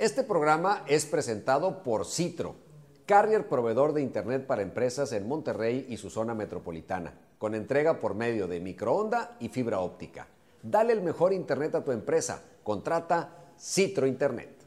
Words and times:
Este 0.00 0.22
programa 0.22 0.82
es 0.86 1.04
presentado 1.04 1.82
por 1.82 2.06
Citro, 2.06 2.54
carrier 3.04 3.46
proveedor 3.50 3.92
de 3.92 4.00
Internet 4.00 4.46
para 4.46 4.62
empresas 4.62 5.12
en 5.12 5.28
Monterrey 5.28 5.84
y 5.90 5.98
su 5.98 6.08
zona 6.08 6.32
metropolitana, 6.32 7.12
con 7.36 7.54
entrega 7.54 8.00
por 8.00 8.14
medio 8.14 8.48
de 8.48 8.60
microonda 8.60 9.36
y 9.40 9.50
fibra 9.50 9.80
óptica. 9.80 10.26
Dale 10.62 10.94
el 10.94 11.02
mejor 11.02 11.34
Internet 11.34 11.74
a 11.74 11.84
tu 11.84 11.92
empresa. 11.92 12.42
Contrata 12.62 13.52
Citro 13.58 14.06
Internet. 14.06 14.60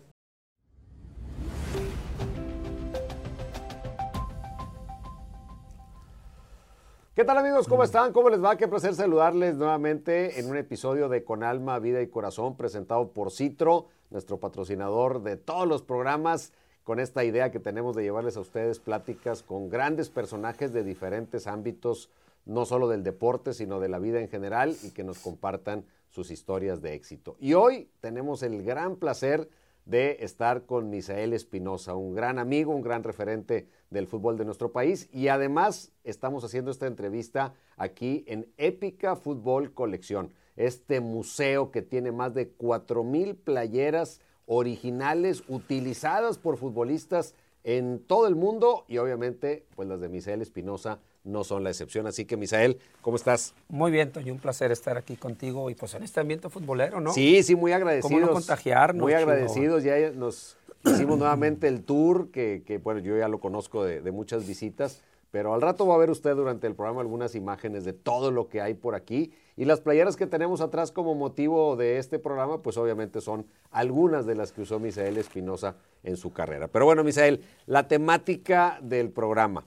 ¿Qué 7.15 7.23
tal 7.23 7.37
amigos? 7.37 7.67
¿Cómo 7.67 7.83
están? 7.83 8.11
¿Cómo 8.11 8.29
les 8.29 8.43
va? 8.43 8.55
Qué 8.55 8.67
placer 8.67 8.95
saludarles 8.95 9.55
nuevamente 9.55 10.39
en 10.39 10.49
un 10.49 10.57
episodio 10.57 11.09
de 11.09 11.23
Con 11.23 11.43
Alma, 11.43 11.77
Vida 11.79 12.01
y 12.01 12.07
Corazón 12.07 12.57
presentado 12.57 13.13
por 13.13 13.31
Citro, 13.31 13.87
nuestro 14.13 14.39
patrocinador 14.39 15.21
de 15.23 15.35
todos 15.35 15.67
los 15.67 15.81
programas, 15.81 16.53
con 16.83 16.99
esta 16.99 17.23
idea 17.23 17.51
que 17.51 17.59
tenemos 17.59 17.95
de 17.95 18.03
llevarles 18.03 18.37
a 18.37 18.41
ustedes 18.41 18.79
pláticas 18.79 19.41
con 19.41 19.69
grandes 19.69 20.09
personajes 20.09 20.71
de 20.73 20.83
diferentes 20.83 21.47
ámbitos, 21.47 22.09
no 22.45 22.65
solo 22.65 22.87
del 22.87 23.03
deporte, 23.03 23.53
sino 23.53 23.79
de 23.79 23.89
la 23.89 23.99
vida 23.99 24.19
en 24.19 24.29
general 24.29 24.75
y 24.83 24.91
que 24.91 25.03
nos 25.03 25.19
compartan 25.19 25.85
sus 26.09 26.29
historias 26.29 26.81
de 26.81 26.93
éxito. 26.93 27.35
Y 27.39 27.53
hoy 27.53 27.89
tenemos 28.01 28.43
el 28.43 28.63
gran 28.63 28.97
placer 28.97 29.49
de 29.85 30.17
estar 30.21 30.65
con 30.65 30.89
Misael 30.89 31.33
Espinosa, 31.33 31.95
un 31.95 32.13
gran 32.13 32.39
amigo, 32.39 32.73
un 32.73 32.81
gran 32.81 33.03
referente 33.03 33.67
del 33.89 34.07
fútbol 34.07 34.37
de 34.37 34.45
nuestro 34.45 34.71
país. 34.71 35.09
Y 35.11 35.27
además 35.27 35.91
estamos 36.03 36.43
haciendo 36.43 36.71
esta 36.71 36.87
entrevista 36.87 37.53
aquí 37.75 38.23
en 38.27 38.51
Épica 38.57 39.15
Fútbol 39.15 39.73
Colección, 39.73 40.33
este 40.55 40.99
museo 40.99 41.71
que 41.71 41.81
tiene 41.81 42.11
más 42.11 42.33
de 42.33 42.49
cuatro 42.49 43.03
mil 43.03 43.35
playeras 43.35 44.21
originales 44.45 45.43
utilizadas 45.47 46.37
por 46.37 46.57
futbolistas 46.57 47.33
en 47.63 47.99
todo 47.99 48.27
el 48.27 48.35
mundo 48.35 48.85
y 48.87 48.97
obviamente 48.97 49.65
pues 49.75 49.87
las 49.87 50.01
de 50.01 50.09
Misael 50.09 50.41
Espinosa 50.41 50.99
no 51.23 51.43
son 51.43 51.63
la 51.63 51.69
excepción. 51.69 52.05
Así 52.07 52.25
que, 52.25 52.37
Misael, 52.37 52.79
¿cómo 53.01 53.15
estás? 53.15 53.53
Muy 53.69 53.91
bien, 53.91 54.11
Toño, 54.11 54.33
un 54.33 54.39
placer 54.39 54.71
estar 54.71 54.97
aquí 54.97 55.15
contigo 55.15 55.69
y 55.69 55.75
pues 55.75 55.93
en 55.93 56.03
este 56.03 56.19
ambiente 56.19 56.49
futbolero, 56.49 56.99
¿no? 56.99 57.13
Sí, 57.13 57.43
sí, 57.43 57.55
muy 57.55 57.71
agradecidos. 57.71 58.11
¿Cómo 58.11 58.25
no 58.25 58.33
contagiarnos? 58.33 59.01
Muy 59.01 59.13
agradecidos, 59.13 59.83
ya 59.83 60.11
nos 60.11 60.57
hicimos 60.85 61.17
nuevamente 61.17 61.67
el 61.67 61.83
tour, 61.83 62.29
que, 62.31 62.63
que, 62.65 62.77
bueno, 62.77 62.99
yo 62.99 63.17
ya 63.17 63.27
lo 63.27 63.39
conozco 63.39 63.83
de, 63.85 64.01
de, 64.01 64.11
muchas 64.11 64.45
visitas, 64.45 65.01
pero 65.33 65.55
al 65.55 65.63
rato 65.63 65.87
va 65.87 65.95
a 65.95 65.97
ver 65.97 66.11
usted 66.11 66.35
durante 66.35 66.67
el 66.67 66.75
programa 66.75 67.01
algunas 67.01 67.33
imágenes 67.33 67.83
de 67.85 67.93
todo 67.93 68.29
lo 68.29 68.49
que 68.49 68.61
hay 68.61 68.75
por 68.75 68.93
aquí. 68.93 69.33
Y 69.57 69.65
las 69.65 69.81
playeras 69.81 70.15
que 70.15 70.27
tenemos 70.27 70.61
atrás 70.61 70.91
como 70.91 71.15
motivo 71.15 71.75
de 71.75 71.97
este 71.97 72.19
programa, 72.19 72.61
pues 72.61 72.77
obviamente 72.77 73.19
son 73.19 73.47
algunas 73.71 74.27
de 74.27 74.35
las 74.35 74.51
que 74.51 74.61
usó 74.61 74.79
Misael 74.79 75.17
Espinosa 75.17 75.75
en 76.03 76.17
su 76.17 76.31
carrera. 76.31 76.67
Pero 76.67 76.85
bueno, 76.85 77.03
Misael, 77.03 77.43
la 77.65 77.87
temática 77.87 78.77
del 78.83 79.09
programa, 79.09 79.65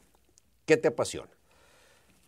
¿qué 0.67 0.77
te 0.77 0.87
apasiona? 0.87 1.33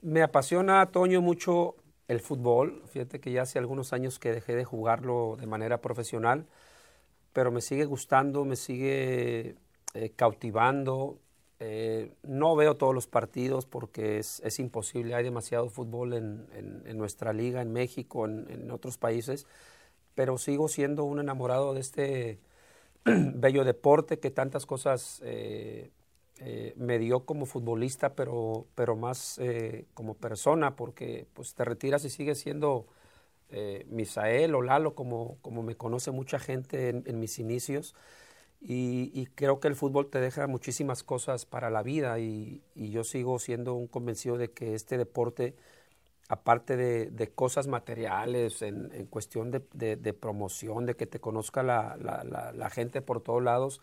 Me 0.02 0.22
apasiona, 0.22 0.86
Toño, 0.86 1.20
mucho 1.20 1.76
el 2.08 2.18
fútbol. 2.18 2.82
Fíjate 2.86 3.20
que 3.20 3.30
ya 3.30 3.42
hace 3.42 3.60
algunos 3.60 3.92
años 3.92 4.18
que 4.18 4.32
dejé 4.32 4.56
de 4.56 4.64
jugarlo 4.64 5.36
de 5.38 5.46
manera 5.46 5.80
profesional, 5.80 6.44
pero 7.32 7.52
me 7.52 7.60
sigue 7.60 7.84
gustando, 7.84 8.44
me 8.44 8.56
sigue 8.56 9.54
eh, 9.94 10.10
cautivando. 10.16 11.20
Eh, 11.60 12.12
no 12.22 12.54
veo 12.54 12.76
todos 12.76 12.94
los 12.94 13.08
partidos 13.08 13.66
porque 13.66 14.18
es, 14.18 14.40
es 14.44 14.60
imposible, 14.60 15.14
hay 15.16 15.24
demasiado 15.24 15.68
fútbol 15.70 16.12
en, 16.12 16.46
en, 16.54 16.96
nuestra 16.96 17.32
liga, 17.32 17.60
en 17.62 17.72
México, 17.72 18.26
en, 18.26 18.70
otros 18.70 18.96
países, 18.96 19.46
pero 20.14 20.38
sigo 20.38 20.68
siendo 20.68 21.04
un 21.04 21.18
enamorado 21.20 21.74
de 21.74 21.80
este 21.80 22.38
bello 23.04 23.64
deporte 23.64 24.20
que 24.20 24.30
tantas 24.30 24.66
cosas 24.66 25.20
eh, 25.24 25.90
eh, 26.38 26.74
me 26.76 26.98
dio 27.00 27.24
como 27.26 27.44
futbolista, 27.46 28.14
pero, 28.14 28.66
pero 28.76 28.94
más 28.96 29.40
como 29.94 30.14
persona, 30.14 30.76
porque 30.76 31.26
pues 31.34 31.54
te 31.54 31.64
retiras 31.64 32.04
y 32.04 32.10
sigues 32.10 32.38
siendo 32.38 32.86
Misael 33.88 34.54
o 34.54 34.62
Lalo, 34.62 34.94
como, 34.94 35.38
como 35.42 35.62
me 35.62 35.74
conoce 35.74 36.10
mucha 36.12 36.38
gente 36.38 36.90
en, 36.90 37.02
en 37.06 37.18
mis 37.18 37.38
inicios. 37.38 37.94
Y, 38.60 39.12
y, 39.14 39.26
creo 39.26 39.60
que 39.60 39.68
el 39.68 39.76
fútbol 39.76 40.10
te 40.10 40.18
deja 40.20 40.46
muchísimas 40.48 41.04
cosas 41.04 41.46
para 41.46 41.70
la 41.70 41.84
vida 41.84 42.18
y, 42.18 42.60
y 42.74 42.90
yo 42.90 43.04
sigo 43.04 43.38
siendo 43.38 43.74
un 43.74 43.86
convencido 43.86 44.36
de 44.36 44.50
que 44.50 44.74
este 44.74 44.98
deporte, 44.98 45.54
aparte 46.28 46.76
de, 46.76 47.10
de 47.10 47.30
cosas 47.30 47.68
materiales, 47.68 48.62
en, 48.62 48.90
en 48.92 49.06
cuestión 49.06 49.52
de, 49.52 49.62
de, 49.74 49.94
de, 49.94 50.12
promoción, 50.12 50.86
de 50.86 50.96
que 50.96 51.06
te 51.06 51.20
conozca 51.20 51.62
la, 51.62 51.96
la, 52.00 52.24
la, 52.24 52.52
la 52.52 52.70
gente 52.70 53.00
por 53.00 53.20
todos 53.22 53.42
lados, 53.42 53.80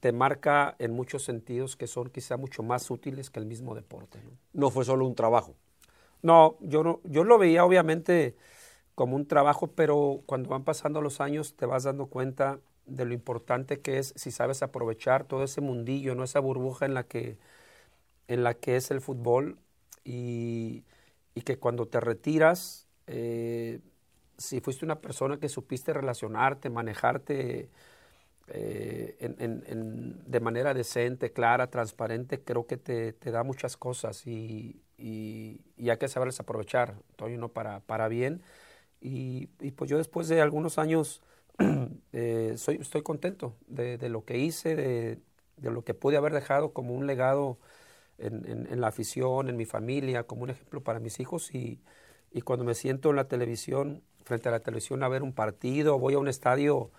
te 0.00 0.12
marca 0.12 0.76
en 0.78 0.92
muchos 0.92 1.24
sentidos 1.24 1.76
que 1.76 1.86
son 1.86 2.08
quizá 2.10 2.36
mucho 2.36 2.62
más 2.62 2.90
útiles 2.90 3.30
que 3.30 3.40
el 3.40 3.46
mismo 3.46 3.74
deporte. 3.74 4.18
¿no? 4.24 4.30
no 4.54 4.70
fue 4.70 4.84
solo 4.84 5.06
un 5.06 5.14
trabajo. 5.14 5.54
No, 6.22 6.56
yo 6.60 6.82
no, 6.82 7.00
yo 7.04 7.24
lo 7.24 7.38
veía 7.38 7.64
obviamente 7.64 8.34
como 8.94 9.16
un 9.16 9.26
trabajo, 9.26 9.68
pero 9.68 10.22
cuando 10.26 10.48
van 10.48 10.64
pasando 10.64 11.02
los 11.02 11.20
años 11.20 11.54
te 11.54 11.66
vas 11.66 11.84
dando 11.84 12.06
cuenta 12.06 12.58
de 12.86 13.04
lo 13.04 13.14
importante 13.14 13.80
que 13.80 13.98
es 13.98 14.12
si 14.16 14.30
sabes 14.30 14.62
aprovechar 14.62 15.24
todo 15.24 15.44
ese 15.44 15.60
mundillo, 15.60 16.14
no 16.14 16.24
esa 16.24 16.40
burbuja 16.40 16.86
en 16.86 16.94
la 16.94 17.04
que 17.04 17.38
en 18.28 18.42
la 18.44 18.54
que 18.54 18.76
es 18.76 18.90
el 18.90 19.00
fútbol 19.00 19.58
y, 20.04 20.84
y 21.34 21.42
que 21.42 21.58
cuando 21.58 21.86
te 21.86 22.00
retiras, 22.00 22.86
eh, 23.06 23.80
si 24.38 24.60
fuiste 24.60 24.84
una 24.84 25.00
persona 25.00 25.38
que 25.38 25.48
supiste 25.48 25.92
relacionarte, 25.92 26.70
manejarte, 26.70 27.70
eh, 28.48 29.16
en, 29.20 29.36
en, 29.66 30.30
de 30.30 30.40
manera 30.40 30.72
decente, 30.74 31.32
clara, 31.32 31.68
transparente, 31.68 32.40
creo 32.42 32.66
que 32.66 32.76
te, 32.76 33.12
te 33.12 33.30
da 33.32 33.42
muchas 33.42 33.76
cosas 33.76 34.26
y, 34.26 34.80
y, 34.98 35.60
y, 35.76 35.90
hay 35.90 35.98
que 35.98 36.08
saberles 36.08 36.38
aprovechar, 36.40 36.94
Toño, 37.16 37.38
¿no? 37.38 37.48
para, 37.48 37.80
para 37.80 38.08
bien. 38.08 38.42
Y, 39.00 39.50
y, 39.60 39.72
pues 39.72 39.90
yo 39.90 39.98
después 39.98 40.28
de 40.28 40.40
algunos 40.40 40.78
años 40.78 41.22
eh, 42.12 42.54
soy, 42.56 42.76
estoy 42.76 43.02
contento 43.02 43.54
de, 43.66 44.08
lo 44.08 44.24
que 44.24 44.38
hice, 44.38 44.76
de, 44.76 45.20
lo 45.60 45.84
que 45.84 45.94
pude 45.94 46.16
haber 46.16 46.32
dejado 46.32 46.72
como 46.72 46.94
un 46.94 47.06
legado 47.06 47.58
en, 48.18 48.80
la 48.80 48.88
afición, 48.88 49.48
en 49.48 49.56
mi 49.56 49.66
familia, 49.66 50.24
como 50.24 50.42
un 50.42 50.50
ejemplo 50.50 50.82
para 50.82 51.00
mis 51.00 51.20
hijos. 51.20 51.54
Y, 51.54 51.80
cuando 52.44 52.66
me 52.66 52.74
siento 52.74 53.10
en 53.10 53.16
la 53.16 53.28
televisión, 53.28 54.02
frente 54.24 54.48
a 54.50 54.52
la 54.52 54.60
televisión 54.60 55.02
a 55.02 55.08
ver 55.08 55.22
un 55.22 55.32
partido, 55.32 55.98
voy 55.98 56.14
a 56.14 56.18
un 56.18 56.28
estadio 56.28 56.90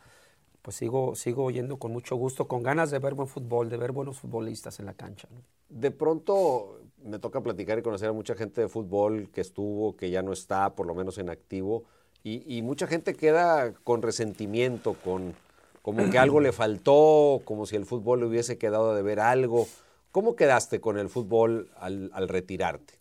pues 0.64 0.76
sigo, 0.76 1.16
sigo 1.16 1.50
yendo 1.50 1.78
con 1.78 1.94
mucho 1.94 2.18
gusto, 2.18 2.48
con 2.48 2.62
ganas 2.62 2.92
de 2.92 3.00
ver 3.00 3.14
buen 3.14 3.30
fútbol, 3.30 3.70
de 3.70 3.78
ver 3.78 3.94
buenos 3.94 4.20
futbolistas 4.20 4.80
en 4.80 4.88
la 4.88 4.94
cancha. 4.96 5.30
De 5.70 5.92
pronto 5.92 6.82
me 7.04 7.20
toca 7.20 7.40
platicar 7.42 7.80
y 7.80 7.82
conocer 7.82 8.10
a 8.10 8.14
mucha 8.14 8.36
gente 8.36 8.62
de 8.62 8.68
fútbol 8.68 9.30
que 9.32 9.42
estuvo, 9.42 9.96
que 9.96 10.10
ya 10.10 10.22
no 10.22 10.34
está, 10.34 10.76
por 10.76 10.86
lo 10.86 10.94
menos 10.94 11.18
en 11.20 11.30
activo, 11.30 11.86
y, 12.24 12.58
y 12.58 12.62
mucha 12.62 12.88
gente 12.88 13.16
queda 13.16 13.74
con 13.84 14.02
resentimiento, 14.02 14.96
con 15.04 15.36
como 15.82 16.10
que 16.10 16.20
algo 16.20 16.40
le 16.42 16.52
faltó, 16.52 17.42
como 17.46 17.66
si 17.66 17.76
el 17.76 17.86
fútbol 17.86 18.20
le 18.20 18.26
hubiese 18.26 18.58
quedado 18.58 18.94
de 18.94 19.02
ver 19.02 19.20
algo. 19.20 19.68
¿Cómo 20.12 20.36
quedaste 20.36 20.82
con 20.82 20.98
el 20.98 21.10
fútbol 21.10 21.70
al, 21.78 22.10
al 22.14 22.28
retirarte? 22.28 22.96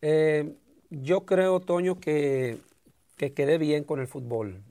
Eh, 0.00 0.54
yo 0.90 1.26
creo, 1.26 1.60
Toño, 1.60 1.98
que, 2.00 2.58
que 3.16 3.32
quedé 3.32 3.58
bien 3.58 3.84
con 3.84 4.00
el 4.00 4.06
fútbol. 4.06 4.62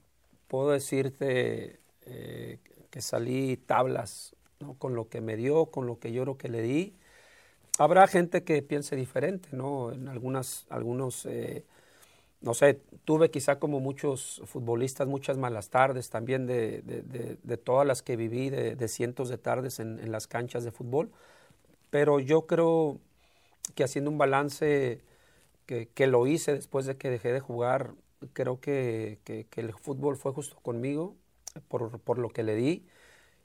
Puedo 0.48 0.70
decirte 0.70 1.78
eh, 2.06 2.58
que 2.90 3.00
salí 3.00 3.56
tablas 3.56 4.34
¿no? 4.60 4.74
con 4.74 4.94
lo 4.94 5.08
que 5.08 5.20
me 5.20 5.36
dio, 5.36 5.66
con 5.66 5.86
lo 5.86 5.98
que 5.98 6.12
yo 6.12 6.22
creo 6.22 6.38
que 6.38 6.48
le 6.48 6.62
di. 6.62 6.94
Habrá 7.78 8.06
gente 8.06 8.42
que 8.42 8.62
piense 8.62 8.96
diferente, 8.96 9.50
¿no? 9.52 9.92
En 9.92 10.08
algunas, 10.08 10.64
algunos, 10.70 11.26
eh, 11.26 11.62
no 12.46 12.54
sé, 12.54 12.80
tuve 13.04 13.30
quizá 13.30 13.58
como 13.58 13.80
muchos 13.80 14.40
futbolistas 14.46 15.06
muchas 15.06 15.36
malas 15.36 15.68
tardes 15.68 16.08
también 16.08 16.46
de, 16.46 16.80
todas 17.64 17.86
las 17.86 18.02
que 18.02 18.16
viví, 18.16 18.48
de, 18.50 18.88
cientos 18.88 19.28
de 19.28 19.36
tardes 19.36 19.80
en, 19.80 20.10
las 20.10 20.26
canchas 20.26 20.64
de 20.64 20.70
fútbol, 20.72 21.10
pero 21.90 22.20
yo 22.20 22.46
creo 22.46 22.98
que 23.74 23.84
haciendo 23.84 24.10
un 24.10 24.18
balance 24.18 25.02
que, 25.66 26.06
lo 26.06 26.26
hice 26.26 26.54
después 26.54 26.86
de 26.86 26.96
que 26.96 27.10
dejé 27.10 27.32
de 27.32 27.40
jugar, 27.40 27.94
creo 28.32 28.60
que 28.60 29.18
el 29.56 29.72
fútbol 29.74 30.16
fue 30.16 30.32
justo 30.32 30.56
conmigo, 30.62 31.14
por, 31.68 31.98
por 32.00 32.18
lo 32.18 32.30
que 32.30 32.42
le 32.42 32.54
di 32.54 32.84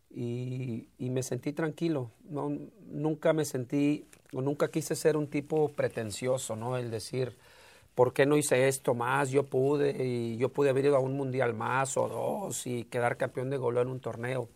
y, 0.09 0.87
y, 0.97 1.09
me 1.09 1.23
sentí 1.23 1.53
tranquilo. 1.53 2.11
No, 2.29 2.49
nunca 2.87 3.33
me 3.33 3.45
sentí, 3.45 4.05
o 4.33 4.41
nunca 4.41 4.69
quise 4.69 4.95
ser 4.95 5.17
un 5.17 5.27
tipo 5.27 5.69
pretencioso, 5.69 6.55
¿no? 6.55 6.77
El 6.77 6.91
decir, 6.91 7.37
¿por 8.01 8.13
qué 8.13 8.25
no 8.25 8.35
hice 8.35 8.67
esto 8.67 8.95
más? 8.95 9.29
Yo 9.29 9.43
pude, 9.45 9.91
y 10.03 10.35
yo 10.37 10.49
pude 10.49 10.71
haber 10.71 10.85
ido 10.85 10.95
a 10.95 10.99
un 10.99 11.15
mundial 11.15 11.53
más 11.53 11.97
o 11.97 12.07
dos 12.07 12.65
y 12.65 12.85
quedar 12.85 13.15
campeón 13.15 13.51
de 13.51 13.57
goleo 13.57 13.83
en 13.83 13.89
un 13.89 13.99
torneo. 13.99 14.49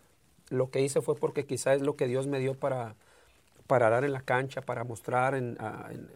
Lo 0.50 0.72
que 0.72 0.82
hice 0.82 1.00
fue 1.00 1.16
porque 1.16 1.46
quizá 1.46 1.76
es 1.76 1.84
lo 1.84 1.96
que 1.96 2.08
Dios 2.08 2.26
me 2.26 2.40
dio 2.40 2.56
para, 2.56 2.96
para 3.68 3.92
dar 3.92 4.04
en 4.04 4.14
la 4.14 4.22
cancha, 4.22 4.62
para 4.62 4.84
mostrar 4.84 5.36
en, 5.36 5.60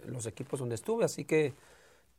los 0.08 0.26
equipos 0.26 0.60
donde 0.60 0.74
estuve. 0.74 1.06
Así 1.06 1.24
que 1.24 1.54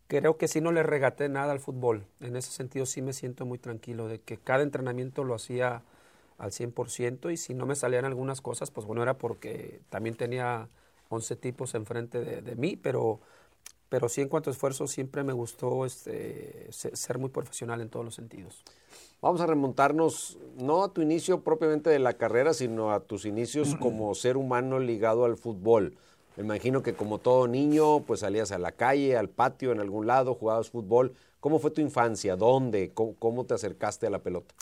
creo 0.06 0.36
que 0.36 0.46
sí 0.46 0.60
no 0.60 0.70
le 0.70 0.84
regaté 0.84 1.28
nada 1.28 1.50
al 1.50 1.58
fútbol. 1.58 2.06
En 2.20 2.36
ese 2.36 2.52
sentido 2.52 2.86
sí 2.86 3.02
me 3.02 3.12
siento 3.12 3.44
muy 3.46 3.58
tranquilo 3.58 4.06
de 4.06 4.20
que 4.20 4.38
cada 4.38 4.62
entrenamiento 4.62 5.24
lo 5.24 5.34
hacía 5.34 5.82
al 6.38 6.52
100% 6.52 7.32
y 7.32 7.36
si 7.36 7.52
no 7.52 7.66
me 7.66 7.74
salían 7.74 8.04
algunas 8.04 8.40
cosas, 8.40 8.70
pues 8.70 8.86
bueno, 8.86 9.02
era 9.02 9.14
porque 9.14 9.80
también 9.88 10.14
tenía 10.14 10.68
11 11.08 11.34
tipos 11.34 11.74
enfrente 11.74 12.20
de 12.42 12.54
mí, 12.54 12.76
pero, 12.76 13.18
pero 13.90 14.08
sí 14.08 14.22
en 14.22 14.28
cuanto 14.28 14.48
a 14.48 14.52
esfuerzo 14.52 14.86
siempre 14.86 15.22
me 15.24 15.34
gustó 15.34 15.84
este, 15.84 16.68
ser 16.70 17.18
muy 17.18 17.28
profesional 17.28 17.82
en 17.82 17.90
todos 17.90 18.04
los 18.06 18.14
sentidos. 18.14 18.64
Vamos 19.20 19.42
a 19.42 19.46
remontarnos 19.46 20.38
no 20.56 20.82
a 20.82 20.94
tu 20.94 21.02
inicio 21.02 21.42
propiamente 21.42 21.90
de 21.90 21.98
la 21.98 22.14
carrera, 22.14 22.54
sino 22.54 22.92
a 22.92 23.00
tus 23.00 23.26
inicios 23.26 23.74
como 23.80 24.14
ser 24.14 24.38
humano 24.38 24.78
ligado 24.78 25.26
al 25.26 25.36
fútbol. 25.36 25.98
Me 26.36 26.44
imagino 26.44 26.82
que 26.82 26.94
como 26.94 27.18
todo 27.18 27.48
niño, 27.48 28.04
pues 28.04 28.20
salías 28.20 28.52
a 28.52 28.58
la 28.58 28.72
calle, 28.72 29.16
al 29.16 29.28
patio, 29.28 29.72
en 29.72 29.80
algún 29.80 30.06
lado, 30.06 30.34
jugabas 30.34 30.70
fútbol. 30.70 31.12
¿Cómo 31.40 31.58
fue 31.58 31.70
tu 31.70 31.80
infancia? 31.80 32.36
¿Dónde? 32.36 32.92
¿Cómo, 32.94 33.44
te 33.44 33.54
acercaste 33.54 34.06
a 34.06 34.10
la 34.10 34.20
pelota? 34.20 34.54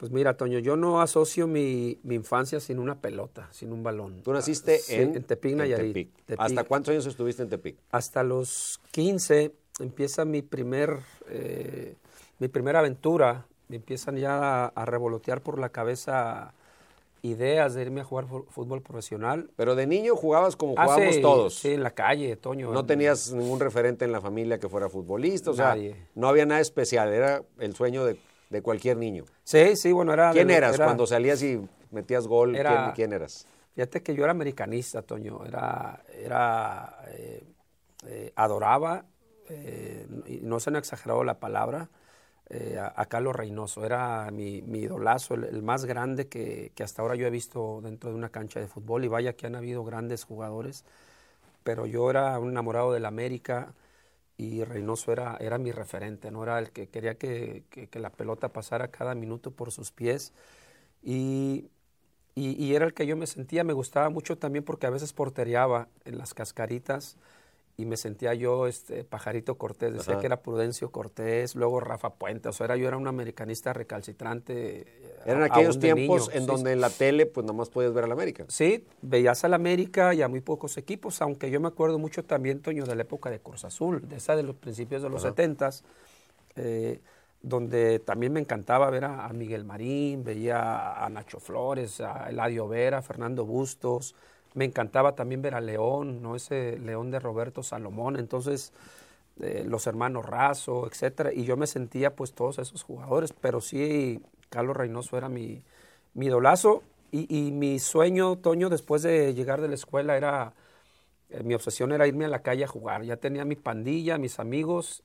Pues 0.00 0.10
mira, 0.10 0.34
Toño, 0.34 0.60
yo 0.60 0.76
no 0.76 1.02
asocio 1.02 1.46
mi, 1.46 1.98
infancia 2.08 2.58
sin 2.58 2.78
una 2.78 3.02
pelota, 3.02 3.48
sin 3.50 3.70
un 3.70 3.82
balón. 3.82 4.22
¿Tú 4.22 4.32
naciste 4.32 4.80
en, 4.88 5.14
en 5.14 5.24
Tepic, 5.24 5.54
Nayarit. 5.54 6.08
¿Hasta 6.38 6.64
cuántos 6.64 6.92
años 6.92 7.04
estuviste 7.04 7.42
en 7.42 7.50
Tepic? 7.50 7.76
Hasta 7.90 8.22
los 8.22 8.80
15 8.92 9.52
empieza 9.78 10.24
mi 10.24 10.40
primer, 10.40 11.00
eh, 11.28 11.96
mi 12.38 12.48
primera 12.48 12.78
aventura. 12.78 13.44
Me 13.68 13.76
empiezan 13.76 14.16
ya 14.16 14.68
a 14.68 14.84
revolotear 14.86 15.42
por 15.42 15.58
la 15.58 15.68
cabeza 15.68 16.54
ideas 17.20 17.74
de 17.74 17.82
irme 17.82 18.00
a 18.00 18.04
jugar 18.04 18.24
fútbol 18.26 18.80
profesional. 18.80 19.50
Pero 19.56 19.74
de 19.74 19.86
niño 19.86 20.16
jugabas 20.16 20.56
como 20.56 20.76
ah, 20.78 20.84
jugábamos 20.84 21.20
todos. 21.20 21.54
Sí, 21.56 21.72
en 21.72 21.82
la 21.82 21.90
calle, 21.90 22.36
Toño. 22.36 22.72
No 22.72 22.86
tenías 22.86 23.34
ningún 23.34 23.60
referente 23.60 24.06
en 24.06 24.12
la 24.12 24.22
familia 24.22 24.58
que 24.58 24.70
fuera 24.70 24.88
futbolista, 24.88 25.50
o 25.50 25.54
sea, 25.54 25.76
no 26.14 26.26
había 26.26 26.46
nada 26.46 26.62
especial, 26.62 27.12
era 27.12 27.42
el 27.58 27.74
sueño 27.76 28.06
de, 28.06 28.16
cualquier 28.62 28.96
niño. 28.96 29.24
Sí, 29.44 29.76
sí, 29.76 29.92
bueno, 29.92 30.12
era... 30.12 30.32
¿Quién 30.32 30.50
eras 30.50 30.76
cuando 30.76 31.06
salías 31.06 31.42
y 31.42 31.60
metías 31.90 32.26
gol? 32.26 32.58
¿quién, 32.94 33.12
eras? 33.12 33.46
Fíjate 33.74 34.02
que 34.02 34.14
yo 34.14 34.24
era 34.24 34.32
americanista, 34.32 35.02
Toño, 35.02 35.44
era, 35.46 36.02
era 36.12 36.98
eh, 37.08 37.44
eh, 38.06 38.32
adoraba, 38.34 39.04
eh, 39.48 40.06
no 40.42 40.58
se 40.58 40.70
me 40.70 40.78
ha 40.78 40.80
exagerado 40.80 41.24
la 41.24 41.38
palabra, 41.38 41.88
a, 42.96 43.06
Carlos 43.06 43.36
Reynoso. 43.36 43.86
Era 43.86 44.28
mi, 44.32 44.60
mi 44.62 44.80
idolazo, 44.80 45.34
el, 45.34 45.62
más 45.62 45.84
grande 45.84 46.26
que, 46.26 46.72
hasta 46.82 47.00
ahora 47.00 47.14
yo 47.14 47.24
he 47.24 47.30
visto 47.30 47.80
dentro 47.80 48.10
de 48.10 48.16
una 48.16 48.30
cancha 48.30 48.58
de 48.58 48.66
fútbol. 48.66 49.04
Y 49.04 49.08
vaya 49.08 49.34
que 49.34 49.46
han 49.46 49.54
habido 49.54 49.84
grandes 49.84 50.24
jugadores, 50.24 50.84
pero 51.62 51.86
yo 51.86 52.10
era 52.10 52.36
un 52.40 52.50
enamorado 52.50 52.92
del 52.92 53.06
América 53.06 53.72
y 54.40 54.64
Reynoso 54.64 55.12
era, 55.12 55.36
era 55.38 55.58
mi 55.58 55.70
referente, 55.70 56.30
¿no? 56.30 56.42
Era 56.42 56.58
el 56.58 56.70
que 56.70 56.88
quería 56.88 57.16
que, 57.16 57.62
la 57.92 58.10
pelota 58.10 58.48
pasara 58.48 58.88
cada 58.88 59.14
minuto 59.14 59.50
por 59.50 59.70
sus 59.70 59.92
pies. 59.92 60.32
Y, 61.02 61.68
y, 62.34 62.74
era 62.74 62.86
el 62.86 62.94
que 62.94 63.06
yo 63.06 63.16
me 63.18 63.26
sentía, 63.26 63.64
me 63.64 63.74
gustaba 63.74 64.08
mucho 64.08 64.38
también 64.38 64.64
porque 64.64 64.86
a 64.86 64.90
veces 64.90 65.12
porteriaba 65.12 65.88
en 66.06 66.16
las 66.16 66.32
cascaritas 66.32 67.18
y 67.80 67.86
me 67.86 67.96
sentía 67.96 68.34
yo 68.34 68.66
este 68.66 69.04
pajarito 69.04 69.56
Cortés, 69.56 69.94
decía 69.94 70.18
que 70.18 70.26
era 70.26 70.42
Prudencio 70.42 70.90
Cortés, 70.90 71.54
luego 71.54 71.80
Rafa 71.80 72.10
Puente, 72.10 72.50
o 72.50 72.52
sea, 72.52 72.66
era, 72.66 72.76
yo 72.76 72.86
era 72.86 72.98
un 72.98 73.08
americanista 73.08 73.72
recalcitrante. 73.72 74.80
Eh, 74.80 74.86
Eran 75.24 75.42
aquellos 75.44 75.78
tiempos 75.78 76.30
en 76.34 76.44
donde 76.44 76.72
en 76.72 76.82
la 76.82 76.90
tele 76.90 77.24
pues 77.24 77.46
nomás 77.46 77.70
podías 77.70 77.94
ver 77.94 78.04
al 78.04 78.12
América. 78.12 78.44
Sí, 78.48 78.84
veías 79.00 79.44
al 79.44 79.54
América 79.54 80.12
y 80.12 80.20
a 80.20 80.28
muy 80.28 80.42
pocos 80.42 80.76
equipos, 80.76 81.22
aunque 81.22 81.50
yo 81.50 81.58
me 81.58 81.68
acuerdo 81.68 81.98
mucho 81.98 82.22
también, 82.22 82.60
Toño, 82.60 82.84
de 82.84 82.94
la 82.94 83.02
época 83.02 83.30
de 83.30 83.40
Cruz 83.40 83.64
Azul, 83.64 84.06
de 84.06 84.16
esa 84.16 84.36
de 84.36 84.42
los 84.42 84.56
principios 84.56 85.00
de 85.02 85.08
los 85.08 85.22
setentas, 85.22 85.82
eh, 86.56 87.00
donde 87.40 87.98
también 88.00 88.34
me 88.34 88.40
encantaba 88.40 88.90
ver 88.90 89.06
a, 89.06 89.26
Miguel 89.32 89.64
Marín, 89.64 90.22
veía 90.22 91.02
a 91.02 91.08
Nacho 91.08 91.40
Flores, 91.40 92.02
a 92.02 92.28
Eladio 92.28 92.68
Vera, 92.68 93.00
Fernando 93.00 93.46
Bustos, 93.46 94.14
me 94.54 94.64
encantaba 94.64 95.14
también 95.14 95.42
ver 95.42 95.54
a 95.54 95.60
León, 95.60 96.22
¿no? 96.22 96.36
Ese 96.36 96.78
León 96.78 97.10
de 97.10 97.20
Roberto 97.20 97.62
Salomón, 97.62 98.16
entonces 98.16 98.72
eh, 99.40 99.64
los 99.66 99.86
hermanos 99.86 100.26
Razo, 100.26 100.86
etcétera, 100.86 101.32
y 101.32 101.44
yo 101.44 101.56
me 101.56 101.66
sentía 101.66 102.14
pues 102.14 102.32
todos 102.32 102.58
esos 102.58 102.82
jugadores, 102.82 103.32
pero 103.32 103.60
sí 103.60 104.22
Carlos 104.48 104.76
Reynoso 104.76 105.16
era 105.16 105.28
mi, 105.28 105.62
mi 106.14 106.26
idolazo 106.26 106.82
y, 107.12 107.50
mi 107.50 107.80
sueño, 107.80 108.36
Toño, 108.36 108.68
después 108.68 109.02
de 109.02 109.34
llegar 109.34 109.60
de 109.60 109.68
la 109.68 109.74
escuela 109.74 110.16
era, 110.16 110.52
eh, 111.30 111.42
mi 111.42 111.54
obsesión 111.54 111.90
era 111.90 112.06
irme 112.06 112.26
a 112.26 112.28
la 112.28 112.42
calle 112.42 112.64
a 112.64 112.68
jugar, 112.68 113.02
ya 113.02 113.16
tenía 113.16 113.44
mi 113.44 113.56
pandilla, 113.56 114.16
mis 114.16 114.38
amigos, 114.38 115.02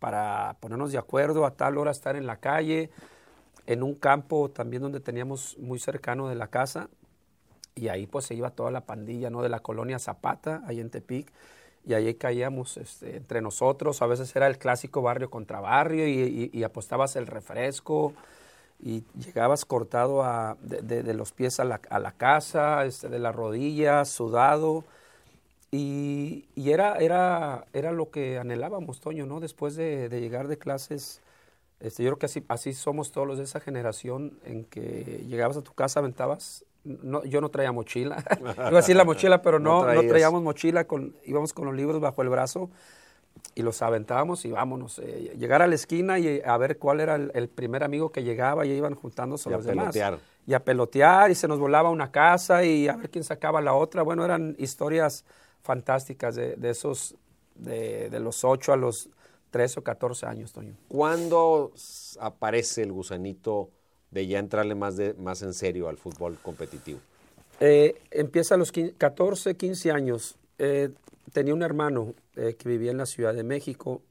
para 0.00 0.56
ponernos 0.60 0.90
de 0.90 0.98
acuerdo 0.98 1.46
a 1.46 1.52
tal 1.52 1.78
hora 1.78 1.92
estar 1.92 2.16
en 2.16 2.26
la 2.26 2.38
calle, 2.38 2.90
en 3.66 3.82
un 3.82 3.94
campo 3.94 4.50
también 4.50 4.82
donde 4.82 5.00
teníamos 5.00 5.56
muy 5.58 5.78
cercano 5.78 6.28
de 6.28 6.34
la 6.34 6.48
casa, 6.48 6.88
y 7.74 7.88
ahí 7.88 8.06
pues 8.06 8.26
se 8.26 8.34
iba 8.34 8.50
toda 8.50 8.70
la 8.70 8.82
pandilla, 8.82 9.30
¿no? 9.30 9.42
De 9.42 9.48
la 9.48 9.60
colonia 9.60 9.98
Zapata, 9.98 10.62
ahí 10.66 10.80
en 10.80 10.90
Tepic, 10.90 11.32
y 11.86 11.94
ahí 11.94 12.14
caíamos 12.14 12.76
este, 12.76 13.16
entre 13.16 13.42
nosotros, 13.42 14.00
a 14.00 14.06
veces 14.06 14.34
era 14.34 14.46
el 14.46 14.58
clásico 14.58 15.02
barrio 15.02 15.30
contra 15.30 15.60
barrio 15.60 16.08
y, 16.08 16.64
apostabas 16.64 17.16
el 17.16 17.26
refresco 17.26 18.14
y 18.82 19.04
llegabas 19.18 19.64
cortado 19.64 20.24
de, 20.62 21.14
los 21.14 21.32
pies 21.32 21.60
a 21.60 21.64
la, 21.64 22.12
casa, 22.16 22.84
este, 22.86 23.08
de 23.08 23.18
las 23.18 23.34
rodillas, 23.34 24.08
sudado. 24.08 24.84
Y, 25.70 26.46
y, 26.54 26.70
era, 26.70 26.96
era, 26.98 27.66
era 27.72 27.92
lo 27.92 28.10
que 28.10 28.38
anhelábamos, 28.38 29.00
Toño, 29.00 29.26
¿no? 29.26 29.40
Después 29.40 29.74
de, 29.76 30.08
llegar 30.08 30.48
de 30.48 30.56
clases, 30.58 31.20
este, 31.80 32.04
yo 32.04 32.10
creo 32.10 32.18
que 32.18 32.26
así, 32.26 32.44
así 32.48 32.72
somos 32.74 33.12
todos 33.12 33.26
los 33.26 33.38
de 33.38 33.44
esa 33.44 33.60
generación, 33.60 34.38
en 34.44 34.64
que 34.64 35.24
llegabas 35.28 35.56
a 35.56 35.62
tu 35.62 35.72
casa, 35.74 36.00
aventabas 36.00 36.64
no, 36.84 37.24
yo 37.24 37.40
no 37.40 37.48
traía 37.50 37.72
mochila. 37.72 38.22
Iba 38.40 38.68
a 38.68 38.70
decir 38.70 38.96
la 38.96 39.04
mochila, 39.04 39.42
pero 39.42 39.58
no, 39.58 39.92
no, 39.92 40.02
traíamos 40.02 40.42
mochila. 40.42 40.84
Con, 40.84 41.16
íbamos 41.24 41.52
con 41.52 41.66
los 41.66 41.74
libros 41.74 42.00
bajo 42.00 42.22
el 42.22 42.28
brazo 42.28 42.70
y 43.54 43.62
los 43.62 43.80
aventábamos 43.82 44.44
y 44.44 44.50
vámonos. 44.50 44.98
Eh, 44.98 45.34
llegar 45.38 45.62
a 45.62 45.66
la 45.66 45.74
esquina 45.74 46.18
y 46.18 46.40
a 46.44 46.56
ver 46.56 46.78
cuál 46.78 47.00
era 47.00 47.16
el, 47.16 47.48
primer 47.48 47.84
amigo 47.84 48.10
que 48.10 48.22
llegaba 48.22 48.66
y 48.66 48.72
iban 48.72 48.94
juntándose 48.94 49.50
los 49.50 49.64
demás. 49.64 49.96
Y 50.46 50.52
a 50.52 50.62
pelotear 50.62 51.30
y 51.30 51.34
se 51.34 51.48
nos 51.48 51.58
volaba 51.58 51.90
una 51.90 52.10
casa 52.10 52.64
y 52.64 52.86
a 52.88 52.96
ver 52.96 53.10
quién 53.10 53.24
sacaba 53.24 53.60
la 53.60 53.74
otra. 53.74 54.02
Bueno, 54.02 54.24
eran 54.24 54.54
historias 54.58 55.24
fantásticas 55.62 56.34
de, 56.34 56.56
de 56.56 56.70
esos, 56.70 57.14
de, 57.54 58.10
de 58.10 58.20
los 58.20 58.44
8 58.44 58.74
a 58.74 58.76
los 58.76 59.08
13 59.50 59.80
o 59.80 59.84
14 59.84 60.26
años, 60.26 60.52
Toño. 60.52 60.76
¿Cuándo 60.88 61.72
aparece 62.20 62.82
el 62.82 62.92
gusanito? 62.92 63.70
De 64.14 64.26
ya 64.28 64.38
entrarle 64.38 64.74
más, 64.76 64.96
de, 64.96 65.12
más 65.14 65.42
en 65.42 65.52
serio 65.52 65.88
al 65.88 65.98
fútbol 65.98 66.38
competitivo? 66.40 67.00
Eh, 67.60 68.00
empieza 68.12 68.54
a 68.54 68.58
los 68.58 68.72
14, 68.72 69.56
15 69.56 69.90
años. 69.90 70.36
Eh, 70.58 70.90
tenía 71.32 71.52
un 71.52 71.62
hermano 71.62 72.14
eh, 72.36 72.54
que 72.54 72.68
vivía 72.68 72.92
en 72.92 72.98
la 72.98 73.06
Ciudad 73.06 73.34
de 73.34 73.42
México. 73.42 74.02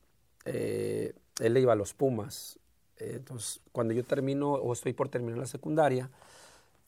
él 0.46 1.13
le 1.39 1.60
iba 1.60 1.74
a 1.74 1.75
los 1.75 1.94
Pumas. 1.94 2.60
entonces, 3.00 3.62
cuando 3.72 3.94
yo 3.94 4.04
termino 4.04 4.54
o 4.54 4.74
estoy 4.74 4.94
por 4.94 5.08
terminar 5.08 5.38
la 5.39 5.46
secundaria, 5.46 6.10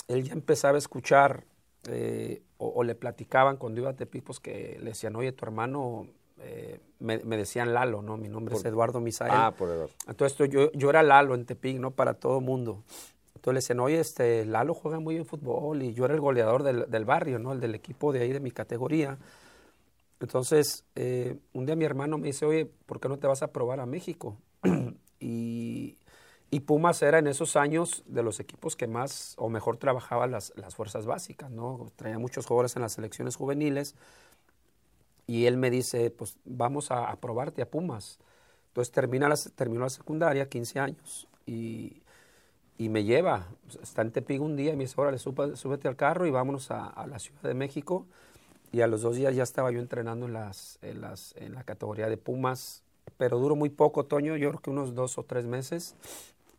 él 0.10 0.24
ya 0.24 0.34
empezaba 0.34 0.76
a 0.76 0.80
escuchar 0.80 1.46
o, 2.58 2.84
le 2.84 2.96
platicaban 2.96 3.58
cuando 3.58 3.80
iba 3.80 3.92
a 3.92 3.96
Tepic, 3.96 4.24
pues 4.24 4.40
que 4.40 4.78
le 4.80 4.90
decían, 4.90 5.16
oye, 5.16 5.32
tu 5.32 5.46
hermano 5.46 6.08
me, 7.00 7.38
decían 7.38 7.74
Lalo, 7.74 8.02
¿no? 8.02 8.18
Mi 8.18 8.28
nombre 8.28 8.56
es 8.56 8.66
Eduardo 8.66 9.00
Misael. 9.00 9.32
Ah, 9.34 9.54
por 9.58 9.70
Eduardo. 9.70 9.94
Entonces 10.08 10.50
yo, 10.50 10.72
yo 10.72 10.90
era 10.90 11.04
Lalo 11.04 11.36
en 11.36 11.46
Tepic, 11.46 11.78
¿no? 11.78 11.92
Para 11.92 12.16
todo 12.16 12.42
mundo. 12.42 12.84
Entonces 13.36 13.54
le 13.54 13.60
decían, 13.60 13.80
oye, 13.82 14.00
este, 14.00 14.46
Lalo 14.46 14.74
juega 14.74 15.00
muy 15.00 15.16
bien 15.16 15.26
fútbol 15.26 15.84
y 15.84 15.94
yo 15.94 16.06
era 16.06 16.14
el 16.14 16.22
goleador 16.22 16.64
del, 16.64 16.90
del 16.90 17.06
barrio, 17.06 17.38
¿no? 17.38 17.54
El 17.54 17.60
del 17.60 17.76
equipo 17.76 18.12
de 18.12 18.22
ahí, 18.22 18.34
de 18.34 18.40
mi 18.40 18.52
categoría. 18.52 19.18
Entonces, 20.20 20.86
eh, 20.96 21.38
un 21.54 21.66
día 21.66 21.76
mi 21.76 21.86
hermano 21.86 22.18
me 22.18 22.28
dice, 22.28 22.46
oye, 22.46 22.66
¿por 22.66 23.00
qué 23.00 23.10
no 23.10 23.20
te 23.20 23.28
vas 23.28 23.44
a 23.44 23.52
probar 23.52 23.80
a 23.80 23.86
México? 23.86 24.38
y, 25.20 25.98
y, 26.50 26.60
Pumas 26.62 27.02
era 27.02 27.20
en 27.20 27.28
esos 27.28 27.56
años 27.56 28.04
de 28.08 28.24
los 28.24 28.40
equipos 28.40 28.76
que 28.76 28.88
más 28.88 29.36
o 29.38 29.50
mejor 29.50 29.78
trabajaban 29.78 30.32
las, 30.32 30.54
las 30.56 30.74
fuerzas 30.74 31.06
básicas, 31.06 31.52
¿no? 31.52 31.92
Traía 31.96 32.18
muchos 32.18 32.46
jugadores 32.46 32.76
en 32.76 32.82
las 32.82 32.94
selecciones 32.94 33.36
juveniles 33.36 33.96
y 35.28 35.46
él 35.46 35.58
me 35.58 35.70
dice, 35.70 36.12
pues 36.12 36.38
vamos 36.46 36.92
a, 36.92 37.14
probarte 37.18 37.62
a 37.62 37.70
Pumas. 37.70 38.20
Entonces 38.68 38.92
termina 38.92 39.34
terminó 39.56 39.82
la 39.82 39.90
secundaria, 39.90 40.48
15 40.48 40.80
años, 40.80 41.28
y, 41.46 42.02
y 42.78 42.90
me 42.90 43.04
lleva, 43.04 43.48
está 43.82 44.02
en 44.02 44.12
Tepic 44.12 44.42
un 44.42 44.56
día 44.56 44.74
y 44.74 44.76
me 44.76 44.84
dice, 44.84 45.00
órale, 45.00 45.18
súbete 45.18 45.88
al 45.88 45.96
carro 45.96 46.26
y 46.26 46.32
vámonos 46.32 46.72
a, 46.72 47.06
la 47.08 47.20
Ciudad 47.20 47.44
de 47.44 47.54
México. 47.54 48.06
Y 48.72 48.82
a 48.82 48.88
los 48.88 49.02
dos 49.02 49.16
días 49.16 49.34
ya 49.34 49.44
estaba 49.44 49.72
yo 49.72 49.80
entrenando 49.80 50.26
en, 50.26 50.34
las, 50.34 50.80
en, 50.82 51.00
las, 51.00 51.34
en 51.38 51.54
la 51.54 51.64
categoría 51.64 52.10
de 52.10 52.18
Pumas, 52.18 52.84
pero 53.18 53.40
duró 53.40 53.56
muy 53.56 53.70
poco, 53.70 54.06
Toño, 54.06 54.36
yo 54.36 54.50
creo 54.50 54.62
que 54.62 54.70
unos 54.70 54.94
dos 54.94 55.18
o 55.18 55.24
tres 55.24 55.46
meses, 55.46 55.96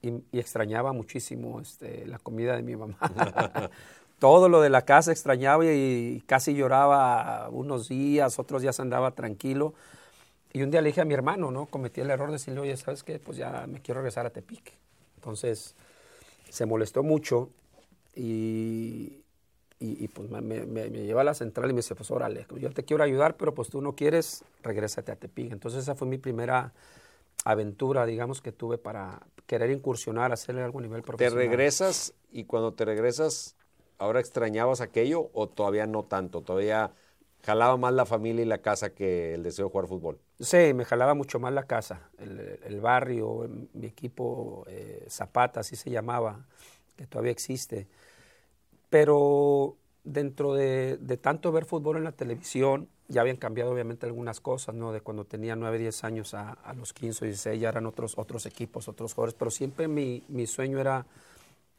y, 0.01 0.23
extrañaba 0.33 0.93
muchísimo 0.93 1.61
este, 1.61 2.07
la 2.07 2.19
comida 2.19 2.57
de 2.57 2.63
mi 2.63 2.77
mamá. 2.77 2.97
todo 4.19 4.49
lo 4.49 4.63
de 4.63 4.71
la 4.71 4.83
casa 4.83 5.13
extrañaba 5.13 5.67
y, 5.67 6.23
casi 6.27 6.55
lloraba 6.55 7.51
unos 7.51 7.89
días, 7.89 8.39
otros 8.39 8.63
días 8.63 8.81
andaba 8.81 9.11
tranquilo. 9.11 9.75
Y 10.55 10.63
un 10.63 10.71
día 10.71 10.81
le 10.81 10.89
dije 10.89 11.03
a 11.03 11.05
mi 11.05 11.13
hermano, 11.13 11.51
¿no? 11.51 11.67
Cometí 11.67 12.01
el 12.01 12.11
error 12.11 12.29
de 12.29 12.35
decirle, 12.35 12.61
oye, 12.61 12.77
¿sabes 12.79 13.03
qué? 13.03 13.19
Pues 13.19 13.37
ya 13.37 13.67
me 13.67 13.83
quiero 13.83 14.01
regresar 14.01 14.25
a 14.25 14.31
Tepic. 14.31 14.73
Entonces 15.17 15.75
se 16.51 16.67
molestó 16.67 17.03
mucho 17.03 17.51
y, 18.15 19.23
y, 19.79 20.09
pues 20.09 20.31
me, 20.31 20.41
me, 20.41 20.89
lleva 20.89 21.21
a 21.21 21.25
la 21.25 21.35
central 21.35 21.71
y 21.71 21.75
me 21.75 21.79
dice, 21.79 21.95
pues 21.95 22.11
órale, 22.11 22.47
yo 22.59 22.71
te 22.71 22.85
quiero 22.85 23.03
ayudar, 23.03 23.37
pero 23.37 23.55
pues 23.55 23.69
tú 23.69 23.83
no 23.83 23.95
quieres, 23.95 24.43
regrésate 24.63 25.13
a 25.13 25.17
Tepic. 25.17 25.53
Entonces 25.53 25.83
esa 25.83 25.95
fue 25.95 26.09
mi 26.09 26.19
primera 26.19 26.73
aventura, 27.45 28.07
digamos, 28.07 28.41
que 28.41 28.53
tuve 28.53 28.79
para 28.79 29.21
querer 29.47 29.71
incursionar, 29.71 30.33
hacerle 30.33 30.63
algo 30.63 30.79
a 30.79 30.83
nivel 30.83 31.03
profesional. 31.03 31.45
¿Te 31.45 31.49
regresas 31.49 32.15
y 32.33 32.45
cuando 32.45 32.73
te 32.73 32.85
regresas, 32.85 33.55
ahora 33.99 34.21
extrañabas 34.21 34.81
aquello 34.81 35.31
o 35.35 35.49
todavía 35.49 35.87
no 35.87 36.05
tanto? 36.05 36.41
¿Todavía 36.41 36.93
jalaba 37.47 37.77
más 37.77 37.95
la 37.95 38.05
familia 38.05 38.43
y 38.43 38.45
la 38.45 38.59
casa 38.59 38.91
que 38.91 39.35
el 39.35 39.45
deseo 39.45 39.67
de 39.67 39.71
jugar 39.71 39.87
fútbol? 39.87 40.19
Sí, 40.41 40.75
me 40.75 40.85
jalaba 40.85 41.15
mucho 41.15 41.39
más 41.39 41.53
la 41.53 41.63
casa, 41.63 42.11
el, 42.19 42.81
barrio, 42.81 43.49
mi 43.73 43.87
equipo 43.87 44.65
eh, 44.67 45.07
Zapata, 45.09 45.61
así 45.61 45.77
se 45.77 45.89
llamaba, 45.89 46.45
que 46.97 47.07
todavía 47.07 47.31
existe. 47.31 47.87
Pero 48.91 49.77
dentro 50.03 50.55
de, 50.55 50.99
tanto 51.23 51.53
ver 51.53 51.67
fútbol 51.67 51.99
en 51.99 52.05
la 52.05 52.13
televisión, 52.13 52.89
ya 53.07 53.21
habían 53.21 53.37
cambiado 53.37 53.71
obviamente 53.71 54.07
algunas 54.07 54.41
cosas, 54.41 54.75
¿no? 54.75 54.93
De 54.93 55.01
cuando 55.01 55.25
tenía 55.25 55.55
9, 55.55 55.79
10 55.79 56.03
años 56.03 56.35
a, 56.35 56.59
los 56.77 56.93
15 56.93 57.25
o 57.25 57.27
16 57.27 57.61
ya 57.61 57.69
eran 57.69 57.87
otros, 57.87 58.19
otros 58.19 58.45
equipos, 58.47 58.89
otros 58.89 59.15
jugadores, 59.15 59.37
pero 59.39 59.53
siempre 59.53 59.87
mi, 59.87 60.47
sueño 60.49 60.81
era, 60.81 61.07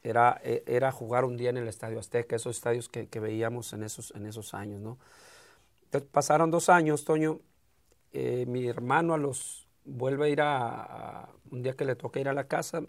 era, 0.02 0.40
e, 0.42 0.62
era 0.66 0.90
jugar 0.92 1.26
un 1.26 1.36
día 1.36 1.50
en 1.50 1.58
el 1.58 1.68
Estadio 1.68 1.98
Azteca, 1.98 2.36
esos 2.36 2.56
estadios 2.56 2.88
que, 2.88 3.20
veíamos 3.20 3.74
en 3.74 3.82
esos, 3.82 4.14
en 4.16 4.24
esos 4.24 4.54
años, 4.54 4.80
¿no? 4.80 4.96
Pasaron 6.12 6.50
dos 6.50 6.68
años, 6.68 7.04
Toño, 7.04 7.40
eh, 8.12 8.44
mi 8.46 8.66
hermano 8.66 9.14
a 9.14 9.18
los, 9.18 9.66
vuelve 9.84 10.26
a 10.26 10.28
ir 10.28 10.40
a, 10.40 11.28
un 11.50 11.62
día 11.62 11.74
que 11.74 11.84
le 11.84 11.96
toca 11.96 12.20
ir 12.20 12.28
a 12.28 12.32
la 12.32 12.44
casa, 12.44 12.82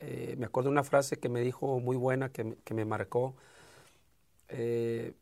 eh, 0.00 0.34
me 0.38 0.46
acuerdo 0.46 0.70
una 0.70 0.82
frase 0.82 1.18
que 1.18 1.28
me 1.28 1.40
dijo 1.40 1.78
muy 1.80 1.96
buena, 1.96 2.30
que, 2.30 2.56
que 2.64 2.74
me 2.74 2.84
marcó, 2.84 3.34
eh, 4.48 5.14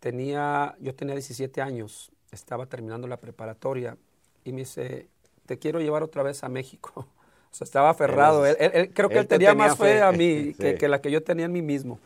tenía, 0.00 0.74
yo 0.80 0.94
tenía 0.94 1.14
17 1.14 1.60
años, 1.60 2.10
estaba 2.32 2.66
terminando 2.66 3.06
la 3.06 3.18
preparatoria 3.18 3.96
y 4.44 4.52
me 4.52 4.60
dice, 4.60 5.08
te 5.46 5.58
quiero 5.58 5.80
llevar 5.80 6.02
otra 6.02 6.22
vez 6.22 6.42
a 6.42 6.48
México. 6.48 7.06
O 7.50 7.52
sea, 7.52 7.64
estaba 7.64 7.90
aferrado. 7.90 8.46
Él, 8.46 8.92
creo 8.94 9.08
que 9.08 9.18
él, 9.18 9.26
tenía, 9.26 9.56
más 9.56 9.76
fe, 9.76 10.00
a 10.00 10.12
mí 10.12 10.54
que, 10.78 10.86
la 10.86 11.00
que 11.00 11.10
yo 11.10 11.24
tenía 11.24 11.46
en 11.46 11.52
mí 11.52 11.62
mismo. 11.62 11.98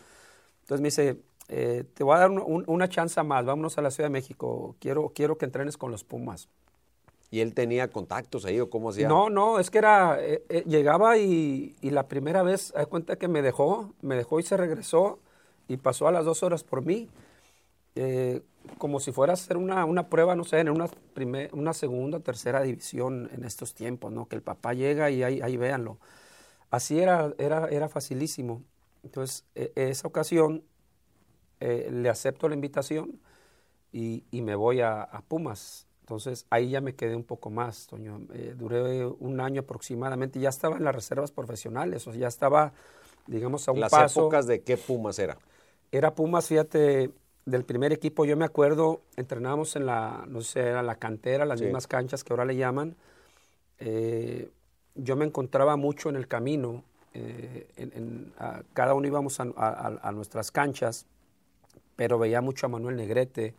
Entonces 0.63 0.81
me 0.81 0.87
dice, 0.87 1.19
eh, 1.49 1.85
te 1.95 2.05
voy 2.05 2.17
a 2.17 2.21
dar 2.21 2.31
una 2.31 2.89
chance 2.89 3.23
más, 3.23 3.45
vámonos 3.45 3.77
a 3.79 3.83
la 3.83 3.91
Ciudad 3.91 4.09
de 4.09 4.13
México, 4.13 4.77
quiero, 4.81 5.11
quiero 5.15 5.37
que 5.37 5.45
entrenes 5.45 5.77
con 5.77 5.91
los 5.91 6.05
Pumas. 6.05 6.49
¿Y 7.31 7.41
él 7.41 7.53
tenía 7.53 7.91
contactos 7.91 8.45
ahí 8.45 8.61
o 8.61 8.71
cómo 8.71 8.91
hacía? 8.91 9.09
No, 9.09 9.29
no, 9.29 9.59
es 9.59 9.71
que 9.71 9.79
era, 9.79 10.19
eh, 10.21 10.65
llegaba 10.67 11.19
y, 11.19 11.75
y, 11.81 11.91
la 11.91 12.07
primera 12.07 12.43
vez, 12.43 12.73
hay 12.77 12.87
cuenta 12.87 13.17
que 13.17 13.27
me 13.27 13.43
dejó, 13.43 13.93
me 14.03 14.15
dejó 14.15 14.39
y 14.39 14.45
se 14.45 14.57
regresó 14.57 15.19
y 15.67 15.77
pasó 15.77 16.07
a 16.07 16.13
las 16.13 16.25
dos 16.25 16.43
horas 16.43 16.63
por 16.63 16.85
mí, 16.85 17.09
eh, 17.97 18.43
como 18.79 19.01
si 19.01 19.13
fuera 19.13 19.33
a 19.33 19.35
hacer 19.35 19.57
una, 19.57 19.85
una 19.85 20.09
prueba, 20.09 20.35
no 20.35 20.45
sé, 20.45 20.61
en 20.61 20.69
una, 20.69 20.89
primer, 21.13 21.51
una 21.55 21.73
segunda, 21.73 22.21
tercera 22.21 22.63
división 22.63 23.31
en 23.33 23.45
estos 23.45 23.75
tiempos, 23.75 24.13
¿no? 24.13 24.27
Que 24.27 24.37
el 24.37 24.43
papá 24.43 24.75
llega 24.75 25.11
y 25.11 25.23
ahí, 25.23 25.41
ahí 25.41 25.57
véanlo. 25.57 25.99
Así 26.71 26.99
era, 26.99 27.33
era, 27.39 27.69
era 27.69 27.89
facilísimo. 27.89 28.63
Entonces, 29.05 29.45
e, 29.55 29.73
esa 29.75 30.09
ocasión 30.09 30.65
eh, 31.67 31.89
le 31.91 32.11
acepto 32.11 32.47
la 32.47 32.55
invitación 32.55 33.19
y, 33.91 34.25
y 34.31 34.43
me 34.43 34.55
voy 34.55 34.83
a, 34.83 35.09
Pumas. 35.29 35.87
Entonces, 36.01 36.45
ahí 36.51 36.69
ya 36.69 36.83
me 36.83 36.95
quedé 36.95 37.17
un 37.17 37.25
poco 37.25 37.49
más, 37.49 37.87
Toño. 37.87 38.21
Eh, 38.35 38.55
duré 38.55 39.07
un 39.07 39.41
año 39.41 39.63
aproximadamente, 39.63 40.39
ya 40.39 40.51
estaba 40.51 40.77
en 40.77 40.85
las 40.85 40.95
reservas 40.95 41.31
profesionales, 41.31 42.07
o 42.07 42.13
sea, 42.13 42.21
ya 42.21 42.29
estaba, 42.29 42.75
digamos, 43.27 43.67
a 43.67 43.73
un 43.73 43.81
paso. 43.81 43.97
¿Las 43.97 44.17
épocas 44.17 44.47
de 44.47 44.61
qué 44.61 44.77
Pumas 44.77 45.19
era? 45.19 45.39
Era 45.91 46.15
Pumas, 46.15 46.49
fíjate, 46.49 47.11
del 47.47 47.65
primer 47.65 47.95
equipo, 47.95 48.27
yo 48.27 48.37
me 48.37 48.45
acuerdo, 48.45 49.01
entrenábamos 49.17 49.75
en 49.77 49.87
la, 49.87 50.27
no 50.29 50.43
sé, 50.43 50.61
era 50.61 50.83
la 50.83 50.97
cantera, 50.97 51.47
las 51.47 51.63
mismas 51.63 51.87
canchas 51.87 52.25
que 52.25 52.35
ahora 52.35 52.45
le 52.45 52.57
llaman. 52.57 52.97
Eh, 53.79 54.51
yo 54.95 55.17
me 55.17 55.25
encontraba 55.25 55.77
mucho 55.77 56.11
en 56.11 56.17
el 56.17 56.29
camino, 56.29 56.85
eh, 57.15 57.69
en, 57.77 58.33
cada 58.73 58.95
uno 58.95 59.07
íbamos 59.07 59.39
a, 59.41 60.13
nuestras 60.13 60.51
canchas, 60.51 61.07
pero 61.97 62.19
veía 62.19 62.41
mucho 62.41 62.67
a 62.67 62.69
Manuel 62.69 62.97
Negrete, 62.97 63.55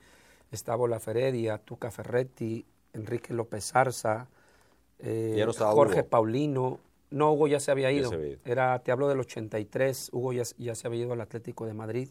estaba 0.52 0.88
La 0.88 1.00
Feredia, 1.00 1.58
Tuca 1.58 1.92
Ferretti, 1.92 2.66
Enrique 2.94 3.34
López 3.34 3.76
Arza, 3.76 4.28
eh, 5.00 5.46
Jorge 5.58 6.04
Paulino. 6.04 6.80
No, 7.12 7.34
Hugo 7.34 7.48
ya 7.48 7.60
se 7.60 7.72
había 7.72 7.92
ido. 7.92 8.12
Era, 8.44 8.80
te 8.80 8.92
hablo 8.92 9.08
del 9.08 9.20
83, 9.20 10.10
Hugo 10.12 10.34
ya, 10.34 10.44
ya, 10.58 10.76
se 10.76 10.88
había 10.88 11.04
ido 11.04 11.14
al 11.14 11.22
Atlético 11.22 11.66
de 11.66 11.74
Madrid. 11.74 12.10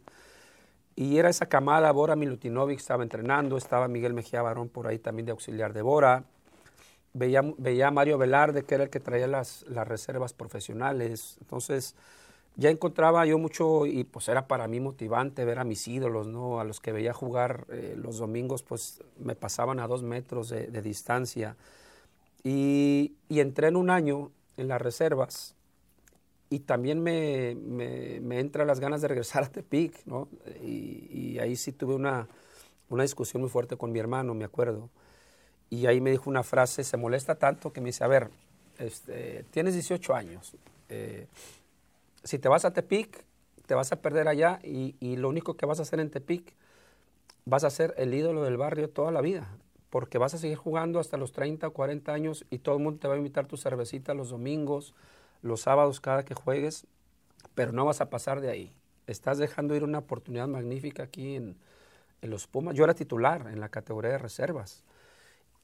Y 0.96 1.18
era 1.18 1.28
esa 1.28 1.46
camada, 1.46 1.90
Bora 1.90 2.14
Milutinovic 2.14 2.78
estaba 2.78 3.02
entrenando, 3.02 3.56
estaba 3.56 3.88
Miguel 3.88 4.14
Mejía 4.14 4.42
Barón 4.42 4.68
por 4.68 4.86
ahí 4.86 4.98
también 4.98 5.26
de 5.26 5.32
auxiliar 5.32 5.72
de 5.72 5.82
Bora. 5.82 6.24
Veía, 7.12 7.42
veía 7.58 7.88
a 7.88 7.90
Mario 7.90 8.18
Velarde, 8.18 8.62
que 8.62 8.76
era 8.76 8.84
el 8.84 8.90
que 8.90 9.00
traía 9.00 9.26
las, 9.26 9.64
las 9.68 9.86
reservas 9.86 10.32
profesionales. 10.32 11.36
Entonces, 11.40 11.96
ya 12.56 12.70
encontraba 12.70 13.26
yo 13.26 13.38
mucho, 13.38 13.86
y 13.86 14.04
pues 14.04 14.28
era 14.28 14.46
para 14.46 14.68
mí 14.68 14.80
motivante 14.80 15.44
ver 15.44 15.58
a 15.58 15.64
mis 15.64 15.86
ídolos, 15.88 16.26
¿no? 16.28 16.60
A 16.60 16.64
los 16.64 16.80
que 16.80 16.92
veía 16.92 17.12
jugar 17.12 17.66
eh, 17.70 17.94
los 17.96 18.18
domingos, 18.18 18.62
pues 18.62 19.02
me 19.18 19.34
pasaban 19.34 19.80
a 19.80 19.86
dos 19.86 20.02
metros 20.02 20.48
de, 20.50 20.82
distancia. 20.82 21.56
Y, 22.42 23.14
y 23.28 23.40
entré 23.40 23.68
en 23.68 23.76
un 23.76 23.90
año 23.90 24.30
en 24.56 24.68
las 24.68 24.80
reservas 24.80 25.54
y 26.54 26.60
también 26.60 27.02
me, 27.02 27.56
me, 27.56 28.38
entra 28.38 28.64
las 28.64 28.78
ganas 28.78 29.02
de 29.02 29.08
regresar 29.08 29.42
a 29.42 29.48
Tepic, 29.50 30.06
¿no? 30.06 30.28
Y, 30.62 31.38
ahí 31.40 31.56
sí 31.56 31.72
tuve 31.72 31.94
una, 31.94 32.28
una, 32.88 33.02
discusión 33.02 33.40
muy 33.40 33.50
fuerte 33.50 33.76
con 33.76 33.90
mi 33.90 33.98
hermano, 33.98 34.34
me 34.34 34.44
acuerdo. 34.44 34.88
Y 35.68 35.86
ahí 35.86 36.00
me 36.00 36.12
dijo 36.12 36.30
una 36.30 36.44
frase, 36.44 36.84
se 36.84 36.96
molesta 36.96 37.34
tanto 37.34 37.72
que 37.72 37.80
me 37.80 37.86
dice, 37.86 38.04
a 38.04 38.06
ver, 38.06 38.30
este, 38.78 39.44
tienes 39.50 39.74
18 39.74 40.14
años, 40.14 40.54
eh, 40.88 41.26
si 42.24 42.38
te 42.38 42.48
vas 42.48 42.64
a 42.64 42.72
Tepic, 42.72 43.24
te 43.66 43.74
vas 43.74 43.92
a 43.92 44.02
perder 44.02 44.28
allá 44.28 44.58
y, 44.62 45.16
lo 45.16 45.28
único 45.28 45.54
que 45.54 45.66
vas 45.66 45.78
a 45.78 45.82
hacer 45.82 46.00
en 46.00 46.10
Tepic, 46.10 46.54
vas 47.44 47.64
a 47.64 47.70
ser 47.70 47.94
el 47.96 48.14
ídolo 48.14 48.42
del 48.42 48.56
barrio 48.56 48.90
toda 48.90 49.12
la 49.12 49.20
vida, 49.20 49.48
porque 49.90 50.18
vas 50.18 50.34
a 50.34 50.38
seguir 50.38 50.56
jugando 50.56 50.98
hasta 50.98 51.16
los 51.16 51.32
30 51.32 51.68
o 51.68 51.72
40 51.72 52.12
años 52.12 52.44
y 52.50 52.58
todo 52.58 52.76
el 52.76 52.82
mundo 52.82 52.98
te 53.00 53.08
va 53.08 53.14
a 53.14 53.18
invitar 53.18 53.46
tu 53.46 53.56
cervecita 53.56 54.14
los 54.14 54.30
domingos, 54.30 54.94
los 55.42 55.60
sábados 55.60 56.00
cada 56.00 56.24
que 56.24 56.34
juegues, 56.34 56.86
pero 57.54 57.72
no 57.72 57.84
vas 57.84 58.00
a 58.00 58.10
pasar 58.10 58.40
de 58.40 58.50
ahí. 58.50 58.72
Estás 59.06 59.38
dejando 59.38 59.76
ir 59.76 59.84
una 59.84 59.98
oportunidad 59.98 60.48
magnífica 60.48 61.04
aquí 61.04 61.36
en, 61.36 61.56
los 62.22 62.46
Pumas. 62.46 62.74
Yo 62.74 62.84
era 62.84 62.94
titular 62.94 63.48
en 63.52 63.60
la 63.60 63.68
categoría 63.68 64.12
de 64.12 64.16
reservas. 64.16 64.82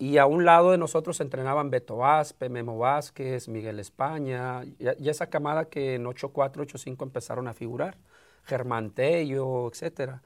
Y 0.00 0.16
a 0.16 0.24
un 0.24 0.46
lado 0.46 0.70
de 0.70 0.78
nosotros 0.78 1.20
entrenaban 1.20 1.68
Beto 1.68 2.06
Aspe, 2.06 2.48
Memo 2.48 2.78
Vázquez, 2.78 3.48
Miguel 3.48 3.78
España, 3.78 4.62
y, 4.64 5.10
esa 5.10 5.28
camada 5.28 5.66
que 5.66 5.96
en 5.96 6.06
8-4, 6.06 6.54
8-5 6.54 7.02
empezaron 7.02 7.46
a 7.48 7.52
figurar, 7.52 7.98
Germán 8.44 8.92
Tello, 8.92 9.68
etc. 9.68 10.20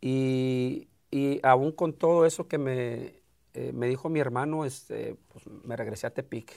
Y, 0.00 0.88
y 1.08 1.38
aún 1.44 1.70
con 1.70 1.92
todo 1.92 2.26
eso 2.26 2.48
que 2.48 2.58
me, 2.58 3.22
eh, 3.54 3.70
me 3.72 3.86
dijo 3.86 4.08
mi 4.08 4.18
hermano, 4.18 4.64
este, 4.64 5.14
pues 5.28 5.46
me 5.46 5.76
regresé 5.76 6.08
a 6.08 6.10
Tepic. 6.10 6.52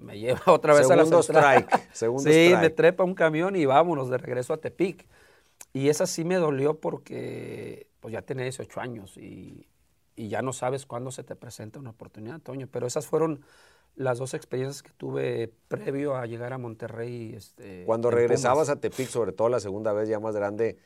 Me 0.00 0.18
lleva 0.18 0.40
otra 0.46 0.74
vez 0.74 0.90
a 0.90 0.96
la 0.96 1.04
strike. 1.04 1.92
Segundo 1.92 2.28
sí, 2.28 2.54
me 2.60 2.70
trepa 2.70 3.04
un 3.04 3.14
camión 3.14 3.54
y 3.54 3.66
vámonos 3.66 4.10
de 4.10 4.18
regreso 4.18 4.52
a 4.52 4.56
Tepic. 4.56 5.06
Y 5.72 5.90
esa 5.90 6.08
sí 6.08 6.24
me 6.24 6.38
dolió 6.38 6.80
porque 6.80 7.86
pues 8.00 8.10
ya 8.10 8.22
tenía 8.22 8.42
18 8.42 8.80
años 8.80 9.16
y, 9.16 9.68
y 10.18 10.28
ya 10.28 10.42
no 10.42 10.52
sabes 10.52 10.84
cuándo 10.84 11.12
se 11.12 11.22
te 11.22 11.36
presenta 11.36 11.78
una 11.78 11.90
oportunidad, 11.90 12.40
Toño. 12.40 12.66
Pero 12.70 12.86
esas 12.86 13.06
fueron 13.06 13.44
las 13.94 14.18
dos 14.18 14.34
experiencias 14.34 14.82
que 14.82 14.90
tuve 14.90 15.52
previo 15.68 16.16
a 16.16 16.26
llegar 16.26 16.52
a 16.52 16.58
Monterrey. 16.58 17.34
Este, 17.36 17.84
Cuando 17.86 18.10
regresabas 18.10 18.68
a 18.68 18.80
Tepic, 18.80 19.08
sobre 19.08 19.32
todo 19.32 19.48
la 19.48 19.60
segunda 19.60 19.92
vez 19.92 20.08
ya 20.08 20.18
más 20.18 20.34
grande, 20.34 20.76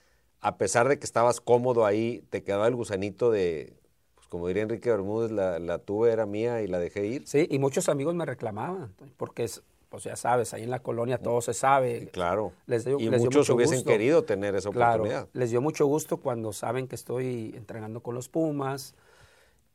a 0.41 0.59
pesar 0.59 0.87
de 0.89 0.99
que 0.99 1.07
estabas 1.07 1.41
cómodo 1.41 1.87
ahí, 1.87 2.25
te 2.29 2.43
quedaba 2.43 2.69
el 2.69 2.77
gusanito 2.77 3.31
de, 3.31 3.75
pues 4.15 4.27
como 4.29 4.49
diría 4.49 4.65
Enrique 4.65 4.91
Bermúdez, 4.91 5.31
la, 5.31 5.59
la 5.59 5.79
tuve, 5.79 6.13
era 6.13 6.27
mía 6.27 6.61
y 6.61 6.67
la 6.67 6.79
dejé 6.79 7.07
ir. 7.07 7.27
Sí, 7.27 7.47
y 7.51 7.59
muchos 7.59 7.89
amigos 7.89 8.15
me 8.15 8.27
reclamaban, 8.27 8.95
porque 9.17 9.45
es, 9.45 9.63
pues 9.89 10.05
ya 10.05 10.17
sabes, 10.17 10.53
ahí 10.53 10.65
en 10.65 10.71
la 10.71 10.81
colonia 10.81 11.17
todo 11.17 11.41
se 11.41 11.55
sabe. 11.55 12.09
Claro. 12.13 12.53
Les 12.67 12.87
y 12.87 13.09
muchos 13.09 13.49
hubiesen 13.49 13.83
querido 13.83 14.25
tener 14.25 14.55
esa 14.57 14.69
oportunidad. 14.69 15.29
les 15.33 15.51
dio 15.51 15.63
mucho 15.63 15.87
gusto 15.87 16.19
cuando 16.19 16.53
saben 16.53 16.87
que 16.87 16.97
estoy 16.97 17.55
entrenando 17.57 18.01
con 18.03 18.15
los 18.15 18.29
Pumas 18.29 18.95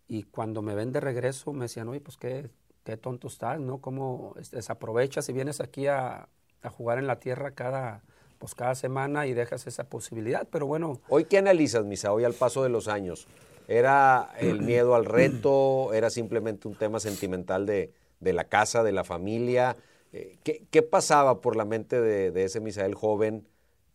y 0.07 0.23
cuando 0.23 0.61
me 0.61 0.75
ven 0.75 0.91
de 0.91 0.99
regreso 0.99 1.53
me 1.53 1.65
decían, 1.65 1.87
oye, 1.89 1.99
pues 1.99 2.17
qué, 2.17 2.49
qué 2.83 2.97
tonto 2.97 3.27
estás, 3.27 3.59
¿no? 3.59 3.79
¿Cómo 3.79 4.33
desaprovechas 4.51 5.27
y 5.29 5.33
vienes 5.33 5.59
aquí 5.59 5.87
a, 5.87 6.29
a 6.61 6.69
jugar 6.69 6.97
en 6.97 7.07
la 7.07 7.19
tierra 7.19 7.51
cada 7.51 8.03
pues 8.37 8.55
cada 8.55 8.75
semana 8.75 9.27
y 9.27 9.33
dejas 9.33 9.67
esa 9.67 9.85
posibilidad, 9.85 10.47
pero 10.51 10.67
bueno. 10.67 11.01
Hoy, 11.09 11.25
¿qué 11.25 11.37
analizas, 11.37 11.85
Misa, 11.85 12.13
hoy 12.13 12.23
al 12.23 12.33
paso 12.33 12.63
de 12.63 12.69
los 12.69 12.87
años? 12.87 13.27
¿Era 13.67 14.31
el 14.39 14.61
miedo 14.61 14.95
al 14.95 15.05
reto? 15.05 15.89
¿Era 15.93 16.09
simplemente 16.09 16.67
un 16.67 16.75
tema 16.75 16.99
sentimental 16.99 17.65
de, 17.65 17.91
la 18.21 18.45
casa, 18.45 18.83
de 18.83 18.91
la 18.91 19.03
familia? 19.03 19.75
Eh, 20.13 20.37
¿Qué, 20.43 20.81
pasaba 20.83 21.41
por 21.41 21.55
la 21.55 21.65
mente 21.65 21.99
de, 21.99 22.43
ese 22.43 22.59
Misael 22.59 22.95
joven 22.95 23.47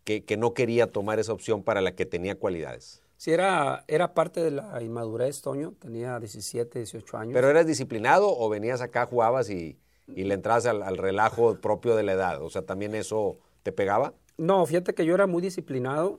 que, 0.04 0.24
que 0.24 0.36
no 0.36 0.54
quería 0.54 0.88
tomar 0.88 1.18
esa 1.18 1.32
opción 1.32 1.62
para 1.62 1.80
la 1.80 1.94
que 1.94 2.04
tenía 2.04 2.34
cualidades? 2.34 3.01
Sí, 3.22 3.30
era, 3.30 3.84
era 3.86 4.14
parte 4.14 4.42
de 4.42 4.50
la 4.50 4.82
inmadurez, 4.82 5.42
Toño. 5.42 5.74
Tenía 5.78 6.18
17, 6.18 6.80
18 6.80 7.16
años. 7.16 7.34
¿Pero 7.34 7.48
eras 7.50 7.68
disciplinado 7.68 8.36
o 8.36 8.48
venías 8.48 8.80
acá, 8.80 9.06
jugabas 9.06 9.48
y, 9.48 9.78
y 10.08 10.24
le 10.24 10.34
entrabas 10.34 10.66
al, 10.66 10.82
al 10.82 10.98
relajo 10.98 11.54
propio 11.60 11.94
de 11.94 12.02
la 12.02 12.14
edad? 12.14 12.42
O 12.42 12.50
sea, 12.50 12.62
¿también 12.62 12.96
eso 12.96 13.38
te 13.62 13.70
pegaba? 13.70 14.12
No, 14.38 14.66
fíjate 14.66 14.92
que 14.92 15.04
yo 15.06 15.14
era 15.14 15.28
muy 15.28 15.40
disciplinado, 15.40 16.18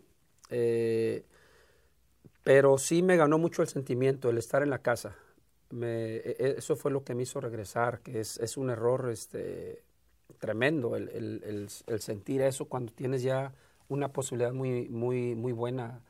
eh, 0.50 1.26
pero 2.46 2.78
sí 2.78 3.02
me 3.02 3.18
ganó 3.18 3.38
mucho 3.38 3.62
el 3.64 3.68
sentimiento, 3.68 4.30
el 4.30 4.38
estar 4.38 4.64
en 4.64 4.70
la 4.70 4.80
casa. 4.80 5.14
Me- 5.72 6.16
e- 6.16 6.38
e- 6.40 6.56
eso 6.60 6.78
fue 6.78 6.90
lo 6.90 7.04
que 7.04 7.16
me 7.16 7.24
hizo 7.24 7.42
regresar, 7.42 8.00
que 8.00 8.22
es, 8.22 8.38
es 8.38 8.56
un 8.56 8.70
error 8.70 9.10
este, 9.12 9.84
tremendo 10.40 10.96
el, 10.96 11.10
el- 11.10 11.44
el- 11.44 11.68
el 11.88 12.00
sentir 12.00 12.42
eso 12.44 12.64
cuando 12.70 12.94
tienes 12.94 13.24
ya 13.24 13.54
una 13.90 14.14
posibilidad 14.14 14.54
muy, 14.54 14.88
muy, 14.88 15.36
muy 15.36 15.52
buena, 15.52 16.02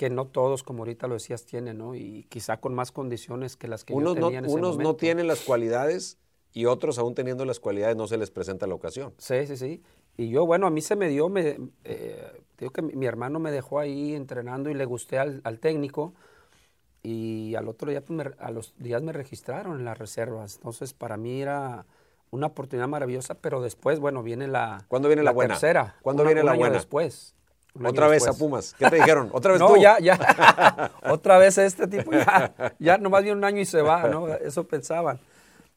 que 0.00 0.08
no 0.08 0.28
todos, 0.28 0.62
como 0.62 0.78
ahorita 0.78 1.08
lo 1.08 1.12
decías, 1.12 1.44
tienen, 1.44 1.76
¿no? 1.76 1.94
Y 1.94 2.24
quizá 2.30 2.56
con 2.58 2.72
más 2.74 2.90
condiciones 2.90 3.58
que 3.58 3.68
las 3.68 3.84
que 3.84 3.92
Unos, 3.92 4.14
yo 4.14 4.20
no, 4.22 4.28
en 4.30 4.46
ese 4.46 4.54
unos 4.56 4.78
no 4.78 4.96
tienen 4.96 5.26
las 5.26 5.42
cualidades 5.42 6.16
y 6.54 6.64
otros, 6.64 6.98
aún 6.98 7.14
teniendo 7.14 7.44
las 7.44 7.60
cualidades, 7.60 7.96
no 7.96 8.06
se 8.06 8.16
les 8.16 8.30
presenta 8.30 8.66
la 8.66 8.74
ocasión. 8.74 9.12
Sí, 9.18 9.46
sí, 9.46 9.58
sí. 9.58 9.82
Y 10.16 10.30
yo, 10.30 10.46
bueno, 10.46 10.66
a 10.66 10.70
mí 10.70 10.80
se 10.80 10.96
me 10.96 11.08
dio, 11.08 11.28
me, 11.28 11.58
eh, 11.84 12.42
digo 12.56 12.72
que 12.72 12.80
mi, 12.80 12.94
mi 12.94 13.04
hermano 13.04 13.40
me 13.40 13.50
dejó 13.50 13.78
ahí 13.78 14.14
entrenando 14.14 14.70
y 14.70 14.74
le 14.74 14.86
gusté 14.86 15.18
al, 15.18 15.42
al 15.44 15.58
técnico. 15.60 16.14
Y 17.02 17.54
al 17.56 17.68
otro 17.68 17.90
día, 17.90 18.02
pues, 18.02 18.16
me- 18.16 18.32
a 18.38 18.50
los 18.50 18.74
días 18.78 19.02
me 19.02 19.12
registraron 19.12 19.78
en 19.80 19.84
las 19.84 19.98
reservas. 19.98 20.56
Entonces, 20.56 20.94
para 20.94 21.18
mí 21.18 21.42
era 21.42 21.84
una 22.30 22.46
oportunidad 22.46 22.88
maravillosa, 22.88 23.34
pero 23.34 23.60
después, 23.60 24.00
bueno, 24.00 24.22
viene 24.22 24.48
la, 24.48 24.86
¿Cuándo 24.88 25.08
viene 25.08 25.22
la 25.22 25.32
buena? 25.32 25.54
tercera. 25.54 25.96
¿Cuándo 26.00 26.22
una- 26.22 26.30
viene 26.32 26.42
la 26.42 26.54
buena? 26.54 26.74
después. 26.76 27.34
Otra 27.84 28.08
vez 28.08 28.26
a. 28.26 28.32
Pumas. 28.32 28.74
¿Qué 28.78 28.88
te 28.90 28.96
dijeron? 28.96 29.30
¿Otra 29.32 29.52
vez 29.52 29.60
No, 29.60 29.68
tú? 29.68 29.76
ya, 29.76 29.98
ya. 30.00 30.90
Otra 31.10 31.38
vez 31.38 31.58
este 31.58 31.86
tipo 31.86 32.10
ya, 32.12 32.74
ya 32.78 32.98
nomás 32.98 33.22
viene 33.22 33.38
un 33.38 33.44
año 33.44 33.60
y 33.60 33.64
se 33.66 33.82
va, 33.82 34.08
¿no? 34.08 34.28
Eso 34.28 34.66
pensaban. 34.66 35.20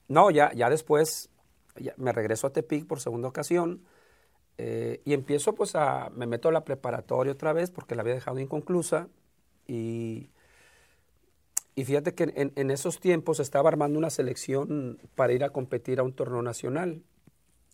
No, 0.07 0.31
ya, 0.31 0.51
ya 0.53 0.69
después 0.69 1.29
ya 1.75 1.93
me 1.97 2.11
regreso 2.11 2.47
a 2.47 2.49
Tepic 2.51 2.85
por 2.85 2.99
segunda 2.99 3.27
ocasión 3.27 3.81
eh, 4.57 5.01
y 5.05 5.13
empiezo 5.13 5.53
pues 5.55 5.75
a, 5.75 6.09
me 6.15 6.27
meto 6.27 6.49
a 6.49 6.51
la 6.51 6.63
preparatoria 6.65 7.33
otra 7.33 7.53
vez 7.53 7.71
porque 7.71 7.95
la 7.95 8.01
había 8.01 8.13
dejado 8.13 8.39
inconclusa 8.39 9.07
y, 9.65 10.29
y 11.75 11.85
fíjate 11.85 12.13
que 12.13 12.31
en, 12.35 12.51
en 12.55 12.69
esos 12.69 12.99
tiempos 12.99 13.39
estaba 13.39 13.69
armando 13.69 13.97
una 13.97 14.11
selección 14.11 14.99
para 15.15 15.33
ir 15.33 15.43
a 15.43 15.49
competir 15.49 15.99
a 15.99 16.03
un 16.03 16.13
torneo 16.13 16.43
nacional, 16.43 17.01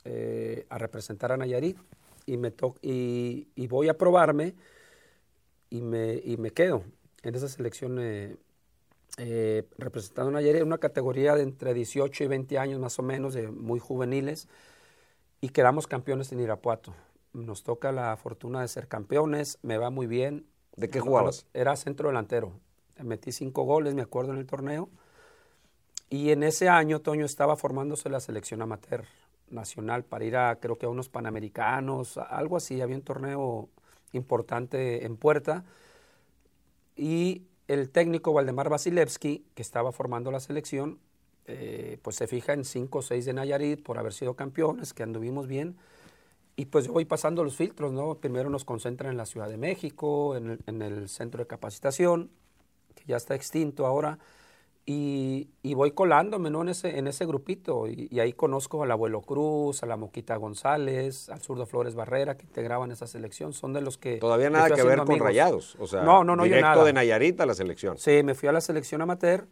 eh, 0.06 0.66
a 0.70 0.78
representar 0.78 1.32
a 1.34 1.38
Nayarit 1.38 1.78
y, 2.26 2.38
me 2.38 2.52
to- 2.52 2.76
y, 2.82 3.48
y 3.56 3.68
voy 3.68 3.90
a 3.90 3.98
probarme 3.98 4.56
y 5.70 5.82
me, 5.82 6.16
y 6.24 6.38
me 6.38 6.52
quedo 6.52 6.84
en 7.24 7.36
esa 7.36 7.48
selección 7.48 8.00
eh, 8.00 8.38
eh, 9.18 9.68
representando 9.78 10.30
a 10.30 10.34
Nayarit 10.34 10.62
en 10.62 10.68
una 10.68 10.78
categoría 10.78 11.36
de 11.36 11.44
entre 11.44 11.74
18 11.74 12.24
y 12.24 12.28
20 12.28 12.58
años 12.58 12.80
más 12.80 12.98
o 13.00 13.04
menos, 13.04 13.34
de 13.34 13.50
muy 13.50 13.80
juveniles, 13.80 14.48
y 15.42 15.50
quedamos 15.50 15.88
campeones 15.88 16.32
en 16.32 16.40
Irapuato. 16.40 16.94
Nos 17.34 17.64
toca 17.64 17.92
la 17.92 18.16
fortuna 18.18 18.62
de 18.62 18.68
ser 18.68 18.88
campeones, 18.88 19.60
me 19.62 19.78
va 19.78 19.90
muy 19.90 20.08
bien. 20.08 20.46
¿De 20.76 20.90
qué 20.90 21.00
jugabas? 21.00 21.46
Era 21.54 21.76
centro 21.76 22.10
delantero. 22.10 22.54
Metí 23.04 23.32
cinco 23.32 23.64
goles, 23.64 23.94
me 23.94 24.02
acuerdo, 24.02 24.34
en 24.34 24.40
el 24.40 24.46
torneo. 24.46 24.90
Y 26.10 26.32
en 26.32 26.44
ese 26.44 26.70
año, 26.70 27.02
Toño, 27.02 27.26
estaba 27.26 27.56
formándose 27.56 28.10
la 28.10 28.20
selección 28.20 28.62
amateur 28.62 29.06
nacional 29.52 30.04
para 30.04 30.26
ir 30.26 30.36
a, 30.38 30.56
creo 30.60 30.78
que 30.78 30.86
a 30.86 30.90
unos 30.90 31.10
panamericanos, 31.10 32.18
algo 32.18 32.58
así. 32.58 32.82
Había 32.82 32.96
un 32.96 33.02
torneo 33.02 33.70
importante 34.14 35.06
en 35.06 35.18
puerta. 35.18 35.64
Y 36.96 37.44
el 37.68 37.90
técnico 37.90 38.34
Valdemar 38.34 38.70
Vasilevsky, 38.70 39.46
que 39.56 39.62
estaba 39.62 39.92
formando 39.92 40.32
la 40.32 40.40
selección, 40.40 41.00
eh, 41.46 41.98
pues 42.02 42.16
se 42.16 42.28
fija 42.28 42.54
en 42.54 42.66
cinco 42.66 43.00
o 43.00 43.02
seis 43.02 43.26
de 43.26 43.34
Nayarit 43.34 43.82
por 43.82 43.98
haber 43.98 44.14
sido 44.14 44.36
campeones, 44.36 44.94
que 44.94 45.04
anduvimos 45.04 45.48
bien. 45.48 45.78
Y 46.56 46.66
pues 46.66 46.86
yo 46.86 46.94
voy 46.94 47.06
pasando 47.06 47.44
los 47.44 47.56
filtros, 47.56 47.94
¿no? 47.94 48.16
Primero 48.16 48.50
nos 48.50 48.66
concentran 48.66 49.12
en 49.12 49.18
la 49.18 49.26
Ciudad 49.26 49.48
de 49.50 49.58
México, 49.58 50.36
en 50.36 50.60
en 50.68 50.82
el 50.82 51.08
centro 51.10 51.40
de 51.40 51.48
capacitación, 51.48 52.30
que 52.96 53.04
ya 53.06 53.18
está 53.18 53.36
extinto 53.36 53.86
ahora, 53.86 54.20
y, 54.92 55.50
y 55.62 55.76
voy 55.76 55.92
colándome, 55.92 56.50
¿no? 56.50 56.64
En 56.64 56.70
ese, 56.70 56.98
en 56.98 57.06
ese 57.06 57.28
grupito, 57.28 57.88
y, 57.88 58.08
y 58.10 58.20
ahí 58.22 58.34
conozco 58.34 58.82
al 58.82 58.90
abuelo 58.90 59.22
Cruz, 59.22 59.84
a 59.84 59.86
la 59.86 59.98
Moquita 59.98 60.36
González, 60.38 61.30
al 61.30 61.42
zurdo 61.42 61.68
Flores 61.68 61.94
Barrera, 61.94 62.36
que 62.38 62.46
integraban 62.48 62.92
esa 62.92 63.06
selección, 63.06 63.54
son 63.54 63.72
de 63.74 63.82
los 63.82 64.00
que... 64.00 64.18
Todavía 64.18 64.50
nada 64.50 64.68
que 64.72 64.82
ver 64.82 64.98
con 64.98 65.10
amigos. 65.12 65.28
Rayados. 65.28 65.76
O 65.80 65.86
sea, 65.86 66.02
no, 66.02 66.24
no, 66.24 66.36
no, 66.36 66.44
yo 66.44 66.56
directo 66.56 66.70
nada. 66.70 66.84
de 66.86 66.94
Nayarit 66.94 67.40
a 67.40 67.46
la 67.46 67.54
selección. 67.54 68.00
Sí, 68.00 68.24
me 68.24 68.34
fui 68.34 68.50
a 68.50 68.52
la 68.52 68.62
selección 68.62 69.02
amateur 69.04 69.46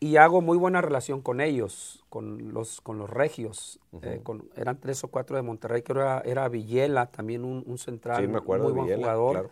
y 0.00 0.16
hago 0.16 0.42
muy 0.42 0.58
buena 0.58 0.82
relación 0.82 1.22
con 1.22 1.40
ellos, 1.40 2.04
con 2.10 2.52
los, 2.52 2.82
con 2.82 2.98
los 2.98 3.08
regios. 3.08 3.80
Eh, 4.02 4.20
con- 4.22 4.50
eran 4.54 4.78
tres 4.78 5.02
o 5.02 5.08
cuatro 5.08 5.36
de 5.36 5.42
Monterrey, 5.42 5.80
que 5.80 5.92
era, 5.92 6.20
era 6.26 6.46
Villela, 6.50 7.06
también 7.06 7.42
un, 7.46 7.64
un 7.66 7.78
central, 7.78 8.20
Sí, 8.22 8.28
me 8.28 8.36
acuerdo 8.36 8.64
muy 8.64 8.72
buen 8.74 8.84
Villela, 8.84 9.02
jugador. 9.14 9.32
claro. 9.32 9.50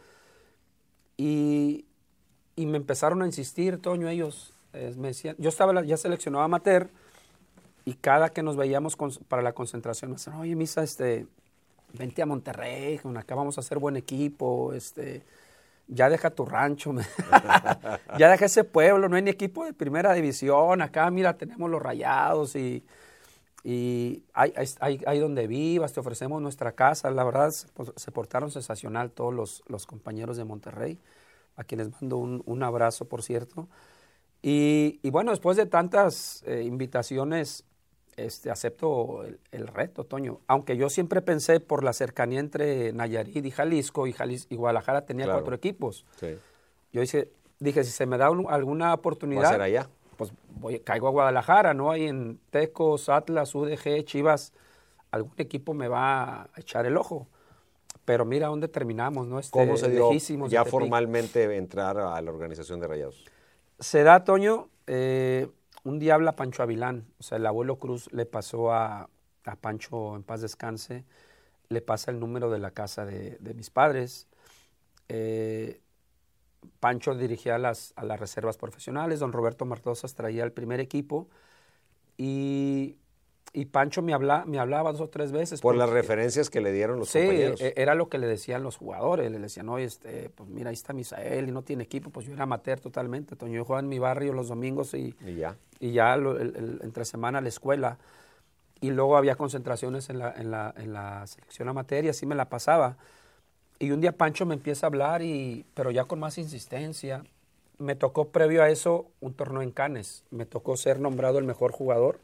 Y, 1.17 1.87
y 2.55 2.67
me 2.67 2.77
empezaron 2.77 3.23
a 3.23 3.27
insistir, 3.27 3.79
Toño, 3.81 4.11
ellos. 4.11 4.53
Eh, 4.77 4.95
me 4.97 5.09
decían, 5.09 5.35
yo 5.39 5.49
estaba 5.49 5.83
ya 5.85 5.97
seleccionado 5.97 6.45
amateur 6.45 6.89
y 7.85 7.95
cada 7.95 8.29
que 8.31 8.43
nos 8.43 8.57
veíamos 8.57 8.97
con- 8.97 9.13
para 9.29 9.43
la 9.43 9.53
concentración 9.53 10.11
me 10.11 10.17
decían, 10.17 10.37
oye, 10.37 10.55
Misa, 10.55 10.83
este, 10.83 11.27
vente 11.93 12.23
a 12.23 12.27
Monterrey, 12.27 13.01
acá 13.17 13.35
vamos 13.35 13.59
a 13.59 13.61
hacer 13.61 13.79
buen 13.79 13.97
equipo, 13.97 14.73
este, 14.73 15.23
ya 15.89 16.09
deja 16.09 16.31
tu 16.31 16.45
rancho, 16.45 16.93
ya 18.19 18.29
deja 18.31 18.45
ese 18.45 18.65
pueblo, 18.65 19.09
no 19.09 19.17
hay 19.17 19.23
ni 19.23 19.31
equipo 19.31 19.65
de 19.65 19.73
primera 19.73 20.13
división, 20.15 20.83
acá 20.83 21.11
mira, 21.11 21.37
tenemos 21.39 21.71
los 21.71 21.81
rayados 21.81 22.57
y, 22.57 22.85
y 23.65 24.23
ahí- 24.35 24.53
ahí- 24.81 25.03
ahí 25.07 25.19
donde 25.19 25.47
vivas, 25.47 25.93
te 25.93 26.01
ofrecemos 26.01 26.41
nuestra 26.43 26.73
casa, 26.73 27.11
la 27.11 27.25
verdad 27.25 27.53
por- 27.75 27.93
se 27.99 28.11
portaron 28.11 28.51
sensacional 28.51 29.11
todos 29.11 29.33
los, 29.33 29.63
los 29.69 29.87
compañeros 29.87 30.37
de 30.37 30.45
Monterrey, 30.45 30.99
a 31.57 31.65
quienes 31.65 31.91
mando 31.93 32.17
un, 32.19 32.43
un 32.47 32.63
abrazo, 32.63 33.07
por 33.07 33.23
cierto. 33.23 33.69
Y, 34.51 35.01
y 35.03 35.11
bueno, 35.11 35.33
después 35.33 35.57
de 35.57 35.67
tantas 35.67 36.45
eh, 36.47 36.63
invitaciones, 36.63 37.65
este, 38.17 38.49
acepto 38.49 39.25
el, 39.25 39.41
el 39.51 39.67
reto, 39.67 40.05
Toño. 40.05 40.39
Aunque 40.47 40.77
yo 40.77 40.89
siempre 40.89 41.21
pensé 41.21 41.59
por 41.59 41.83
la 41.83 41.93
cercanía 41.93 42.39
entre 42.39 42.93
Nayarit 42.93 43.45
y 43.45 43.51
Jalisco, 43.51 44.07
y, 44.07 44.13
Jalis- 44.13 44.47
y 44.49 44.55
Guadalajara 44.55 45.05
tenía 45.05 45.25
Claro. 45.25 45.41
cuatro 45.41 45.57
equipos. 45.57 46.07
Sí. 46.21 46.37
Yo 46.93 47.01
dije, 47.01 47.33
dije, 47.59 47.83
si 47.83 47.91
se 47.91 48.07
me 48.07 48.19
da 48.19 48.31
un- 48.31 48.47
alguna 48.49 48.87
Va 48.87 48.95
oportunidad, 48.95 49.47
a 49.47 49.51
ser 49.51 49.63
allá. 49.63 49.89
pues 50.17 50.33
voy, 50.61 50.79
caigo 50.79 51.09
a 51.09 51.11
Guadalajara, 51.11 51.75
¿no? 51.75 51.91
Ahí 51.91 52.07
en 52.07 52.39
Tecos, 52.51 53.09
Atlas, 53.09 53.53
UDG, 53.53 54.05
Chivas, 54.05 54.53
algún 55.11 55.33
equipo 55.39 55.75
me 55.75 55.89
va 55.89 56.43
a 56.43 56.51
echar 56.57 56.87
el 56.87 56.97
ojo. 56.97 57.27
Pero 58.05 58.25
mira 58.25 58.47
dónde 58.47 58.69
terminamos, 58.69 59.27
¿no? 59.27 59.41
Este, 59.41 59.59
¿Cómo 59.59 59.77
se 59.77 59.91
dio 59.91 60.13
ya 60.47 60.65
formalmente 60.65 61.57
entrar 61.57 61.99
a 61.99 62.23
la 62.23 62.31
organización 62.31 62.79
de 62.79 62.87
Rayados? 62.87 63.25
Se 63.79 64.03
da, 64.03 64.25
Toño, 64.25 64.71
eh, 64.87 65.49
un 65.85 65.99
día 65.99 66.15
habla 66.15 66.35
Pancho 66.35 66.63
Avilán, 66.63 67.07
o 67.19 67.23
sea, 67.23 67.37
el 67.37 67.47
abuelo 67.47 67.79
Cruz 67.79 68.11
le 68.13 68.25
pasó 68.25 68.73
a, 68.73 69.11
a 69.45 69.57
Pancho, 69.57 70.17
en 70.17 70.23
paz 70.23 70.41
descanse, 70.41 71.05
le 71.69 71.83
pasa 71.83 72.11
el 72.11 72.19
número 72.19 72.51
de 72.51 72.59
la 72.59 72.71
casa 72.71 73.05
de, 73.05 73.37
de 73.39 73.55
mis 73.55 73.71
padres. 73.71 74.29
Eh, 75.09 75.81
Pancho 76.81 77.15
dirigía 77.15 77.59
las, 77.59 77.93
a 77.97 78.05
las 78.05 78.19
reservas 78.19 78.57
profesionales, 78.57 79.21
don 79.21 79.33
Roberto 79.33 79.67
Martosas 79.67 80.15
traía 80.15 80.45
el 80.45 80.53
primer 80.53 80.81
equipo. 80.81 81.29
Y, 82.17 82.97
y 83.53 83.65
Pancho 83.67 84.03
me, 84.03 84.13
habla, 84.13 84.45
me 84.47 84.59
hablaba 84.59 84.93
dos 84.93 85.01
o 85.01 85.09
tres 85.09 85.33
veces. 85.33 85.61
Por 85.61 85.77
las 85.77 85.89
porque- 85.89 86.03
referencias 86.03 86.51
que 86.51 86.61
le 86.61 86.73
dieron 86.73 86.99
los 86.99 87.09
Sí, 87.09 87.21
compañeros. 87.21 87.61
e- 87.61 87.73
era 87.77 87.95
lo 87.95 88.09
que 88.09 88.19
le 88.19 88.27
decían 88.27 88.63
los 88.63 88.77
jugadores. 88.77 89.31
Le 89.31 89.39
decían, 89.39 89.69
oye, 89.69 89.85
este, 89.87 90.29
pues 90.35 90.49
mira, 90.51 90.71
ahí 90.71 90.75
está 90.75 90.93
Misael 90.93 91.49
y 91.49 91.53
no 91.53 91.63
tiene 91.63 91.85
equipo. 91.85 92.11
Pues 92.11 92.27
yo 92.27 92.35
era 92.35 92.43
amateur 92.43 92.81
totalmente. 92.81 93.35
Toño, 93.37 93.55
yo 93.55 93.65
jugaba 93.65 93.81
en 93.81 93.89
mi 93.89 93.99
barrio 93.99 94.33
los 94.35 94.49
domingos 94.49 94.93
y, 94.95 95.15
y 95.25 95.37
ya. 95.37 95.57
y 95.81 95.93
ya 95.93 96.17
lo- 96.17 96.39
el- 96.39 96.55
el- 96.57 96.81
entre 96.83 97.05
semana 97.07 97.39
a 97.39 97.41
la 97.41 97.49
escuela. 97.49 97.99
Y 98.81 98.91
luego 98.91 99.17
había 99.17 99.37
concentraciones 99.37 100.11
en 100.11 100.19
la, 100.19 100.33
en 100.33 100.51
la, 100.51 100.75
en 100.77 100.93
la 100.93 101.27
selección 101.27 101.69
amateur 101.69 102.05
y 102.05 102.09
así 102.11 102.27
me 102.27 102.35
la 102.35 102.51
pasaba. 102.51 102.99
Y 103.79 103.91
un 103.91 104.01
día 104.03 104.13
Pancho 104.13 104.45
me 104.45 104.55
empieza 104.55 104.87
a 104.87 104.89
hablar, 104.89 105.23
y, 105.23 105.65
pero 105.75 105.91
ya 105.91 106.05
con 106.05 106.19
más 106.21 106.37
insistencia. 106.37 107.25
Me 107.79 107.95
tocó 107.95 108.29
previo 108.29 108.63
a 108.63 108.69
eso 108.71 109.07
un 109.21 109.33
torneo 109.35 109.63
en 109.63 109.71
Cannes. 109.71 110.25
Me 110.31 110.45
tocó 110.47 110.77
ser 110.77 110.99
nombrado 111.01 111.39
el 111.39 111.45
mejor 111.45 111.73
jugador 111.73 112.19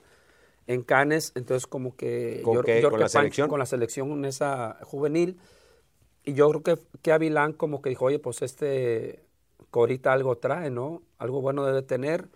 en 0.66 0.82
Cannes. 0.82 1.32
Entonces 1.34 1.66
como 1.66 1.96
que... 1.96 2.40
¿Con 2.44 2.62
qué? 2.62 2.78
creo 2.78 2.90
¿Con 2.90 2.98
que 2.98 3.04
la 3.04 3.08
selección? 3.08 3.48
Con 3.48 3.58
la 3.58 3.66
selección 3.66 4.10
en 4.12 4.24
esa 4.24 4.78
juvenil. 4.82 5.38
Y 6.24 6.34
yo 6.34 6.48
creo 6.50 6.62
que, 6.62 6.82
que 7.02 7.12
Avilán 7.12 7.52
como 7.52 7.82
que 7.82 7.90
dijo, 7.90 8.06
oye, 8.06 8.18
pues 8.18 8.42
este 8.42 9.24
Corita 9.70 10.12
algo 10.12 10.36
trae, 10.36 10.70
¿no? 10.70 11.02
Algo 11.18 11.40
bueno 11.40 11.64
debe 11.64 11.82
tener. 11.82 12.28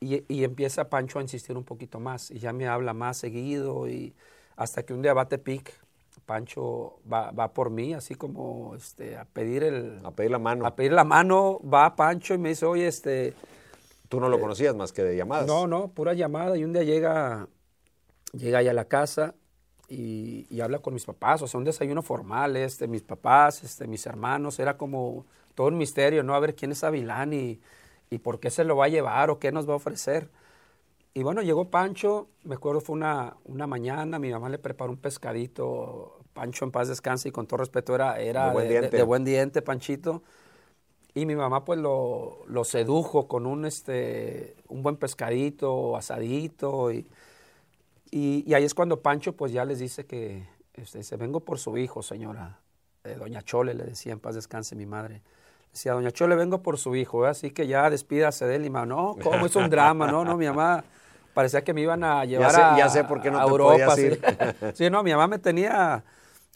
Y, 0.00 0.22
y 0.32 0.44
empieza 0.44 0.88
Pancho 0.88 1.18
a 1.18 1.22
insistir 1.22 1.56
un 1.56 1.64
poquito 1.64 1.98
más. 1.98 2.30
Y 2.30 2.38
ya 2.38 2.52
me 2.52 2.68
habla 2.68 2.94
más 2.94 3.16
seguido. 3.16 3.88
Y 3.88 4.14
hasta 4.56 4.82
que 4.84 4.94
un 4.94 5.02
día 5.02 5.14
bate 5.14 5.38
pic 5.38 5.72
Pancho 6.28 7.00
va, 7.10 7.30
va 7.30 7.54
por 7.54 7.70
mí, 7.70 7.94
así 7.94 8.14
como 8.14 8.74
este, 8.76 9.16
a 9.16 9.24
pedir 9.24 9.64
el... 9.64 9.98
A 10.04 10.10
pedir 10.10 10.30
la 10.30 10.38
mano. 10.38 10.66
A 10.66 10.76
pedir 10.76 10.92
la 10.92 11.04
mano, 11.04 11.58
va 11.60 11.96
Pancho 11.96 12.34
y 12.34 12.38
me 12.38 12.50
dice, 12.50 12.66
oye, 12.66 12.86
este... 12.86 13.32
Tú 14.08 14.20
no 14.20 14.28
lo 14.28 14.40
conocías 14.40 14.74
más 14.74 14.92
que 14.92 15.02
de 15.02 15.16
llamadas. 15.16 15.46
No, 15.46 15.66
no, 15.66 15.92
pura 15.92 16.14
llamada. 16.14 16.56
Y 16.56 16.64
un 16.64 16.72
día 16.72 16.82
llega, 16.82 17.48
llega 18.32 18.58
ahí 18.58 18.68
a 18.68 18.72
la 18.74 18.86
casa 18.86 19.34
y, 19.88 20.46
y 20.50 20.60
habla 20.60 20.80
con 20.80 20.94
mis 20.94 21.04
papás, 21.06 21.42
o 21.42 21.48
sea, 21.48 21.58
un 21.58 21.64
desayuno 21.64 22.02
formal, 22.02 22.56
este, 22.56 22.88
mis 22.88 23.02
papás, 23.02 23.64
este, 23.64 23.86
mis 23.86 24.06
hermanos, 24.06 24.58
era 24.58 24.76
como 24.78 25.26
todo 25.54 25.68
un 25.68 25.78
misterio, 25.78 26.22
¿no? 26.22 26.34
A 26.34 26.40
ver 26.40 26.54
quién 26.54 26.72
es 26.72 26.84
Avilán 26.84 27.32
y, 27.32 27.60
y 28.10 28.18
por 28.18 28.40
qué 28.40 28.50
se 28.50 28.64
lo 28.64 28.76
va 28.76 28.86
a 28.86 28.88
llevar 28.88 29.30
o 29.30 29.38
qué 29.38 29.52
nos 29.52 29.68
va 29.68 29.74
a 29.74 29.76
ofrecer. 29.76 30.30
Y 31.14 31.22
bueno, 31.24 31.42
llegó 31.42 31.70
Pancho, 31.70 32.28
me 32.44 32.54
acuerdo 32.56 32.80
fue 32.80 32.94
una, 32.96 33.36
una 33.44 33.66
mañana, 33.66 34.18
mi 34.18 34.30
mamá 34.30 34.48
le 34.48 34.58
preparó 34.58 34.92
un 34.92 34.98
pescadito, 34.98 36.20
Pancho 36.34 36.64
en 36.64 36.70
paz 36.70 36.88
descanse 36.88 37.28
y 37.28 37.32
con 37.32 37.46
todo 37.46 37.58
respeto 37.58 37.94
era, 37.94 38.20
era 38.20 38.46
De 38.46 38.52
buen 38.52 38.68
de, 38.68 38.74
de- 38.74 38.80
diente. 38.80 38.96
de 38.96 39.02
buen 39.02 39.24
diente, 39.24 39.62
Panchito. 39.62 40.22
Y 41.18 41.26
mi 41.26 41.34
mamá 41.34 41.64
pues 41.64 41.80
lo, 41.80 42.44
lo 42.46 42.62
sedujo 42.64 43.26
con 43.26 43.44
un, 43.46 43.64
este, 43.64 44.54
un 44.68 44.82
buen 44.84 44.96
pescadito, 44.96 45.96
asadito. 45.96 46.92
Y, 46.92 47.06
y, 48.10 48.44
y 48.46 48.54
ahí 48.54 48.64
es 48.64 48.74
cuando 48.74 49.00
Pancho 49.00 49.32
pues 49.34 49.50
ya 49.52 49.64
les 49.64 49.80
dice 49.80 50.06
que, 50.06 50.46
este, 50.74 50.98
dice, 50.98 51.16
vengo 51.16 51.40
por 51.40 51.58
su 51.58 51.76
hijo, 51.76 52.02
señora. 52.02 52.60
Eh, 53.04 53.16
doña 53.18 53.42
Chole 53.42 53.74
le 53.74 53.84
decía, 53.84 54.12
en 54.12 54.20
paz 54.20 54.34
descanse 54.36 54.76
mi 54.76 54.86
madre. 54.86 55.22
Decía, 55.72 55.92
doña 55.92 56.10
Chole, 56.12 56.36
vengo 56.36 56.62
por 56.62 56.78
su 56.78 56.94
hijo, 56.94 57.26
¿eh? 57.26 57.30
así 57.30 57.50
que 57.50 57.66
ya 57.66 57.90
despídase 57.90 58.46
de 58.46 58.56
él. 58.56 58.66
Y 58.66 58.70
mamá, 58.70 58.86
no, 58.86 59.16
¿cómo? 59.22 59.46
Es 59.46 59.56
un 59.56 59.68
drama, 59.70 60.06
no, 60.10 60.24
no, 60.24 60.36
mi 60.36 60.46
mamá 60.46 60.84
parecía 61.34 61.62
que 61.64 61.74
me 61.74 61.80
iban 61.80 62.04
a 62.04 62.24
llevar 62.24 62.52
sé- 62.52 62.60
a, 62.62 62.76
ya 62.78 62.88
sé 62.88 63.04
por 63.04 63.20
qué 63.20 63.30
no 63.30 63.38
a 63.38 63.44
te 63.44 63.50
Europa. 63.50 63.72
podías 63.72 63.94
sí. 63.96 64.02
ir. 64.02 64.20
sí, 64.74 64.90
no, 64.90 65.02
mi 65.02 65.10
mamá 65.10 65.26
me 65.26 65.38
tenía... 65.38 66.04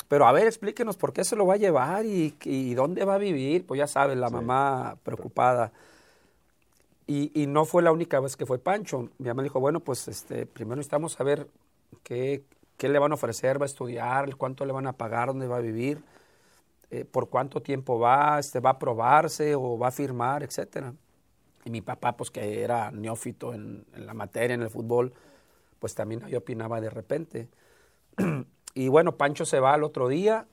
Pero 0.08 0.26
a 0.26 0.32
ver, 0.32 0.46
explíquenos 0.46 0.96
por 0.96 1.12
qué 1.12 1.24
se 1.24 1.36
lo 1.36 1.46
va 1.46 1.54
a 1.54 1.58
llevar 1.58 2.04
y, 2.04 2.34
y 2.44 2.74
dónde 2.74 3.04
va 3.04 3.14
a 3.14 3.18
vivir. 3.18 3.66
Pues 3.66 3.78
ya 3.78 3.86
sabes, 3.86 4.16
la 4.16 4.30
mamá 4.30 4.96
preocupada. 5.02 5.72
Y, 7.06 7.30
y 7.34 7.46
no 7.46 7.64
fue 7.64 7.82
la 7.82 7.92
única 7.92 8.20
vez 8.20 8.36
que 8.36 8.46
fue 8.46 8.58
Pancho. 8.58 9.08
Mi 9.18 9.28
mamá 9.28 9.42
dijo, 9.42 9.60
bueno, 9.60 9.80
pues 9.80 10.08
este, 10.08 10.46
primero 10.46 10.76
necesitamos 10.76 11.12
saber 11.12 11.48
qué, 12.02 12.42
qué 12.76 12.88
le 12.88 12.98
van 12.98 13.12
a 13.12 13.14
ofrecer, 13.14 13.60
va 13.60 13.64
a 13.64 13.66
estudiar, 13.66 14.36
cuánto 14.36 14.64
le 14.64 14.72
van 14.72 14.86
a 14.86 14.92
pagar, 14.92 15.28
dónde 15.28 15.46
va 15.46 15.56
a 15.56 15.60
vivir, 15.60 16.02
eh, 16.90 17.04
por 17.04 17.28
cuánto 17.28 17.60
tiempo 17.62 17.98
va, 17.98 18.38
este, 18.38 18.60
va 18.60 18.70
a 18.70 18.78
probarse 18.78 19.54
o 19.54 19.78
va 19.78 19.88
a 19.88 19.92
firmar, 19.92 20.42
etcétera. 20.42 20.94
Y 21.64 21.70
mi 21.70 21.80
papá, 21.80 22.16
pues 22.16 22.30
que 22.30 22.62
era 22.62 22.90
neófito 22.90 23.54
en, 23.54 23.84
en 23.94 24.06
la 24.06 24.14
materia, 24.14 24.54
en 24.54 24.62
el 24.62 24.70
fútbol, 24.70 25.12
pues 25.78 25.94
también 25.94 26.24
ahí 26.24 26.34
opinaba 26.34 26.80
de 26.80 26.90
repente. 26.90 27.48
y 28.74 28.88
bueno, 28.88 29.16
Pancho 29.16 29.44
se 29.44 29.60
va 29.60 29.74
al 29.74 29.84
otro 29.84 30.08
día 30.08 30.46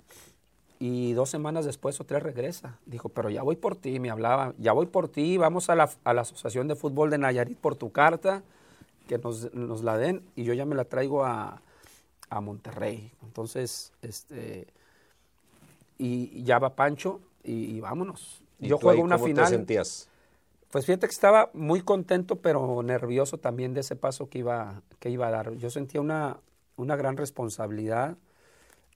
y 0.79 1.13
dos 1.13 1.29
semanas 1.29 1.65
después 1.65 1.99
o 1.99 2.05
tres 2.05 2.23
regresa. 2.23 2.79
Dijo, 2.85 3.09
pero 3.09 3.29
ya 3.29 3.43
voy 3.43 3.55
por 3.55 3.75
ti, 3.75 3.99
me 3.99 4.09
hablaba, 4.09 4.53
ya 4.57 4.71
voy 4.71 4.85
por 4.85 5.07
ti, 5.09 5.37
vamos 5.37 5.69
a 5.69 5.75
la, 5.75 5.89
a 6.03 6.13
la 6.13 6.21
Asociación 6.21 6.67
de 6.67 6.75
Fútbol 6.75 7.09
de 7.09 7.17
Nayarit 7.17 7.57
por 7.57 7.75
tu 7.75 7.91
carta, 7.91 8.43
que 9.07 9.17
nos, 9.17 9.53
nos 9.53 9.83
la 9.83 9.97
den 9.97 10.23
y 10.35 10.43
yo 10.43 10.53
ya 10.53 10.65
me 10.65 10.75
la 10.75 10.85
traigo 10.85 11.25
a, 11.25 11.61
a 12.29 12.41
Monterrey. 12.41 13.11
Entonces, 13.23 13.91
este, 14.01 14.67
y, 15.97 16.29
y 16.33 16.43
ya 16.43 16.59
va 16.59 16.75
Pancho 16.75 17.19
y, 17.43 17.75
y 17.75 17.79
vámonos. 17.79 18.41
¿Y 18.59 18.67
Yo 18.67 18.75
ahí 18.75 18.81
juego 18.81 19.01
una 19.03 19.15
cómo 19.15 19.25
te 19.25 19.31
final. 19.31 19.47
sentías? 19.47 20.09
Pues 20.71 20.85
fíjate 20.85 21.07
que 21.07 21.13
estaba 21.13 21.49
muy 21.53 21.81
contento, 21.81 22.35
pero 22.35 22.83
nervioso 22.83 23.37
también 23.39 23.73
de 23.73 23.79
ese 23.79 23.95
paso 23.95 24.29
que 24.29 24.39
iba, 24.39 24.81
que 24.99 25.09
iba 25.09 25.27
a 25.27 25.31
dar. 25.31 25.53
Yo 25.55 25.69
sentía 25.71 25.99
una, 25.99 26.37
una 26.79 26.95
gran 26.95 27.17
responsabilidad, 27.17 28.17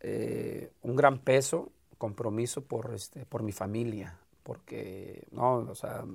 eh, 0.02 0.72
un 0.84 0.96
gran 0.96 1.19
peso, 1.19 1.72
compromiso 1.98 2.63
por, 2.65 2.93
este, 2.96 3.26
por 3.28 3.43
mi 3.43 3.52
familia, 3.54 4.17
porque, 4.43 5.28
no, 5.32 5.56
o 5.58 5.76
sea, 5.76 6.06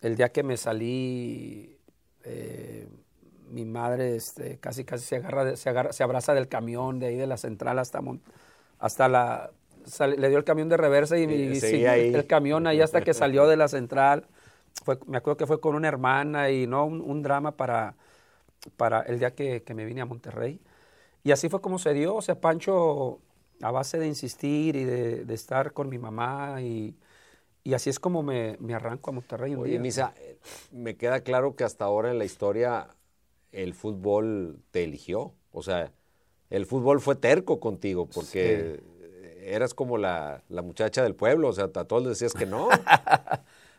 el 0.00 0.16
día 0.16 0.30
que 0.30 0.42
me 0.42 0.56
salí, 0.56 1.76
eh, 2.24 2.88
mi 3.50 3.64
madre 3.64 4.16
este, 4.16 4.58
casi 4.58 4.84
casi 4.84 5.04
se 5.04 5.16
agarra, 5.16 5.56
se 5.56 5.68
agarra, 5.70 5.92
se 5.92 6.02
abraza 6.02 6.34
del 6.34 6.48
camión 6.48 6.98
de 6.98 7.06
ahí 7.08 7.16
de 7.16 7.26
la 7.26 7.36
central 7.36 7.78
hasta, 7.78 8.00
Mon- 8.00 8.22
hasta 8.78 9.08
la, 9.08 9.50
sal- 9.86 10.16
le 10.20 10.28
dio 10.28 10.38
el 10.38 10.44
camión 10.44 10.68
de 10.68 10.76
reversa 10.76 11.18
y, 11.18 11.24
Y 11.26 11.54
y 11.56 11.60
seguía 11.60 11.92
siguió 11.92 11.92
ahí. 11.92 12.12
el 12.12 12.26
camión 12.26 12.66
ahí 12.66 12.80
hasta 12.80 13.02
que 13.02 13.14
salió 13.14 13.46
de 13.46 13.56
la 13.56 13.68
central. 13.68 14.26
Fue, 14.84 14.98
me 15.06 15.18
acuerdo 15.18 15.36
que 15.38 15.46
fue 15.46 15.60
con 15.60 15.74
una 15.74 15.88
hermana 15.88 16.50
y 16.50 16.66
no 16.66 16.84
un, 16.86 17.00
un 17.00 17.22
drama 17.22 17.56
para, 17.56 17.96
para 18.76 19.02
el 19.02 19.18
día 19.18 19.34
que, 19.34 19.62
que 19.62 19.74
me 19.74 19.84
vine 19.84 20.00
a 20.02 20.06
Monterrey. 20.06 20.60
Y 21.24 21.32
así 21.32 21.48
fue 21.48 21.60
como 21.60 21.78
se 21.78 21.92
dio. 21.94 22.14
O 22.16 22.22
sea, 22.22 22.40
Pancho, 22.40 23.20
a 23.62 23.70
base 23.70 23.98
de 23.98 24.06
insistir 24.06 24.76
y 24.76 24.84
de, 24.84 25.24
de 25.24 25.34
estar 25.34 25.72
con 25.72 25.88
mi 25.88 25.98
mamá 25.98 26.62
y, 26.62 26.96
y 27.64 27.74
así 27.74 27.90
es 27.90 27.98
como 27.98 28.22
me, 28.22 28.56
me 28.60 28.74
arranco 28.74 29.10
a 29.10 29.14
Monterrey 29.14 29.54
un 29.54 29.62
Oye, 29.62 29.72
día. 29.72 29.80
Misa, 29.80 30.14
eh, 30.18 30.38
me 30.72 30.96
queda 30.96 31.20
claro 31.20 31.56
que 31.56 31.64
hasta 31.64 31.84
ahora 31.84 32.10
en 32.10 32.18
la 32.18 32.24
historia 32.24 32.94
el 33.52 33.74
fútbol 33.74 34.60
te 34.70 34.84
eligió. 34.84 35.34
O 35.52 35.62
sea, 35.62 35.92
el 36.50 36.66
fútbol 36.66 37.00
fue 37.00 37.16
terco 37.16 37.60
contigo 37.60 38.06
porque 38.06 38.80
eras 39.42 39.74
como 39.74 39.98
la, 39.98 40.42
la 40.48 40.62
muchacha 40.62 41.02
del 41.02 41.14
pueblo. 41.14 41.48
O 41.48 41.52
sea, 41.52 41.64
a 41.64 41.84
todos 41.84 42.02
les 42.02 42.10
decías 42.18 42.34
que 42.34 42.46
no. 42.46 42.68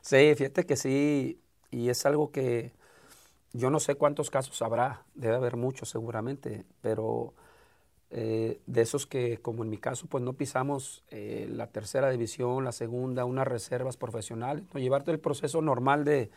Sí, 0.02 0.34
fíjate 0.36 0.65
que 0.65 0.75
sí, 0.75 1.41
y 1.71 1.89
es 1.89 2.06
algo 2.06 2.32
que 2.32 2.71
yo 3.53 3.69
no 3.69 3.79
sé 3.79 3.95
cuántos 3.95 4.29
casos 4.29 4.62
habrá, 4.62 5.03
debe 5.15 5.35
haber 5.35 5.55
muchos 5.55 5.89
seguramente, 5.89 6.65
pero 6.81 7.33
eh, 8.12 8.59
de 8.65 8.81
esos 8.81 9.05
que, 9.05 9.38
como 9.38 9.63
en 9.63 9.69
mi 9.69 9.77
caso, 9.77 10.07
pues 10.07 10.23
no 10.23 10.33
pisamos 10.33 11.03
eh, 11.09 11.47
la 11.49 11.67
tercera 11.67 12.09
división, 12.09 12.63
la 12.63 12.71
segunda, 12.71 13.25
unas 13.25 13.47
reservas 13.47 13.97
profesionales, 13.97 14.63
¿no? 14.73 14.79
llevarte 14.79 15.12
el 15.12 15.19
proceso 15.19 15.62
normal 15.62 16.05
de, 16.05 16.29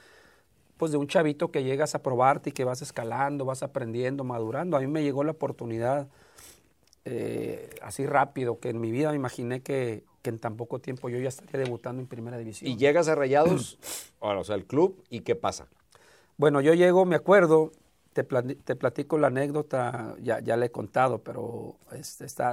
pues 0.76 0.92
de 0.92 0.98
un 0.98 1.06
chavito 1.06 1.50
que 1.50 1.64
llegas 1.64 1.94
a 1.94 2.02
probarte 2.02 2.50
y 2.50 2.52
que 2.52 2.64
vas 2.64 2.82
escalando, 2.82 3.44
vas 3.44 3.62
aprendiendo, 3.62 4.24
madurando. 4.24 4.76
A 4.76 4.80
mí 4.80 4.86
me 4.86 5.02
llegó 5.02 5.24
la 5.24 5.32
oportunidad 5.32 6.08
eh, 7.04 7.70
así 7.82 8.06
rápido, 8.06 8.58
que 8.58 8.70
en 8.70 8.80
mi 8.80 8.90
vida 8.90 9.10
me 9.10 9.16
imaginé 9.16 9.60
que, 9.60 10.04
en 10.24 10.38
tan 10.38 10.56
poco 10.56 10.78
tiempo 10.78 11.08
yo 11.08 11.18
ya 11.18 11.28
estaría 11.28 11.58
debutando 11.58 12.00
en 12.00 12.06
primera 12.06 12.38
división. 12.38 12.70
y 12.70 12.76
llegas 12.76 13.08
a 13.08 13.14
Rayados, 13.14 13.78
ahora, 14.20 14.40
o 14.40 14.44
sea, 14.44 14.56
el 14.56 14.66
club, 14.66 15.02
¿y 15.10 15.20
qué 15.20 15.34
pasa? 15.34 15.68
Bueno, 16.36 16.60
yo 16.60 16.74
llego, 16.74 17.04
me 17.04 17.16
acuerdo, 17.16 17.72
te, 18.12 18.26
plati- 18.26 18.56
te 18.64 18.74
platico 18.76 19.18
la 19.18 19.28
anécdota, 19.28 20.14
ya, 20.20 20.40
ya 20.40 20.56
la 20.56 20.66
he 20.66 20.70
contado, 20.70 21.18
pero 21.22 21.76
este, 21.92 22.24
está, 22.24 22.52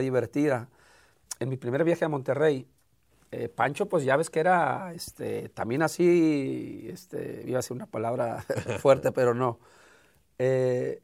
divertida. 0.00 0.68
En 1.40 1.48
mi 1.48 1.56
primer 1.56 1.84
viaje 1.84 2.04
a 2.04 2.08
Monterrey, 2.08 2.66
eh, 3.32 3.48
Pancho, 3.48 3.86
pues 3.88 4.04
ya 4.04 4.16
ves 4.16 4.30
que 4.30 4.40
era 4.40 4.92
este, 4.94 5.50
también 5.50 5.82
así, 5.82 6.88
este, 6.90 7.44
iba 7.46 7.58
a 7.60 7.62
ser 7.62 7.76
una 7.76 7.86
palabra 7.86 8.44
fuerte, 8.80 9.12
pero 9.12 9.34
no. 9.34 9.60
Eh, 10.38 11.02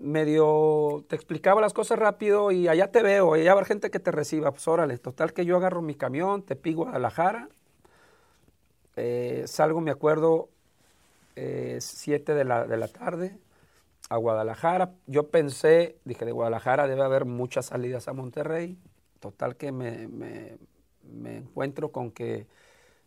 medio 0.00 1.04
te 1.08 1.16
explicaba 1.16 1.60
las 1.60 1.72
cosas 1.72 1.98
rápido 1.98 2.52
y 2.52 2.68
allá 2.68 2.90
te 2.92 3.02
veo, 3.02 3.34
allá 3.34 3.54
va 3.54 3.62
a 3.62 3.64
gente 3.64 3.90
que 3.90 4.00
te 4.00 4.10
reciba. 4.12 4.50
Pues 4.52 4.66
órale, 4.68 4.98
total 4.98 5.32
que 5.32 5.44
yo 5.44 5.56
agarro 5.56 5.82
mi 5.82 5.94
camión, 5.94 6.42
te 6.42 6.56
pigo 6.56 6.82
a 6.82 6.86
Guadalajara, 6.86 7.48
eh, 8.96 9.44
salgo, 9.46 9.80
me 9.80 9.90
acuerdo, 9.90 10.48
7 11.80 12.34
de 12.34 12.44
la, 12.44 12.66
de 12.66 12.76
la 12.76 12.88
tarde 12.88 13.38
a 14.10 14.16
Guadalajara. 14.16 14.92
Yo 15.06 15.30
pensé, 15.30 15.98
dije, 16.04 16.24
de 16.24 16.32
Guadalajara 16.32 16.86
debe 16.88 17.02
haber 17.04 17.24
muchas 17.26 17.66
salidas 17.66 18.08
a 18.08 18.12
Monterrey. 18.14 18.78
Total 19.20 19.56
que 19.56 19.72
me, 19.72 20.08
me- 20.08 20.58
me 21.04 21.38
encuentro 21.38 21.92
con 21.92 22.10
que 22.12 22.46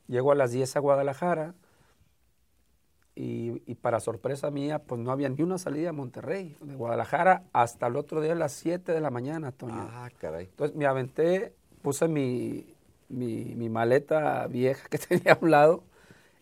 llego 0.08 0.32
a 0.32 0.36
las 0.36 0.52
10 0.52 0.76
a 0.76 0.80
Guadalajara 0.80 1.56
y, 3.16 3.62
y 3.72 3.76
para 3.76 4.00
sorpresa 4.00 4.50
mía, 4.50 4.80
pues 4.80 5.00
no 5.00 5.12
había 5.12 5.30
ni 5.30 5.44
una 5.44 5.58
salida 5.58 5.90
a 5.90 5.94
Monterrey. 5.94 6.56
De 6.62 6.76
Guadalajara 6.76 7.44
hasta 7.54 7.88
el 7.88 7.96
otro 7.96 8.22
día 8.22 8.32
a 8.34 8.36
las 8.36 8.54
7 8.54 8.92
de 8.92 9.02
la 9.02 9.12
mañana, 9.12 9.52
Toño. 9.52 9.76
Ah, 9.92 10.10
caray. 10.20 10.46
Entonces 10.46 10.76
me 10.76 10.88
aventé, 10.88 11.54
puse 11.84 12.08
mi, 12.08 12.74
mi, 13.10 13.54
mi 13.56 13.70
maleta 13.70 14.48
vieja 14.48 14.88
que 14.90 14.98
tenía 15.00 15.34
a 15.34 15.38
un 15.42 15.52
lado 15.52 15.84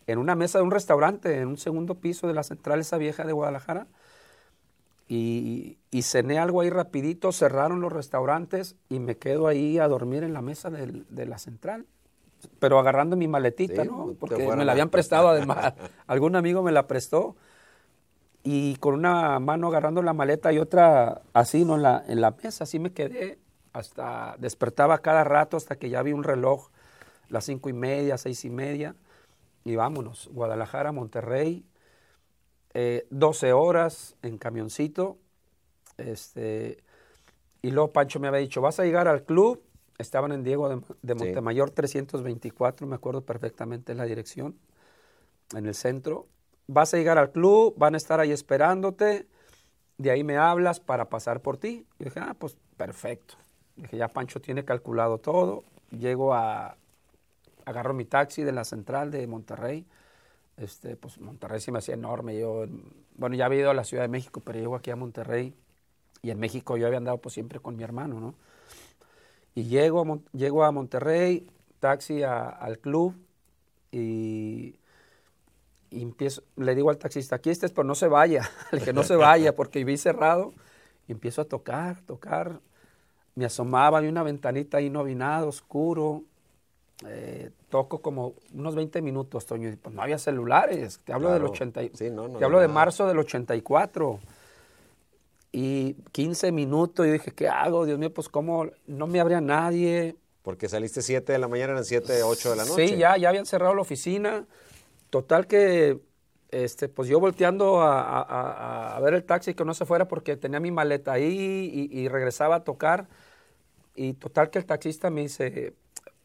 en 0.06 0.18
una 0.18 0.34
mesa 0.34 0.58
de 0.58 0.64
un 0.64 0.70
restaurante, 0.70 1.38
en 1.38 1.48
un 1.48 1.56
segundo 1.58 1.94
piso 1.96 2.26
de 2.26 2.34
la 2.34 2.42
central 2.42 2.80
esa 2.80 2.98
vieja 2.98 3.24
de 3.24 3.32
Guadalajara. 3.32 3.86
Y, 5.08 5.78
y 5.90 6.02
cené 6.02 6.38
algo 6.38 6.60
ahí 6.62 6.70
rapidito, 6.70 7.32
cerraron 7.32 7.80
los 7.80 7.92
restaurantes 7.92 8.76
y 8.88 8.98
me 8.98 9.16
quedo 9.16 9.46
ahí 9.46 9.78
a 9.78 9.86
dormir 9.88 10.22
en 10.22 10.32
la 10.32 10.40
mesa 10.40 10.70
del- 10.70 11.04
de 11.10 11.26
la 11.26 11.38
central. 11.38 11.84
Pero 12.58 12.78
agarrando 12.78 13.16
mi 13.16 13.28
maletita, 13.28 13.82
Sí, 13.82 13.88
¿no? 13.88 14.14
Porque 14.18 14.36
me 14.56 14.64
la 14.64 14.72
habían 14.72 14.88
prestado 14.90 15.28
además. 15.28 15.74
Algún 16.06 16.34
amigo 16.34 16.62
me 16.62 16.72
la 16.72 16.86
prestó. 16.86 17.36
Y 18.42 18.76
con 18.76 18.94
una 18.94 19.38
mano 19.38 19.68
agarrando 19.68 20.02
la 20.02 20.12
maleta 20.14 20.52
y 20.52 20.58
otra 20.58 21.22
así, 21.32 21.64
¿no? 21.64 21.76
En 21.76 21.82
la, 21.82 22.02
en 22.08 22.20
la 22.20 22.32
mesa, 22.42 22.64
así 22.64 22.78
me 22.78 22.92
quedé. 22.92 23.38
Hasta 23.72 24.36
despertaba 24.38 24.98
cada 24.98 25.24
rato 25.24 25.56
hasta 25.56 25.76
que 25.76 25.88
ya 25.90 26.02
vi 26.02 26.12
un 26.12 26.24
reloj, 26.24 26.68
las 27.28 27.44
cinco 27.44 27.68
y 27.68 27.72
media, 27.72 28.18
seis 28.18 28.44
y 28.44 28.50
media. 28.50 28.96
Y 29.64 29.76
vámonos, 29.76 30.28
Guadalajara, 30.32 30.92
Monterrey, 30.92 31.64
eh, 32.74 33.06
12 33.10 33.52
horas 33.52 34.16
en 34.22 34.38
camioncito. 34.38 35.18
Este, 35.98 36.82
Y 37.62 37.70
luego 37.70 37.92
Pancho 37.92 38.18
me 38.18 38.28
había 38.28 38.40
dicho, 38.40 38.60
vas 38.60 38.80
a 38.80 38.84
llegar 38.84 39.06
al 39.08 39.24
club. 39.24 39.62
Estaban 39.98 40.32
en 40.32 40.42
Diego 40.42 40.68
de, 40.68 40.80
de 41.02 41.14
Montemayor 41.14 41.70
324, 41.70 42.86
me 42.86 42.96
acuerdo 42.96 43.24
perfectamente 43.24 43.94
la 43.94 44.04
dirección, 44.04 44.58
en 45.54 45.66
el 45.66 45.74
centro. 45.74 46.26
Vas 46.66 46.92
a 46.94 46.96
llegar 46.96 47.18
al 47.18 47.30
club, 47.30 47.74
van 47.76 47.94
a 47.94 47.98
estar 47.98 48.18
ahí 48.18 48.32
esperándote. 48.32 49.28
De 49.98 50.10
ahí 50.10 50.24
me 50.24 50.38
hablas 50.38 50.80
para 50.80 51.08
pasar 51.08 51.40
por 51.40 51.56
ti. 51.58 51.86
Y 52.00 52.04
dije, 52.04 52.18
ah, 52.20 52.34
pues 52.36 52.56
perfecto. 52.76 53.34
Dije, 53.76 53.96
ya 53.96 54.08
Pancho 54.08 54.40
tiene 54.40 54.64
calculado 54.64 55.18
todo. 55.18 55.62
Llego 55.90 56.34
a, 56.34 56.76
agarro 57.64 57.94
mi 57.94 58.04
taxi 58.04 58.42
de 58.42 58.52
la 58.52 58.64
central 58.64 59.10
de 59.10 59.26
Monterrey. 59.26 59.86
Este, 60.56 60.96
pues 60.96 61.18
Monterrey 61.18 61.60
se 61.60 61.72
me 61.72 61.78
hacía 61.78 61.94
enorme. 61.94 62.38
Yo, 62.38 62.66
bueno, 63.16 63.36
ya 63.36 63.46
había 63.46 63.60
ido 63.60 63.70
a 63.70 63.74
la 63.74 63.84
Ciudad 63.84 64.04
de 64.04 64.08
México, 64.08 64.40
pero 64.44 64.58
llego 64.58 64.76
aquí 64.76 64.90
a 64.90 64.96
Monterrey. 64.96 65.54
Y 66.22 66.30
en 66.30 66.38
México 66.38 66.76
yo 66.76 66.86
había 66.86 66.98
andado 66.98 67.18
pues 67.18 67.34
siempre 67.34 67.58
con 67.60 67.76
mi 67.76 67.82
hermano, 67.82 68.20
¿no? 68.20 68.34
Y 69.54 69.64
llego 69.64 70.02
a, 70.02 70.36
llego 70.36 70.64
a 70.64 70.70
Monterrey, 70.70 71.50
taxi 71.80 72.22
al 72.22 72.78
club 72.78 73.14
y, 73.90 74.78
empiezo, 75.90 76.42
le 76.56 76.74
digo 76.74 76.88
al 76.88 76.96
taxista, 76.96 77.36
aquí 77.36 77.50
estés, 77.50 77.72
pero 77.72 77.84
no 77.84 77.94
se 77.94 78.08
vaya. 78.08 78.48
Le 78.72 78.78
dije, 78.78 78.92
no 78.92 79.02
se 79.02 79.16
vaya 79.16 79.54
porque 79.54 79.84
vi 79.84 79.98
cerrado. 79.98 80.54
Y 81.06 81.12
empiezo 81.12 81.42
a 81.42 81.44
tocar, 81.44 82.00
tocar. 82.02 82.60
Me 83.34 83.44
asomaba, 83.44 84.00
de 84.00 84.08
una 84.08 84.22
ventanita 84.22 84.78
ahí 84.78 84.88
no 84.88 85.04
vi 85.04 85.14
nada, 85.14 85.46
oscuro. 85.46 86.22
Eh, 87.06 87.50
toco 87.68 88.00
como 88.00 88.34
unos 88.52 88.74
20 88.74 89.02
minutos, 89.02 89.46
Toño, 89.46 89.68
y 89.68 89.76
pues 89.76 89.94
no 89.94 90.02
había 90.02 90.18
celulares, 90.18 91.00
te 91.04 91.12
hablo 91.12 91.32
del 91.32 91.44
80, 91.44 91.80
te 91.88 92.44
hablo 92.44 92.60
de 92.60 92.68
marzo 92.68 93.08
del 93.08 93.18
84, 93.18 94.20
y 95.52 95.94
15 96.12 96.52
minutos, 96.52 97.06
y 97.06 97.10
dije, 97.10 97.32
¿qué 97.32 97.48
hago? 97.48 97.86
Dios 97.86 97.98
mío, 97.98 98.12
pues 98.12 98.28
cómo, 98.28 98.68
no 98.86 99.06
me 99.06 99.20
abría 99.20 99.40
nadie. 99.40 100.16
Porque 100.42 100.68
saliste 100.68 101.02
7 101.02 101.32
de 101.32 101.38
la 101.38 101.48
mañana, 101.48 101.72
eran 101.72 101.84
7, 101.84 102.22
8 102.22 102.50
de 102.50 102.56
la 102.56 102.64
noche. 102.64 102.88
Sí, 102.88 102.96
ya, 102.96 103.16
ya 103.16 103.28
habían 103.28 103.46
cerrado 103.46 103.74
la 103.74 103.82
oficina, 103.82 104.46
total 105.10 105.46
que, 105.46 105.98
este, 106.50 106.88
pues 106.88 107.08
yo 107.08 107.20
volteando 107.20 107.80
a, 107.82 108.98
ver 109.02 109.14
el 109.14 109.24
taxi 109.24 109.54
que 109.54 109.64
no 109.64 109.74
se 109.74 109.86
fuera 109.86 110.06
porque 110.08 110.36
tenía 110.36 110.60
mi 110.60 110.70
maleta 110.70 111.12
ahí 111.12 111.90
y, 111.90 112.00
y 112.00 112.08
regresaba 112.08 112.56
a 112.56 112.64
tocar, 112.64 113.08
y 113.94 114.14
total 114.14 114.50
que 114.50 114.58
el 114.58 114.66
taxista 114.66 115.10
me 115.10 115.22
dice, 115.22 115.74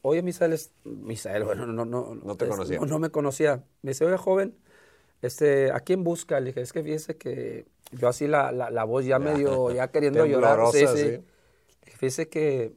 oye, 0.02 0.22
Misael, 0.22 0.58
Misael, 0.84 1.44
bueno, 1.44 1.66
no, 1.66 1.86
no, 1.86 2.16
no 2.16 2.36
te 2.36 2.48
conocía. 2.48 2.80
No, 2.80 3.00
me 3.00 3.10
conocía. 3.10 3.64
Me 3.82 3.92
dice, 3.92 4.06
oye, 4.06 4.18
joven, 4.18 4.56
este, 5.22 5.72
¿a 5.72 5.80
quién 5.80 6.04
busca? 6.04 6.40
Le 6.40 6.48
dije, 6.48 6.62
es 6.62 6.74
que 6.74 6.84
fíjese 6.84 7.18
que 7.18 7.66
yo 7.92 8.08
así 8.08 8.28
la, 8.28 8.52
la, 8.52 8.84
voz 8.84 9.06
ya, 9.06 9.20
medio, 9.20 9.72
ya 9.72 9.88
queriendo 9.92 10.26
llorar. 10.26 10.60
Sí, 10.72 10.86
sí. 10.88 11.24
Fíjese 11.84 12.30
que, 12.30 12.74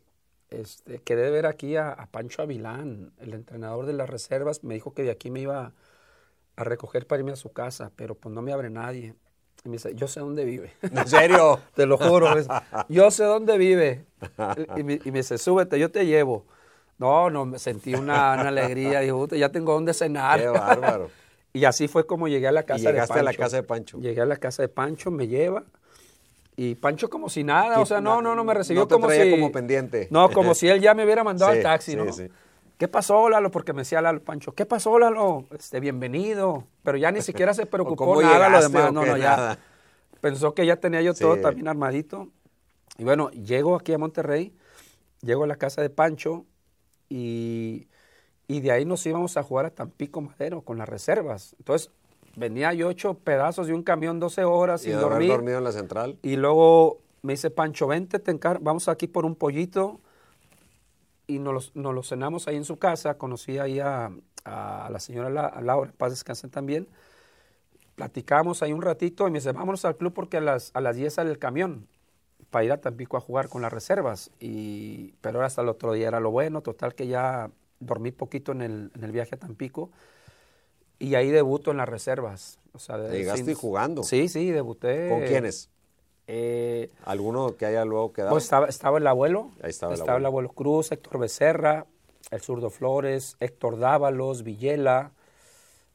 este, 0.50 0.98
que 0.98 1.16
debe 1.16 1.30
ver 1.30 1.46
aquí 1.46 1.76
a, 1.76 2.08
Pancho 2.10 2.42
Avilán, 2.42 3.12
el 3.18 3.34
entrenador 3.34 3.86
de 3.86 3.92
las 3.92 4.08
reservas. 4.08 4.64
Me 4.64 4.74
dijo 4.74 4.94
que 4.94 5.02
de 5.02 5.10
aquí 5.10 5.30
me 5.30 5.40
iba 5.40 5.72
a 6.56 6.64
recoger 6.64 7.06
para 7.06 7.20
irme 7.20 7.32
a 7.32 7.36
su 7.36 7.52
casa, 7.52 7.90
pero 7.96 8.14
pues 8.14 8.34
no 8.34 8.42
me 8.42 8.52
abre 8.52 8.70
nadie. 8.70 9.14
Y 9.64 9.68
me 9.68 9.74
dice, 9.74 9.94
yo 9.94 10.08
sé 10.08 10.20
dónde 10.20 10.44
vive. 10.44 10.72
¿En 10.82 11.06
serio? 11.06 11.60
te 11.74 11.86
lo 11.86 11.98
juro. 11.98 12.28
yo 12.88 13.10
sé 13.10 13.24
dónde 13.24 13.58
vive. 13.58 14.06
Y 14.76 14.82
me, 14.82 15.00
y 15.04 15.10
me 15.10 15.18
dice, 15.18 15.38
súbete, 15.38 15.78
yo 15.78 15.90
te 15.90 16.06
llevo. 16.06 16.46
No, 17.00 17.30
no, 17.30 17.46
me 17.46 17.58
sentí 17.58 17.94
una, 17.94 18.34
alegría. 18.34 19.00
Digo, 19.00 19.26
ya 19.28 19.48
tengo 19.48 19.72
dónde 19.72 19.94
cenar. 19.94 20.38
Qué 20.38 20.48
bárbaro. 20.48 21.10
y 21.54 21.64
así 21.64 21.88
fue 21.88 22.06
como 22.06 22.28
llegué 22.28 22.46
a 22.46 22.52
la 22.52 22.64
casa 22.64 22.92
de 22.92 22.98
Pancho. 22.98 23.14
a 23.14 23.22
la 23.22 23.32
casa 23.32 23.56
de 23.56 23.62
Pancho. 23.62 23.98
Llegué 23.98 24.20
a 24.20 24.26
la 24.26 24.36
casa 24.36 24.62
de 24.62 24.68
Pancho, 24.68 25.10
me 25.10 25.26
lleva. 25.26 25.64
Y 26.56 26.74
Pancho 26.74 27.08
como 27.08 27.30
si 27.30 27.42
nada, 27.42 27.80
o 27.80 27.86
sea, 27.86 28.02
no, 28.02 28.20
no, 28.20 28.34
no 28.34 28.44
me 28.44 28.52
recibió 28.52 28.82
no 28.82 28.86
te 28.86 28.94
como 28.94 29.08
si... 29.08 29.30
como 29.30 29.50
pendiente. 29.50 30.08
No, 30.10 30.30
como 30.30 30.54
si 30.54 30.68
él 30.68 30.82
ya 30.82 30.92
me 30.92 31.04
hubiera 31.04 31.24
mandado 31.24 31.50
al 31.52 31.62
taxi, 31.62 31.96
¿no? 31.96 32.12
Sí. 32.12 32.28
¿Qué 32.76 32.86
pasó, 32.86 33.30
Lalo? 33.30 33.50
Porque 33.50 33.72
me 33.72 33.80
decía 33.80 34.02
Lalo 34.02 34.22
Pancho, 34.22 34.52
¿qué 34.52 34.66
pasó, 34.66 34.98
Lalo? 34.98 35.46
Este, 35.58 35.80
bienvenido. 35.80 36.64
Pero 36.82 36.98
ya 36.98 37.10
ni 37.10 37.22
siquiera 37.22 37.54
se 37.54 37.64
preocupó 37.66 38.20
nada 38.20 38.50
lo 38.50 38.60
demás. 38.60 38.92
No, 38.92 39.06
no, 39.06 39.16
ya. 39.16 39.58
Pensó 40.20 40.52
que 40.52 40.66
ya 40.66 40.76
tenía 40.76 41.00
yo 41.00 41.14
todo 41.14 41.38
también 41.38 41.66
armadito. 41.66 42.28
Y 42.98 43.04
bueno, 43.04 43.30
llego 43.30 43.74
aquí 43.74 43.94
a 43.94 43.98
Monterrey, 43.98 44.54
llego 45.22 45.44
a 45.44 45.46
la 45.46 45.56
casa 45.56 45.80
de 45.80 45.88
Pancho, 45.88 46.44
y, 47.10 47.86
de 48.48 48.70
ahí 48.70 48.84
nos 48.84 49.04
íbamos 49.04 49.36
a 49.36 49.42
jugar 49.42 49.66
a 49.66 49.70
Tampico 49.70 50.20
Madero 50.20 50.62
con 50.62 50.78
las 50.78 50.88
reservas. 50.88 51.54
Entonces, 51.58 51.90
venía 52.36 52.72
yo 52.72 52.88
ocho 52.88 53.14
pedazos 53.14 53.66
de 53.66 53.74
un 53.74 53.82
camión 53.82 54.20
12 54.20 54.44
horas 54.44 54.82
y 54.82 54.90
sin 54.90 55.00
dormir. 55.00 55.28
dormido 55.28 55.58
en 55.58 55.64
la 55.64 55.72
central. 55.72 56.18
Y 56.22 56.36
luego 56.36 57.00
me 57.22 57.34
dice 57.34 57.50
Pancho, 57.50 57.86
vente, 57.88 58.18
te 58.20 58.32
vamos 58.60 58.88
aquí 58.88 59.08
por 59.08 59.26
un 59.26 59.34
pollito. 59.34 60.00
Y 61.26 61.38
nos, 61.38 61.74
lo 61.74 62.02
cenamos 62.02 62.48
ahí 62.48 62.56
en 62.56 62.64
su 62.64 62.78
casa. 62.78 63.18
Conocí 63.18 63.58
ahí 63.58 63.80
a, 63.80 64.10
la 64.44 64.98
señora 65.00 65.60
Laura, 65.60 65.92
paz 65.96 66.10
descansen 66.10 66.50
también. 66.50 66.88
Platicamos 67.96 68.62
ahí 68.62 68.72
un 68.72 68.82
ratito 68.82 69.28
y 69.28 69.30
me 69.30 69.38
dice, 69.38 69.52
vámonos 69.52 69.84
al 69.84 69.96
club 69.96 70.12
porque 70.12 70.38
a 70.38 70.40
las, 70.40 70.70
a 70.74 70.80
las 70.80 70.96
10 70.96 71.12
sale 71.12 71.30
el 71.30 71.38
camión 71.38 71.86
para 72.50 72.64
ir 72.64 72.72
a 72.72 72.80
Tampico 72.80 73.16
a 73.16 73.20
jugar 73.20 73.48
con 73.48 73.62
las 73.62 73.72
reservas. 73.72 74.30
Y, 74.40 75.14
pero 75.20 75.42
hasta 75.42 75.62
el 75.62 75.68
otro 75.68 75.92
día 75.92 76.08
era 76.08 76.20
lo 76.20 76.30
bueno, 76.30 76.62
total 76.62 76.94
que 76.94 77.06
ya 77.06 77.50
dormí 77.78 78.10
poquito 78.12 78.52
en 78.52 78.62
el, 78.62 78.90
en 78.94 79.04
el 79.04 79.12
viaje 79.12 79.36
a 79.36 79.38
Tampico 79.38 79.90
y 81.00 81.14
ahí 81.14 81.30
debuto 81.30 81.72
en 81.72 81.78
las 81.78 81.88
reservas. 81.88 82.58
O 82.72 82.78
sea, 82.78 82.98
¿Llegaste 83.08 83.54
jugando? 83.54 84.04
Sí, 84.04 84.28
sí, 84.28 84.50
debuté. 84.50 85.08
¿Con 85.08 85.22
quiénes? 85.22 85.70
Eh, 86.26 86.92
¿Alguno 87.04 87.56
que 87.56 87.66
haya 87.66 87.84
luego 87.84 88.12
quedado? 88.12 88.32
Pues 88.32 88.44
estaba, 88.44 88.66
estaba 88.66 88.98
el 88.98 89.06
abuelo. 89.06 89.50
Ahí 89.62 89.70
estaba, 89.70 89.94
estaba 89.94 90.18
el, 90.18 90.26
abuelo. 90.26 90.50
Cruz, 90.50 90.92
Héctor 90.92 91.18
Becerra, 91.18 91.86
el 92.30 92.40
zurdo 92.40 92.70
Flores, 92.70 93.36
Héctor 93.40 93.78
Dávalos, 93.78 94.44
Villela, 94.44 95.12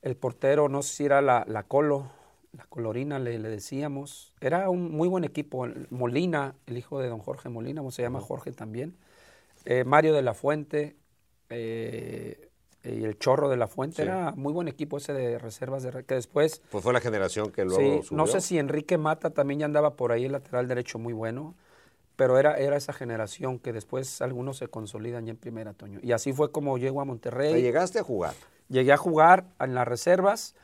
el 0.02 0.18
portero, 0.18 0.68
no 0.68 0.82
sé 0.82 0.96
si 0.96 1.06
era 1.06 1.22
la, 1.22 1.46
la 1.48 1.64
Colo, 1.64 2.10
la 2.58 2.66
Colorina 2.66 3.20
le, 3.20 3.38
decíamos. 3.40 4.34
Era 4.40 4.70
un 4.70 4.92
muy 4.92 5.08
buen 5.08 5.24
equipo. 5.24 5.68
Molina, 5.90 6.56
el 6.68 6.78
hijo 6.78 7.00
de 7.00 7.10
don 7.10 7.20
Jorge 7.20 7.50
Molina, 7.50 7.82
se 7.92 8.02
llama 8.02 8.22
Jorge 8.22 8.52
también. 8.52 8.96
Eh, 9.66 9.84
Mario 9.84 10.14
de 10.14 10.22
la 10.22 10.34
Fuente 10.34 10.96
eh, 11.50 12.50
y 12.84 13.04
el 13.04 13.18
Chorro 13.18 13.50
de 13.50 13.58
la 13.58 13.68
Fuente. 13.68 14.04
Era 14.04 14.34
muy 14.36 14.54
buen 14.54 14.68
equipo 14.68 14.98
ese 14.98 15.14
de 15.14 15.38
reservas 15.38 15.84
de 15.84 16.04
que 16.04 16.16
después. 16.16 16.62
Pues 16.70 16.84
fue 16.84 16.94
la 16.94 17.02
generación 17.02 17.52
que 17.52 17.66
luego. 17.66 18.04
Sí, 18.04 18.16
no 18.16 18.28
sé 18.28 18.42
si 18.42 18.58
Enrique 18.58 18.98
Mata 18.98 19.32
también 19.32 19.60
ya 19.60 19.66
andaba 19.66 19.96
por 19.96 20.12
ahí, 20.12 20.26
el 20.26 20.32
lateral 20.32 20.68
derecho 20.68 21.00
muy 21.00 21.14
bueno. 21.14 21.56
Pero 22.16 22.40
era, 22.40 22.56
era 22.56 22.78
esa 22.78 22.94
generación 22.94 23.60
que 23.60 23.74
después 23.74 24.22
algunos 24.22 24.58
se 24.58 24.70
consolidan 24.70 25.26
ya 25.26 25.32
en 25.32 25.38
primera, 25.38 25.74
Toño. 25.74 26.00
Y 26.02 26.14
así 26.14 26.32
fue 26.32 26.50
como 26.50 26.78
llego 26.78 27.02
a 27.02 27.06
Monterrey. 27.06 27.52
¿Te 27.52 27.62
llegaste 27.62 28.00
a 28.00 28.04
jugar? 28.04 28.34
Llegué 28.70 28.94
a 28.94 28.98
jugar 28.98 29.48
en 29.60 29.76
las 29.76 29.86
reservas 29.86 30.56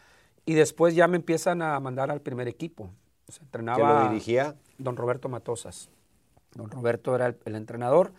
y 0.45 0.53
después 0.53 0.95
ya 0.95 1.07
me 1.07 1.17
empiezan 1.17 1.61
a 1.61 1.79
mandar 1.79 2.11
al 2.11 2.21
primer 2.21 2.47
equipo. 2.47 2.89
Entrenaba 3.39 3.77
¿Quién 3.77 3.89
lo 3.89 4.09
dirigía? 4.09 4.55
Don 4.77 4.97
Roberto 4.97 5.29
Matosas. 5.29 5.89
Don 6.53 6.69
Roberto 6.69 7.15
era 7.15 7.33
el, 7.45 7.55
entrenador. 7.55 8.11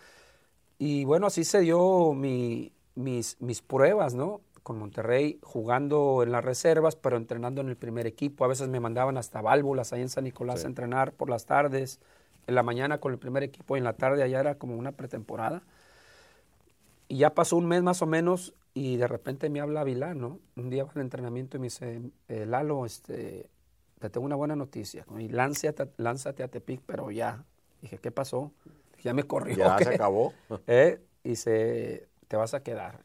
Y 0.78 1.04
bueno, 1.04 1.26
así 1.26 1.44
se 1.44 1.60
dio 1.60 2.12
mi, 2.14 2.72
mis, 2.94 3.36
mis 3.40 3.60
pruebas, 3.60 4.14
¿no? 4.14 4.40
Con 4.62 4.78
Monterrey, 4.78 5.38
jugando 5.42 6.22
en 6.22 6.32
las 6.32 6.44
reservas, 6.44 6.96
pero 6.96 7.16
entrenando 7.16 7.60
en 7.60 7.68
el 7.68 7.76
primer 7.76 8.06
equipo. 8.06 8.44
A 8.44 8.48
veces 8.48 8.68
me 8.68 8.80
mandaban 8.80 9.18
hasta 9.18 9.42
válvulas 9.42 9.92
ahí 9.92 10.00
en 10.00 10.08
San 10.08 10.24
Nicolás 10.24 10.64
a 10.64 10.68
entrenar 10.68 11.12
por 11.12 11.28
las 11.28 11.44
tardes. 11.46 12.00
En 12.46 12.54
la 12.54 12.62
mañana 12.62 12.98
con 12.98 13.12
el 13.12 13.18
primer 13.18 13.42
equipo 13.42 13.76
y 13.76 13.78
en 13.78 13.84
la 13.84 13.92
tarde 13.92 14.22
allá 14.22 14.40
era 14.40 14.54
como 14.56 14.76
una 14.76 14.92
pretemporada. 14.92 15.62
Y 17.08 17.18
ya 17.18 17.34
pasó 17.34 17.56
un 17.56 17.66
mes 17.66 17.82
más 17.82 18.00
o 18.00 18.06
menos 18.06 18.54
y 18.74 18.96
de 18.96 19.06
repente 19.06 19.50
me 19.50 19.60
habla 19.60 19.84
Vilán, 19.84 20.20
¿no? 20.20 20.40
Un 20.56 20.70
día 20.70 20.84
va 20.84 20.92
al 20.94 21.02
entrenamiento 21.02 21.56
y 21.56 21.60
me 21.60 21.66
dice, 21.66 22.00
eh, 22.28 22.46
Lalo, 22.46 22.86
este, 22.86 23.50
te 23.98 24.10
tengo 24.10 24.24
una 24.24 24.36
buena 24.36 24.56
noticia. 24.56 25.04
Y 25.18 25.28
lánzate, 25.28 25.90
lánzate 25.98 26.42
a 26.42 26.48
Tepic, 26.48 26.80
pero 26.86 27.10
ya. 27.10 27.44
Dije, 27.82 27.98
¿qué 27.98 28.10
pasó? 28.10 28.52
Ya 29.02 29.12
me 29.12 29.24
corrió. 29.24 29.56
Ya 29.56 29.78
se 29.78 29.94
acabó. 29.94 30.32
¿Eh? 30.66 31.00
Y 31.22 31.36
se, 31.36 32.08
te 32.28 32.36
vas 32.36 32.54
a 32.54 32.62
quedar. 32.62 33.04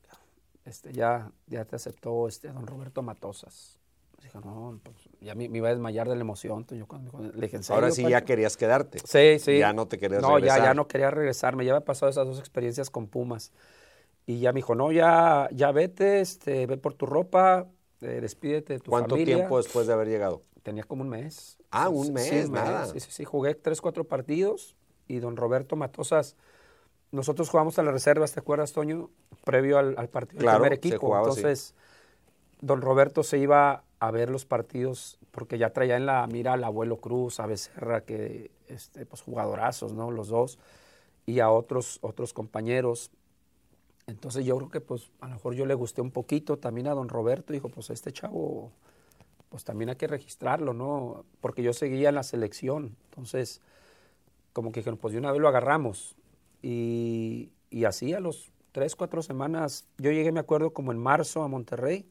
Este, 0.63 0.93
ya, 0.93 1.31
ya 1.47 1.65
te 1.65 1.75
aceptó 1.75 2.27
este 2.27 2.49
don 2.49 2.65
Roberto 2.65 3.01
Matosas. 3.01 3.77
Dije, 4.21 4.39
no, 4.43 4.79
pues 4.83 4.95
ya 5.21 5.35
me, 5.35 5.45
iba 5.45 5.67
a 5.67 5.71
desmayar 5.71 6.09
de 6.09 6.15
la 6.15 6.21
emoción. 6.21 6.65
Yo 6.71 6.87
cuando, 6.87 7.11
le 7.19 7.47
dije, 7.47 7.59
Ahora 7.69 7.91
sí 7.91 8.07
ya 8.07 8.23
querías 8.23 8.57
quedarte. 8.57 8.99
Sí, 8.99 9.39
sí. 9.39 9.59
Ya 9.59 9.73
no 9.73 9.87
te 9.87 9.99
querías 9.99 10.21
no, 10.21 10.35
regresar. 10.35 10.59
No, 10.59 10.65
ya, 10.65 10.71
ya 10.71 10.73
no 10.73 10.87
quería 10.87 11.11
regresarme. 11.11 11.65
Ya 11.65 11.73
había 11.73 11.85
pasado 11.85 12.09
esas 12.09 12.25
dos 12.25 12.39
experiencias 12.39 12.89
con 12.89 13.07
Pumas. 13.07 13.51
Y 14.27 14.39
ya 14.39 14.51
me 14.51 14.57
dijo, 14.57 14.75
no, 14.75 14.91
ya, 14.91 15.49
ya 15.51 15.71
vete, 15.71 16.19
este, 16.19 16.67
ve 16.67 16.77
por 16.77 16.93
tu 16.93 17.07
ropa, 17.07 17.65
eh, 18.01 18.19
despídete 18.21 18.73
de 18.73 18.79
tu 18.79 18.91
¿Cuánto 18.91 19.15
familia. 19.15 19.37
tiempo 19.37 19.57
después 19.57 19.87
de 19.87 19.93
haber 19.93 20.09
llegado? 20.09 20.43
Tenía 20.61 20.83
como 20.83 21.01
un 21.01 21.09
mes. 21.09 21.57
Ah, 21.71 21.89
un 21.89 22.13
mes, 22.13 22.49
nada. 22.49 22.85
Sí, 22.85 22.99
sí, 22.99 23.09
sí, 23.09 23.25
jugué 23.25 23.55
tres, 23.55 23.81
cuatro 23.81 24.03
partidos 24.03 24.75
y 25.07 25.19
don 25.19 25.37
Roberto 25.37 25.75
Matosas, 25.75 26.35
nosotros 27.11 27.49
jugamos 27.49 27.79
a 27.79 27.83
las 27.83 27.93
reservas, 27.93 28.33
¿te 28.33 28.41
acuerdas, 28.41 28.73
Toño? 28.73 29.09
Previo 29.45 29.77
al, 29.77 30.09
partido 30.09 30.41
del 30.41 30.51
primer 30.51 30.73
equipo. 30.73 31.17
Entonces, 31.17 31.73
don 32.59 32.81
Roberto 32.81 33.23
se 33.23 33.37
iba 33.37 33.83
a 33.99 34.11
ver 34.11 34.29
los 34.29 34.45
partidos, 34.45 35.17
porque 35.31 35.57
ya 35.57 35.71
traía 35.71 35.95
en 35.95 36.05
la 36.05 36.27
mira 36.27 36.53
al 36.53 36.63
abuelo 36.63 36.97
Cruz, 36.97 37.39
a 37.39 37.45
Becerra, 37.45 38.01
que 38.01 38.51
este, 38.67 39.05
pues 39.05 39.21
jugadorazos, 39.21 39.93
¿no? 39.93 40.11
Los 40.11 40.27
dos, 40.27 40.59
y 41.25 41.39
a 41.39 41.49
otros, 41.49 41.99
otros 42.01 42.33
compañeros. 42.33 43.11
Entonces 44.07 44.45
yo 44.45 44.55
creo 44.57 44.69
que 44.69 44.81
pues 44.81 45.11
a 45.19 45.27
lo 45.27 45.33
mejor 45.33 45.53
yo 45.53 45.65
le 45.65 45.73
gusté 45.73 46.01
un 46.01 46.11
poquito 46.11 46.57
también 46.57 46.87
a 46.87 46.93
don 46.93 47.09
Roberto, 47.09 47.51
dijo, 47.51 47.67
pues 47.67 47.89
este 47.89 48.13
chavo, 48.13 48.71
pues 49.49 49.65
también 49.65 49.89
hay 49.89 49.97
que 49.97 50.07
registrarlo, 50.07 50.73
¿no? 50.73 51.25
Porque 51.41 51.61
yo 51.61 51.73
seguía 51.73 52.09
en 52.09 52.15
la 52.15 52.23
selección, 52.23 52.95
entonces 53.09 53.61
como 54.53 54.71
que 54.71 54.79
dijeron, 54.79 54.97
pues 54.97 55.11
de 55.11 55.19
una 55.19 55.31
vez 55.31 55.41
lo 55.41 55.49
agarramos. 55.49 56.15
Y, 56.61 57.51
y 57.69 57.83
así 57.83 58.13
a 58.13 58.21
los 58.21 58.51
tres, 58.71 58.95
cuatro 58.95 59.21
semanas, 59.21 59.85
yo 59.97 60.09
llegué, 60.11 60.31
me 60.31 60.39
acuerdo, 60.39 60.71
como 60.71 60.93
en 60.93 60.97
marzo 60.97 61.43
a 61.43 61.49
Monterrey, 61.49 62.09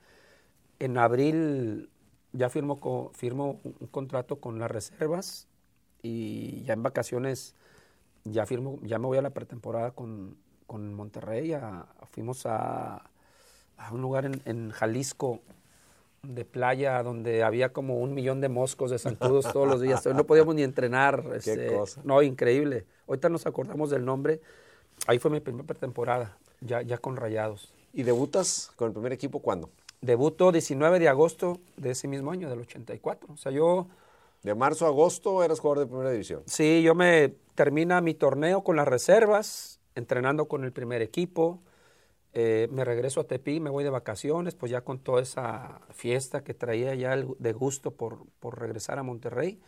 en 0.78 0.98
abril 0.98 1.88
ya 2.32 2.50
firmó, 2.50 2.78
un 3.62 3.86
contrato 3.90 4.38
con 4.38 4.58
las 4.58 4.70
reservas 4.70 5.48
y 6.02 6.62
ya 6.64 6.74
en 6.74 6.82
vacaciones 6.82 7.54
ya 8.24 8.44
firmo, 8.44 8.78
ya 8.82 8.98
me 8.98 9.06
voy 9.06 9.16
a 9.16 9.22
la 9.22 9.30
pretemporada 9.30 9.92
con, 9.92 10.36
Monterrey, 10.68 11.56
fuimos 12.10 12.46
a, 12.46 13.02
un 13.90 14.02
lugar 14.02 14.30
en, 14.44 14.70
Jalisco 14.70 15.40
de 16.22 16.44
playa 16.44 17.02
donde 17.02 17.44
había 17.44 17.72
como 17.72 18.00
un 18.00 18.14
millón 18.14 18.40
de 18.40 18.48
moscos 18.48 18.90
de 18.90 18.98
zancudos 18.98 19.44
todos 19.52 19.68
los 19.68 19.80
días. 19.80 20.04
No 20.06 20.24
podíamos 20.24 20.54
ni 20.54 20.62
entrenar. 20.62 21.24
Este, 21.34 21.78
no, 22.04 22.22
increíble. 22.22 22.86
Ahorita 23.06 23.28
nos 23.28 23.46
acordamos 23.46 23.90
del 23.90 24.04
nombre. 24.04 24.40
Ahí 25.06 25.18
fue 25.18 25.30
mi 25.30 25.40
primera 25.40 25.66
pretemporada, 25.66 26.36
ya, 26.60 26.82
ya 26.82 26.98
con 26.98 27.16
Rayados. 27.16 27.72
¿Y 27.92 28.02
debutas 28.02 28.72
con 28.76 28.88
el 28.88 28.92
primer 28.92 29.12
equipo 29.12 29.40
cuándo? 29.40 29.70
Debuto 30.00 30.52
19 30.52 30.98
de 30.98 31.08
agosto 31.08 31.60
de 31.76 31.90
ese 31.90 32.08
mismo 32.08 32.30
año, 32.30 32.50
del 32.50 32.60
84. 32.60 33.32
O 33.32 33.36
sea, 33.36 33.52
yo... 33.52 33.86
De 34.42 34.54
marzo 34.54 34.84
a 34.86 34.88
agosto 34.90 35.42
eras 35.42 35.58
jugador 35.58 35.80
de 35.80 35.86
primera 35.86 36.10
división. 36.10 36.42
Sí, 36.46 36.80
yo 36.80 36.94
me 36.94 37.34
termina 37.56 38.00
mi 38.00 38.14
torneo 38.14 38.62
con 38.62 38.76
las 38.76 38.86
reservas, 38.86 39.75
entrenando 39.96 40.46
con 40.46 40.64
el 40.64 40.72
primer 40.72 41.02
equipo. 41.02 41.60
Eh, 42.32 42.68
me 42.70 42.84
regreso 42.84 43.20
a 43.20 43.24
Tepí, 43.24 43.60
me 43.60 43.70
voy 43.70 43.82
de 43.82 43.90
vacaciones, 43.90 44.54
pues 44.54 44.70
ya 44.70 44.82
con 44.82 45.00
toda 45.00 45.22
esa 45.22 45.80
fiesta 45.90 46.44
que 46.44 46.54
traía 46.54 46.94
ya 46.94 47.16
de 47.16 47.52
gusto 47.52 47.92
por, 47.92 48.26
por 48.40 48.60
regresar 48.60 48.98
a 48.98 49.02
Monterrey. 49.02 49.60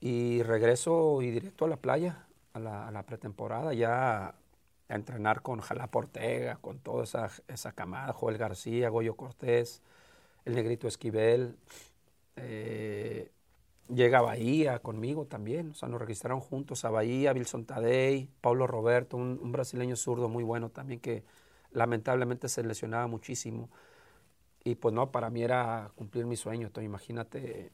Y 0.00 0.42
regreso 0.42 1.22
y 1.22 1.30
directo 1.30 1.64
a 1.64 1.68
la 1.68 1.78
playa, 1.78 2.26
a 2.52 2.60
la, 2.60 2.88
a 2.88 2.90
la 2.90 3.04
pretemporada, 3.04 3.72
ya 3.72 4.34
a 4.88 4.94
entrenar 4.94 5.42
con 5.42 5.60
Jalapa 5.60 5.98
Ortega, 5.98 6.56
con 6.60 6.78
toda 6.80 7.04
esa, 7.04 7.30
esa 7.48 7.72
camada, 7.72 8.12
Joel 8.12 8.38
García, 8.38 8.88
Goyo 8.88 9.16
Cortés, 9.16 9.82
el 10.44 10.54
Negrito 10.54 10.88
Esquivel. 10.88 11.56
Eh, 12.36 13.30
llega 13.88 14.18
a 14.18 14.22
Bahía 14.22 14.78
conmigo 14.80 15.26
también, 15.26 15.70
o 15.70 15.74
sea, 15.74 15.88
nos 15.88 16.00
registraron 16.00 16.40
juntos 16.40 16.84
a 16.84 16.90
Bahía, 16.90 17.32
Wilson 17.32 17.64
Tadei, 17.64 18.28
Paulo 18.40 18.66
Roberto, 18.66 19.16
un, 19.16 19.52
brasileño 19.52 19.96
zurdo 19.96 20.28
muy 20.28 20.44
bueno 20.44 20.70
también 20.70 21.00
que 21.00 21.24
lamentablemente 21.72 22.48
se 22.48 22.62
lesionaba 22.62 23.06
muchísimo. 23.06 23.68
Y 24.64 24.74
pues 24.74 24.94
no, 24.94 25.12
para 25.12 25.30
mí 25.30 25.42
era 25.42 25.92
cumplir 25.94 26.26
mi 26.26 26.36
sueño, 26.36 26.66
entonces 26.66 26.86
imagínate, 26.86 27.70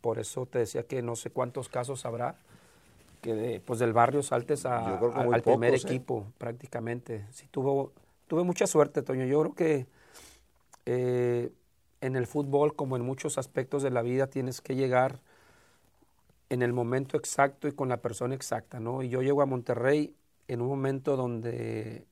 por 0.00 0.18
eso 0.18 0.46
te 0.46 0.58
decía 0.58 0.82
que 0.82 1.00
no 1.00 1.16
sé 1.16 1.30
cuántos 1.30 1.68
casos 1.68 2.04
habrá, 2.04 2.36
que 3.22 3.34
de, 3.34 3.60
pues 3.60 3.78
del 3.78 3.92
barrio 3.92 4.22
saltes 4.22 4.66
al 4.66 5.42
primer 5.42 5.74
¿eh? 5.74 5.76
equipo 5.76 6.26
prácticamente. 6.38 7.26
Sí, 7.30 7.46
tuvo, 7.50 7.92
tuve 8.26 8.44
mucha 8.44 8.66
suerte, 8.66 9.02
Toño. 9.02 9.24
Yo 9.24 9.40
creo 9.40 9.54
que 9.54 9.86
eh, 10.86 11.50
en 12.00 12.16
el 12.16 12.26
fútbol, 12.26 12.74
como 12.74 12.96
en 12.96 13.02
muchos 13.02 13.38
aspectos 13.38 13.82
de 13.82 13.90
la 13.90 14.02
vida, 14.02 14.26
tienes 14.26 14.60
que 14.60 14.74
llegar 14.74 15.20
en 16.50 16.62
el 16.62 16.72
momento 16.74 17.16
exacto 17.16 17.68
y 17.68 17.72
con 17.72 17.88
la 17.88 18.02
persona 18.02 18.34
exacta, 18.34 18.80
¿no? 18.80 19.02
Y 19.02 19.08
yo 19.08 19.22
llego 19.22 19.42
a 19.42 19.46
Monterrey 19.46 20.14
en 20.48 20.60
un 20.60 20.68
momento 20.68 21.16
donde, 21.16 22.06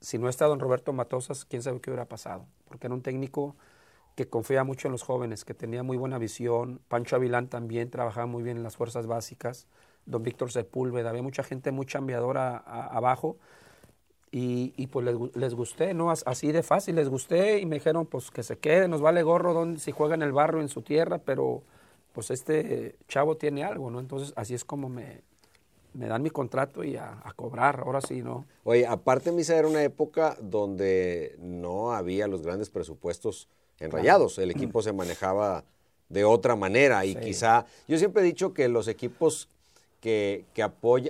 si 0.00 0.18
no 0.18 0.28
está 0.28 0.46
don 0.46 0.60
Roberto 0.60 0.92
Matosas, 0.94 1.44
quién 1.44 1.62
sabe 1.62 1.80
qué 1.80 1.90
hubiera 1.90 2.06
pasado, 2.08 2.46
porque 2.66 2.86
era 2.86 2.94
un 2.94 3.02
técnico 3.02 3.56
que 4.16 4.28
confía 4.28 4.64
mucho 4.64 4.88
en 4.88 4.92
los 4.92 5.02
jóvenes, 5.02 5.44
que 5.44 5.54
tenía 5.54 5.82
muy 5.82 5.96
buena 5.96 6.18
visión. 6.18 6.80
Pancho 6.88 7.16
Avilán 7.16 7.48
también 7.48 7.90
trabajaba 7.90 8.26
muy 8.26 8.42
bien 8.42 8.56
en 8.56 8.62
las 8.62 8.76
fuerzas 8.76 9.06
básicas 9.06 9.66
don 10.06 10.22
Víctor 10.22 10.50
Sepúlveda, 10.50 11.10
había 11.10 11.22
mucha 11.22 11.42
gente 11.42 11.72
muy 11.72 11.86
chambeadora 11.86 12.56
abajo 12.56 13.38
y, 14.32 14.86
pues 14.88 15.06
les, 15.34 15.54
gusté, 15.54 15.92
¿no? 15.92 16.10
Así 16.10 16.52
de 16.52 16.62
fácil, 16.62 16.96
les 16.96 17.08
gusté 17.08 17.58
y 17.58 17.66
me 17.66 17.76
dijeron 17.76 18.06
pues 18.06 18.30
que 18.30 18.44
se 18.44 18.58
quede, 18.58 18.86
nos 18.86 19.00
vale 19.00 19.22
gorro 19.24 19.52
donde, 19.54 19.80
si 19.80 19.90
juega 19.90 20.14
en 20.14 20.22
el 20.22 20.32
barro, 20.32 20.60
en 20.60 20.68
su 20.68 20.82
tierra, 20.82 21.18
pero 21.18 21.64
pues 22.12 22.30
este 22.30 22.96
chavo 23.08 23.36
tiene 23.36 23.64
algo, 23.64 23.90
¿no? 23.90 24.00
Entonces 24.00 24.32
así 24.36 24.54
es 24.54 24.64
como 24.64 24.88
me, 24.88 25.22
me 25.94 26.06
dan 26.06 26.22
mi 26.22 26.30
contrato 26.30 26.84
y 26.84 26.96
a, 26.96 27.22
cobrar, 27.36 27.80
ahora 27.80 28.00
sí, 28.00 28.22
¿no? 28.22 28.44
Oye, 28.64 28.86
aparte 28.86 29.32
Misa 29.32 29.56
era 29.56 29.68
una 29.68 29.82
época 29.82 30.36
donde 30.40 31.36
no 31.40 31.92
había 31.92 32.26
los 32.26 32.42
grandes 32.42 32.70
presupuestos 32.70 33.48
enrayados, 33.78 34.38
el 34.38 34.50
equipo 34.50 34.82
se 34.82 34.92
manejaba 34.92 35.64
de 36.08 36.24
otra 36.24 36.56
manera 36.56 37.04
y 37.06 37.14
quizá, 37.14 37.66
yo 37.88 37.96
siempre 37.96 38.22
he 38.22 38.26
dicho 38.26 38.52
que 38.52 38.68
los 38.68 38.88
equipos 38.88 39.48
que, 40.00 40.44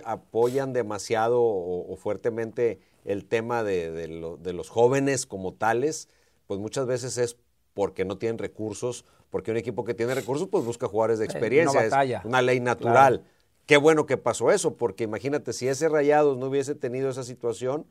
apoyan 0.05 0.73
demasiado 0.73 1.41
o, 1.43 1.97
fuertemente 1.97 2.79
el 3.05 3.25
tema 3.25 3.65
de, 3.65 4.09
los 4.53 4.69
jóvenes 4.69 5.27
como 5.27 5.53
tales, 5.53 6.09
pues 6.47 6.61
muchas 6.61 6.87
veces 6.87 7.19
es 7.19 7.37
porque 7.75 8.05
no 8.05 8.19
tienen 8.19 8.39
recursos, 8.39 9.05
porque 9.31 9.51
un 9.51 9.57
equipo 9.57 9.85
que 9.85 9.95
tiene 9.95 10.15
recursos 10.15 10.49
pues 10.49 10.65
busca 10.65 10.87
jugadores 10.87 11.19
de 11.19 11.25
experiencia, 11.25 11.87
es 11.87 12.25
una 12.25 12.43
ley 12.43 12.61
natural. 12.61 13.25
Qué 13.67 13.77
bueno 13.77 14.05
que 14.05 14.17
pasó 14.17 14.51
eso, 14.51 14.77
porque 14.77 15.05
imagínate, 15.05 15.53
si 15.53 15.69
ese 15.69 15.89
Rayados 15.89 16.37
no 16.37 16.47
hubiese 16.47 16.75
tenido 16.75 17.09
esa 17.09 17.23
situación, 17.23 17.87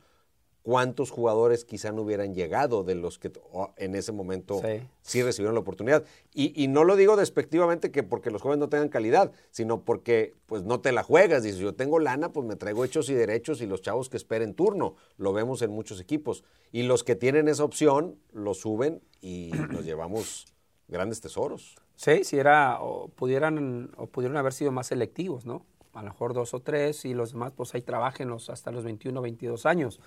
cuántos 0.62 1.10
jugadores 1.10 1.66
quizá 1.66 1.92
no 1.92 2.02
hubieran 2.02 2.36
llegado 2.36 2.84
de 2.84 2.96
los 2.96 3.18
que 3.18 3.32
en 3.78 3.96
ese 3.96 4.12
momento 4.12 4.62
sí, 5.02 5.24
recibieron 5.24 5.56
la 5.56 5.62
oportunidad. 5.62 6.04
Y, 6.34 6.68
no 6.68 6.84
lo 6.84 6.96
digo 6.96 7.16
despectivamente 7.16 7.92
que 7.92 8.04
porque 8.04 8.30
los 8.30 8.42
jóvenes 8.42 8.60
no 8.60 8.70
tengan 8.70 8.90
calidad, 8.90 9.32
sino 9.52 9.84
porque 9.84 10.36
pues 10.46 10.64
no 10.64 10.80
te 10.80 10.92
la 10.92 11.04
juegas. 11.04 11.44
Dices, 11.44 11.60
yo 11.60 11.74
tengo 11.74 12.00
lana, 12.00 12.32
pues 12.32 12.46
me 12.46 12.56
traigo 12.56 12.86
hechos 12.86 13.10
y 13.10 13.14
derechos 13.14 13.62
y 13.62 13.66
los 13.66 13.82
chavos 13.82 14.10
que 14.10 14.18
esperen 14.18 14.54
turno. 14.54 14.96
Lo 15.18 15.34
vemos 15.34 15.62
en 15.62 15.72
muchos 15.72 16.00
equipos. 16.00 16.44
Y 16.72 16.84
los 16.84 17.04
que 17.04 17.16
tienen 17.16 17.48
esa 17.48 17.64
opción, 17.64 18.20
lo 18.32 18.54
suben 18.54 19.02
y 19.22 19.52
nos 19.72 19.86
llevamos 19.86 20.46
grandes 20.90 21.22
tesoros. 21.22 21.76
Sí, 21.96 22.24
si 22.24 22.38
era, 22.38 22.82
o 22.82 23.08
pudieran, 23.10 23.92
o 23.98 24.08
pudieron 24.08 24.38
haber 24.38 24.54
sido 24.54 24.72
más 24.72 24.88
selectivos, 24.88 25.46
¿no? 25.46 25.66
A 25.94 26.02
lo 26.02 26.10
mejor 26.10 26.34
dos 26.34 26.54
o 26.54 26.60
tres 26.60 27.06
y 27.06 27.14
los 27.14 27.32
demás, 27.32 27.54
pues 27.56 27.74
ahí 27.74 27.82
trabajen 27.82 28.32
hasta 28.32 28.72
los 28.72 28.84
21, 28.84 29.22
22 29.22 29.66
años 29.66 30.00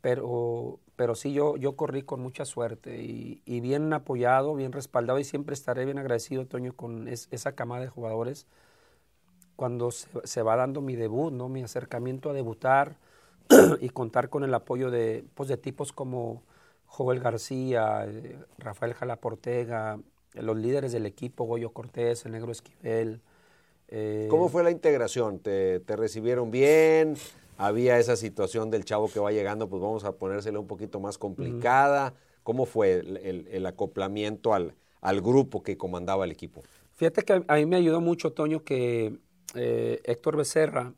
pero, 0.00 0.80
pero 0.96 1.14
sí 1.14 1.32
yo, 1.32 1.56
yo 1.56 1.76
corrí 1.76 2.02
con 2.02 2.20
mucha 2.20 2.44
suerte 2.44 3.02
y, 3.02 3.60
bien 3.60 3.92
apoyado, 3.92 4.54
bien 4.54 4.72
respaldado 4.72 5.18
y 5.18 5.24
siempre 5.24 5.54
estaré 5.54 5.84
bien 5.84 5.98
agradecido, 5.98 6.46
Toño, 6.46 6.74
con 6.74 7.08
esa 7.08 7.52
camada 7.52 7.82
de 7.82 7.88
jugadores 7.88 8.46
cuando 9.56 9.90
se, 9.90 10.42
va 10.42 10.56
dando 10.56 10.80
mi 10.80 10.96
debut, 10.96 11.32
¿no? 11.32 11.50
mi 11.50 11.62
acercamiento 11.62 12.30
a 12.30 12.32
debutar 12.32 12.96
y 13.80 13.90
contar 13.90 14.30
con 14.30 14.42
el 14.42 14.54
apoyo 14.54 14.90
de, 14.90 15.24
pues, 15.34 15.50
de 15.50 15.58
tipos 15.58 15.92
como 15.92 16.42
Joel 16.90 17.20
García, 17.20 18.04
eh, 18.06 18.36
Rafael 18.58 18.94
Jalaportega, 18.94 19.98
los 20.34 20.56
líderes 20.56 20.92
del 20.92 21.06
equipo, 21.06 21.44
Goyo 21.44 21.70
Cortés, 21.72 22.26
el 22.26 22.32
Negro 22.32 22.52
Esquivel. 22.52 23.20
Eh, 23.88 24.26
¿Cómo 24.28 24.48
fue 24.48 24.62
la 24.62 24.70
integración? 24.70 25.38
¿Te, 25.38 25.80
¿Te 25.80 25.96
recibieron 25.96 26.50
bien? 26.50 27.16
había 27.60 27.98
esa 27.98 28.16
situación 28.16 28.70
del 28.70 28.86
chavo 28.86 29.08
que 29.08 29.20
va 29.20 29.32
llegando, 29.32 29.68
pues 29.68 29.82
vamos 29.82 30.04
a 30.04 30.12
ponérsela 30.12 30.58
un 30.58 30.66
poquito 30.66 30.98
más 30.98 31.18
complicada. 31.18 32.14
¿Cómo 32.42 32.64
fue 32.64 33.00
el, 33.00 33.66
acoplamiento 33.66 34.54
al, 34.54 34.74
al, 35.02 35.20
grupo 35.20 35.62
que 35.62 35.76
comandaba 35.76 36.24
el 36.24 36.30
equipo? 36.30 36.62
Fíjate 36.94 37.22
que 37.22 37.44
a 37.46 37.54
mí 37.56 37.66
me 37.66 37.76
ayudó 37.76 38.00
mucho, 38.00 38.32
Toño, 38.32 38.64
que 38.64 39.18
eh, 39.54 40.00
Héctor 40.04 40.38
Becerra, 40.38 40.94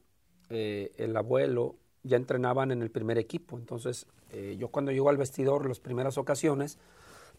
eh, 0.50 0.92
el 0.98 1.16
abuelo, 1.16 1.74
ya 2.02 2.16
entrenaban 2.16 2.72
en 2.72 2.82
el 2.82 2.90
primer 2.90 3.18
equipo. 3.18 3.56
Entonces, 3.56 4.06
eh, 4.30 4.56
yo 4.58 4.68
cuando 4.68 4.92
llego 4.92 5.08
al 5.10 5.16
vestidor, 5.16 5.68
las 5.68 5.80
primeras 5.80 6.18
ocasiones, 6.18 6.78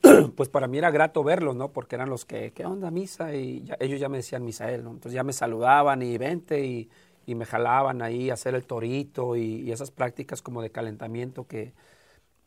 pues 0.36 0.50
para 0.50 0.68
mí 0.68 0.78
era 0.78 0.92
grato 0.92 1.24
verlos, 1.24 1.56
¿no? 1.56 1.72
Porque 1.72 1.96
eran 1.96 2.10
los 2.10 2.26
que, 2.26 2.52
¿qué 2.54 2.66
onda, 2.66 2.92
Misa? 2.92 3.36
Y 3.36 3.66
ellos 3.80 4.00
ya 4.00 4.10
me 4.10 4.18
decían 4.18 4.44
Misael, 4.44 4.84
¿no? 4.84 4.92
Entonces 4.92 5.14
ya 5.14 5.24
me 5.24 5.34
saludaban 5.34 6.02
y 6.02 6.18
vente 6.18 6.66
y 6.66 7.36
me 7.36 7.46
jalaban 7.46 8.02
ahí 8.02 8.30
a 8.30 8.34
hacer 8.34 8.56
el 8.56 8.66
torito 8.66 9.36
y, 9.36 9.72
esas 9.72 9.92
prácticas 9.92 10.42
como 10.42 10.62
de 10.62 10.72
calentamiento 10.72 11.48
que, 11.48 11.74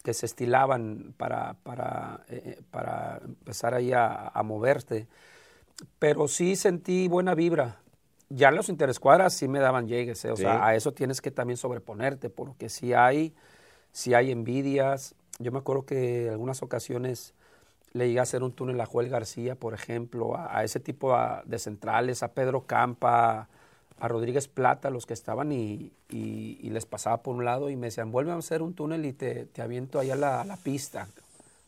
que 0.02 0.14
se 0.14 0.26
estilaban 0.26 1.14
para, 1.16 1.54
para, 1.62 2.24
eh, 2.28 2.42
eh, 2.44 2.62
para 2.70 3.20
empezar 3.24 3.74
ahí 3.74 3.92
a, 3.92 4.30
moverte. 4.44 5.08
Pero 5.98 6.28
sí 6.28 6.56
sentí 6.56 7.08
buena 7.08 7.34
vibra. 7.34 7.80
Ya 8.28 8.50
los 8.50 8.68
interescuadras 8.68 9.34
sí 9.34 9.46
me 9.46 9.60
daban 9.60 9.86
llegues, 9.86 10.24
eh, 10.24 10.32
o 10.32 10.36
sea, 10.36 10.66
a 10.66 10.74
eso 10.74 10.92
tienes 10.92 11.20
que 11.20 11.30
también 11.30 11.56
sobreponerte, 11.56 12.28
porque 12.28 12.68
si 12.68 12.92
hay, 12.92 13.34
si 13.92 14.14
hay 14.14 14.32
envidias. 14.32 15.14
Yo 15.38 15.52
me 15.52 15.58
acuerdo 15.58 15.84
que 15.84 16.26
en 16.26 16.32
algunas 16.32 16.62
ocasiones 16.62 17.34
le 17.92 18.08
llegué 18.08 18.18
a 18.18 18.22
hacer 18.22 18.42
un 18.42 18.52
túnel 18.52 18.80
a 18.80 18.86
Joel 18.86 19.08
García, 19.08 19.54
por 19.54 19.74
ejemplo, 19.74 20.36
a, 20.36 20.64
ese 20.64 20.80
tipo 20.80 21.16
de 21.44 21.58
centrales, 21.58 22.22
a 22.22 22.32
Pedro 22.32 22.66
Campa, 22.66 23.48
a 23.98 24.08
Rodríguez 24.08 24.48
Plata, 24.48 24.90
los 24.90 25.06
que 25.06 25.14
estaban, 25.14 25.52
y, 25.52 25.92
les 26.10 26.84
pasaba 26.84 27.22
por 27.22 27.34
un 27.34 27.44
lado 27.44 27.70
y 27.70 27.76
me 27.76 27.86
decían, 27.86 28.12
vuelve 28.12 28.32
a 28.32 28.36
hacer 28.36 28.60
un 28.62 28.74
túnel 28.74 29.06
y 29.06 29.12
te, 29.12 29.48
aviento 29.60 29.98
allá 29.98 30.14
a 30.14 30.44
la, 30.44 30.56
pista, 30.62 31.08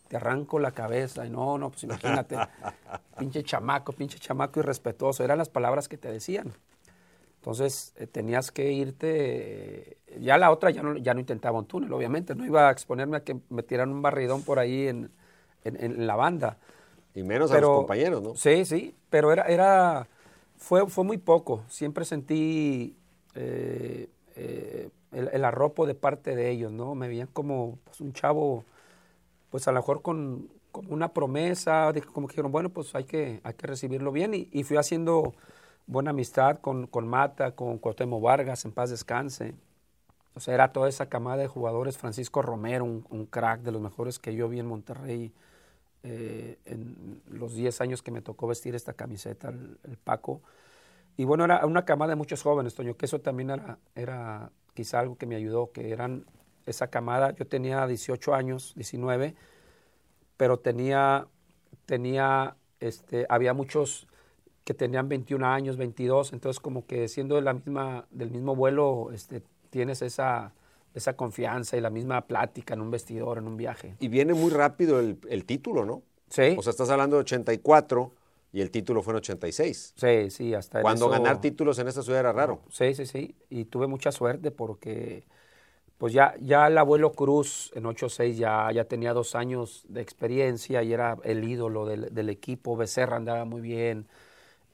te 0.08 0.16
arranco 0.16 0.58
la 0.58 0.72
cabeza. 0.72 1.26
Y 1.26 1.30
no, 1.30 1.58
no, 1.58 1.70
pues 1.70 1.84
imagínate, 1.84 2.36
pinche 3.18 3.42
chamaco, 3.42 3.92
pinche 3.92 4.18
chamaco 4.18 4.60
irrespetuoso, 4.60 5.24
eran 5.24 5.38
las 5.38 5.48
palabras 5.48 5.88
que 5.88 5.98
te 5.98 6.10
decían. 6.10 6.52
Entonces 7.36 7.92
eh, 7.96 8.06
tenías 8.06 8.50
que 8.50 8.72
irte, 8.72 9.98
ya 10.18 10.38
la 10.38 10.50
otra 10.50 10.70
ya 10.70 10.82
no, 10.82 10.96
ya 10.96 11.14
no 11.14 11.20
intentaba 11.20 11.58
un 11.58 11.66
túnel, 11.66 11.92
obviamente, 11.92 12.34
no 12.34 12.44
iba 12.44 12.68
a 12.68 12.72
exponerme 12.72 13.18
a 13.18 13.20
que 13.20 13.38
me 13.48 13.62
tiraran 13.62 13.92
un 13.92 14.02
barridón 14.02 14.42
por 14.42 14.58
ahí 14.58 14.88
en, 14.88 15.10
en, 15.64 16.06
la 16.06 16.16
banda. 16.16 16.58
Y 17.14 17.22
menos 17.22 17.50
a 17.52 17.60
los 17.60 17.70
compañeros, 17.70 18.22
¿no? 18.22 18.34
Sí, 18.34 18.64
sí, 18.64 18.94
pero 19.08 19.32
era, 19.32 19.44
era 19.44 20.08
fue, 20.58 20.86
fue 20.88 21.04
muy 21.04 21.18
poco. 21.18 21.62
Siempre 21.68 22.04
sentí 22.04 22.96
eh, 23.34 24.08
eh, 24.36 24.90
el, 25.12 25.44
arropo 25.44 25.86
de 25.86 25.94
parte 25.94 26.36
de 26.36 26.50
ellos, 26.50 26.72
¿no? 26.72 26.94
Me 26.94 27.08
veían 27.08 27.28
como 27.32 27.78
pues, 27.84 28.00
un 28.00 28.12
chavo, 28.12 28.64
pues 29.50 29.66
a 29.68 29.72
lo 29.72 29.80
mejor 29.80 30.02
con, 30.02 30.48
una 30.88 31.12
promesa, 31.12 31.92
como 32.12 32.28
que 32.28 32.32
dijeron, 32.32 32.52
bueno, 32.52 32.70
pues 32.70 32.94
hay 32.94 33.04
que, 33.04 33.40
hay 33.42 33.54
que 33.54 33.66
recibirlo 33.66 34.12
bien. 34.12 34.32
Y, 34.34 34.62
fui 34.64 34.76
haciendo 34.76 35.34
buena 35.86 36.10
amistad 36.10 36.58
con, 36.58 36.86
con 36.86 37.08
Mata, 37.08 37.52
con 37.52 37.78
Cuauhtémoc 37.78 38.22
Vargas, 38.22 38.64
en 38.64 38.72
paz 38.72 38.90
descanse. 38.90 39.54
O 40.34 40.40
sea, 40.40 40.54
era 40.54 40.72
toda 40.72 40.88
esa 40.88 41.08
camada 41.08 41.38
de 41.38 41.48
jugadores. 41.48 41.98
Francisco 41.98 42.42
Romero, 42.42 42.84
un, 42.84 43.26
crack 43.26 43.62
de 43.62 43.72
los 43.72 43.82
mejores 43.82 44.18
que 44.18 44.34
yo 44.34 44.48
vi 44.48 44.60
en 44.60 44.66
Monterrey 44.66 45.32
eh, 46.04 46.58
en 46.64 47.22
los 47.28 47.54
10 47.54 47.80
años 47.80 48.02
que 48.02 48.12
me 48.12 48.22
tocó 48.22 48.46
vestir 48.46 48.74
esta 48.74 48.92
camiseta, 48.92 49.48
el, 49.48 49.98
Paco. 50.04 50.42
Y 51.16 51.24
bueno, 51.24 51.44
era 51.44 51.66
una 51.66 51.84
camada 51.84 52.10
de 52.10 52.16
muchos 52.16 52.42
jóvenes, 52.42 52.74
Toño, 52.74 52.96
que 52.96 53.06
eso 53.06 53.20
también 53.20 53.50
era, 53.50 53.78
era 53.96 54.52
quizá 54.74 55.00
algo 55.00 55.16
que 55.16 55.26
me 55.26 55.34
ayudó, 55.34 55.72
que 55.72 55.90
eran 55.90 56.24
esa 56.68 56.88
camada, 56.88 57.34
yo 57.34 57.46
tenía 57.46 57.86
18 57.86 58.34
años, 58.34 58.72
19, 58.76 59.34
pero 60.36 60.58
tenía, 60.58 61.26
tenía, 61.86 62.56
este, 62.80 63.26
había 63.28 63.54
muchos 63.54 64.06
que 64.64 64.74
tenían 64.74 65.08
21 65.08 65.46
años, 65.46 65.76
22, 65.76 66.32
entonces 66.32 66.60
como 66.60 66.86
que 66.86 67.08
siendo 67.08 67.36
de 67.36 67.42
la 67.42 67.54
misma, 67.54 68.06
del 68.10 68.30
mismo 68.30 68.54
vuelo, 68.54 69.10
este, 69.12 69.42
tienes 69.70 70.02
esa, 70.02 70.52
esa 70.94 71.16
confianza 71.16 71.76
y 71.76 71.80
la 71.80 71.90
misma 71.90 72.26
plática 72.26 72.74
en 72.74 72.82
un 72.82 72.90
vestidor, 72.90 73.38
en 73.38 73.46
un 73.46 73.56
viaje. 73.56 73.96
Y 73.98 74.08
viene 74.08 74.34
muy 74.34 74.50
rápido 74.50 75.00
el, 75.00 75.44
título, 75.46 75.84
¿no? 75.84 76.02
Sí. 76.28 76.54
O 76.58 76.62
sea, 76.62 76.70
estás 76.70 76.90
hablando 76.90 77.16
de 77.16 77.20
84 77.20 78.12
y 78.52 78.60
el 78.60 78.70
título 78.70 79.02
fue 79.02 79.12
en 79.12 79.18
86. 79.18 79.94
Sí, 79.96 80.30
sí, 80.30 80.54
hasta 80.54 80.82
Cuando 80.82 81.08
ganar 81.08 81.40
títulos 81.40 81.78
en 81.78 81.88
esta 81.88 82.02
ciudad 82.02 82.20
era 82.20 82.32
raro. 82.32 82.60
Sí, 82.70 82.94
sí, 82.94 83.06
sí. 83.06 83.34
Y 83.50 83.66
tuve 83.66 83.86
mucha 83.86 84.12
suerte 84.12 84.50
porque 84.50 85.24
pues 85.98 86.12
ya, 86.12 86.34
ya 86.40 86.68
el 86.68 86.78
abuelo 86.78 87.12
Cruz 87.12 87.72
en 87.74 87.84
86 87.86 88.38
ya, 88.38 88.70
ya 88.72 88.84
tenía 88.84 89.12
dos 89.12 89.34
años 89.34 89.84
de 89.88 90.00
experiencia 90.00 90.82
y 90.84 90.92
era 90.92 91.18
el 91.24 91.44
ídolo 91.44 91.86
del, 91.86 92.28
equipo. 92.30 92.76
Becerra 92.76 93.16
andaba 93.16 93.44
muy 93.44 93.60
bien. 93.60 94.06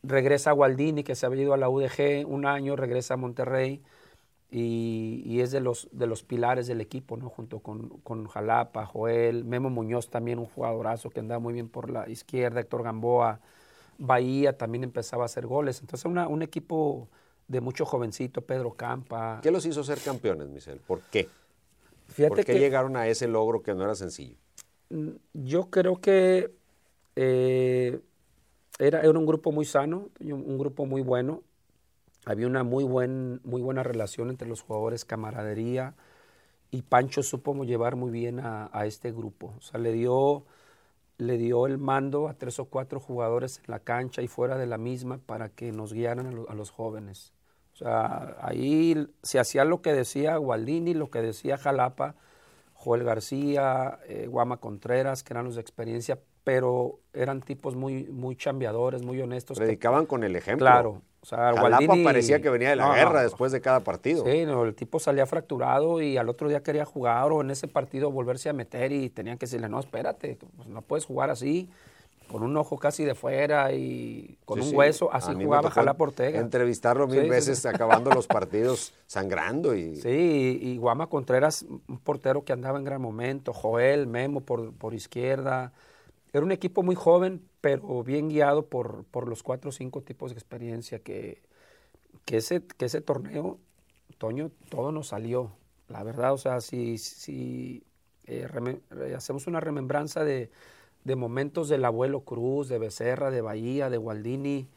Regresa 0.03 0.53
Gualdini, 0.53 1.03
que 1.05 1.15
se 1.15 1.27
había 1.27 1.43
ido 1.45 1.55
a 1.55 1.57
la 1.57 1.71
UDG 1.71 2.27
un 2.27 2.47
año, 2.47 2.77
regresa 2.77 3.15
a 3.15 3.17
Monterrey 3.17 3.83
y, 4.51 5.41
es 5.41 5.51
de 5.51 5.61
los, 5.61 5.89
de 5.93 6.07
los 6.07 6.23
pilares 6.23 6.67
del 6.67 6.81
equipo, 6.83 7.17
¿no? 7.17 7.31
junto 7.31 7.61
con, 7.61 7.89
con, 8.01 8.27
Jalapa, 8.29 8.87
Joel, 8.87 9.45
Memo 9.45 9.71
Muñoz 9.71 10.11
también 10.11 10.39
un 10.39 10.47
jugadorazo 10.47 11.11
que 11.11 11.21
andaba 11.21 11.41
muy 11.41 11.55
bien 11.55 11.69
por 11.69 11.91
la 11.91 12.09
izquierda, 12.09 12.61
Héctor 12.61 12.83
Gamboa, 12.85 13.41
Bahía 13.99 14.57
también 14.59 14.85
empezaba 14.85 15.25
a 15.25 15.27
hacer 15.27 15.47
goles. 15.47 15.81
Entonces 15.81 16.05
un 16.07 16.43
equipo 16.43 17.09
de 17.49 17.61
mucho 17.61 17.85
jovencito, 17.85 18.41
Pedro 18.43 18.75
Campa. 18.75 19.41
¿Qué 19.43 19.51
los 19.51 19.67
hizo 19.67 19.85
ser 19.85 19.99
campeones, 20.01 20.49
Michel? 20.49 20.81
¿Por 20.81 21.01
qué? 21.03 21.29
¿Por 22.17 22.45
qué 22.45 22.59
llegaron 22.59 22.97
a 22.97 23.09
ese 23.09 23.29
logro 23.29 23.63
que 23.63 23.75
no 23.75 23.85
era 23.85 23.95
sencillo? 23.95 24.37
Mm, 24.91 25.11
yo 25.33 25.71
creo 25.71 26.01
que 26.01 26.53
eh, 27.17 28.01
era, 28.79 29.01
era 29.01 29.19
un 29.19 29.27
grupo 29.27 29.53
muy 29.53 29.65
sano, 29.65 30.11
un 30.21 30.59
grupo 30.59 30.87
muy 30.87 31.03
bueno 31.03 31.43
había 32.27 32.47
una 32.47 32.63
muy, 32.65 32.85
buen, 32.85 33.41
muy 33.45 33.61
buena 33.61 33.83
relación 33.83 34.31
entre 34.31 34.49
los 34.49 34.63
jugadores, 34.63 35.05
camaradería, 35.05 35.95
y 36.71 36.83
Pancho 36.83 37.23
supo 37.23 37.65
llevar 37.65 37.97
muy 37.97 38.11
bien 38.11 38.41
a, 38.41 38.87
este 38.87 39.13
grupo. 39.13 39.55
O 39.59 39.61
sea, 39.61 39.79
le 39.79 39.93
dio, 39.93 40.45
le 41.19 41.37
dio 41.39 41.67
el 41.67 41.79
mando 41.79 42.29
a 42.29 42.35
tres 42.35 42.59
o 42.59 42.65
cuatro 42.65 42.99
jugadores 42.99 43.59
en 43.59 43.65
la 43.69 43.79
cancha 43.79 44.23
y 44.23 44.29
fuera 44.29 44.59
de 44.59 44.67
la 44.67 44.79
misma 44.79 45.19
para 45.19 45.51
que 45.51 45.71
nos 45.71 45.93
guiaran 45.93 46.45
a, 46.49 46.55
los 46.55 46.71
jóvenes. 46.71 47.33
O 47.75 47.77
sea, 47.77 48.37
ahí 48.41 49.09
se 49.25 49.41
hacía 49.41 49.65
lo 49.65 49.83
que 49.83 49.93
decía 49.93 50.37
Gualdini, 50.37 50.95
lo 50.95 51.11
que 51.11 51.21
decía 51.21 51.59
Jalapa, 51.59 52.15
Joel 52.73 53.03
García, 53.03 53.99
eh, 54.07 54.29
Guama 54.29 54.59
Contreras, 54.59 55.25
que 55.25 55.33
eran 55.33 55.45
los 55.45 55.57
de 55.57 55.61
experiencia, 55.61 56.21
pero 56.45 57.01
eran 57.13 57.43
tipos 57.43 57.75
muy, 57.75 58.05
muy 58.05 58.37
chambeadores, 58.37 59.03
muy 59.03 59.21
honestos. 59.21 59.59
Predicaban 59.59 60.07
con 60.07 60.23
el 60.23 60.37
ejemplo. 60.37 60.67
Claro, 60.67 61.03
o 61.21 61.27
sea, 61.27 61.53
parecía 62.05 62.41
que 62.41 62.51
venía 62.51 62.71
de 62.71 62.77
la 62.77 62.95
guerra 62.95 63.23
después 63.23 63.51
de 63.51 63.61
cada 63.61 63.81
partido. 63.81 64.25
Sí, 64.25 64.45
no, 64.45 64.65
el 64.65 64.75
tipo 64.75 65.01
salía 65.01 65.27
fracturado 65.27 66.01
y 66.01 66.17
al 66.17 66.29
otro 66.29 66.49
día 66.49 66.63
quería 66.63 66.85
jugar 66.85 67.33
o 67.33 67.41
en 67.41 67.51
ese 67.51 67.67
partido 67.67 68.13
volverse 68.13 68.51
a 68.51 68.53
meter 68.53 68.93
y 68.93 69.11
tenían 69.11 69.37
que 69.37 69.47
decirle, 69.47 69.69
no, 69.69 69.81
espérate, 69.81 70.39
pues 70.57 70.69
no 70.69 70.83
puedes 70.83 71.07
jugar 71.07 71.31
así, 71.31 71.71
con 72.29 72.43
un 72.43 72.57
ojo 72.57 72.79
casi 72.79 73.05
de 73.05 73.15
fuera 73.15 73.73
y 73.73 74.39
con 74.45 74.61
un 74.61 74.75
hueso, 74.75 75.13
así 75.13 75.35
jugaba 75.35 75.71
Jalapa 75.71 76.05
Ortega. 76.05 76.41
Entrevistarlo 76.41 77.07
mil 77.07 77.29
veces 77.29 77.65
acabando 77.67 78.11
los 78.11 78.27
partidos 78.27 78.95
sangrando. 79.07 79.75
y 79.75 79.97
Sí, 79.97 80.59
y, 80.61 80.77
Guama 80.79 81.09
Contreras, 81.09 81.63
un 81.63 81.99
portero 81.99 82.45
que 82.45 82.53
andaba 82.53 82.79
en 82.79 82.85
gran 82.85 83.01
momento, 83.01 83.53
Joel, 83.53 84.07
Memo 84.07 84.41
por, 84.41 84.73
por 84.75 84.95
izquierda, 84.95 85.73
era 86.33 86.45
un 86.45 86.53
equipo 86.53 86.83
muy 86.83 86.97
joven, 86.97 87.43
pero 87.61 88.03
bien 88.03 88.29
guiado 88.29 88.67
por, 88.67 89.05
por 89.05 89.29
los 89.29 89.43
cuatro 89.43 89.69
o 89.69 89.73
cinco 89.73 90.03
tipos 90.03 90.33
de 90.33 90.35
experiencia 90.35 90.99
que, 90.99 91.43
que, 92.25 92.39
ese, 92.39 92.63
que 92.65 92.87
ese 92.87 93.01
torneo, 93.01 93.59
Toño, 94.19 94.51
todo 94.69 94.91
nos 94.91 95.09
salió. 95.09 95.53
La 95.89 96.03
verdad, 96.03 96.33
o 96.33 96.39
sea, 96.39 96.61
si, 96.61 96.99
si 96.99 97.85
eh, 98.27 98.49
eh, 98.97 99.15
hacemos 99.15 99.47
una 99.47 99.61
remembranza 99.61 100.25
de, 100.25 100.51
de, 101.05 101.17
momentos 101.17 101.69
del 101.69 101.85
abuelo 101.85 102.21
Cruz, 102.25 102.69
de 102.69 102.79
Becerra, 102.79 103.31
de 103.31 103.41
Bahía, 103.41 103.91
de 103.91 103.99
Gualdini, 103.99 104.69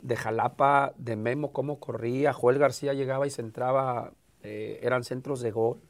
de 0.00 0.16
Jalapa, 0.16 0.92
de 0.96 1.16
Memo, 1.16 1.52
cómo 1.52 1.80
corría, 1.80 2.32
Joel 2.32 2.58
García 2.58 2.92
llegaba 2.94 3.26
y 3.26 3.30
se 3.30 3.42
entraba, 3.42 4.12
eh, 4.42 4.80
eran 4.82 5.04
centros 5.04 5.40
de 5.40 5.50
gol. 5.52 5.80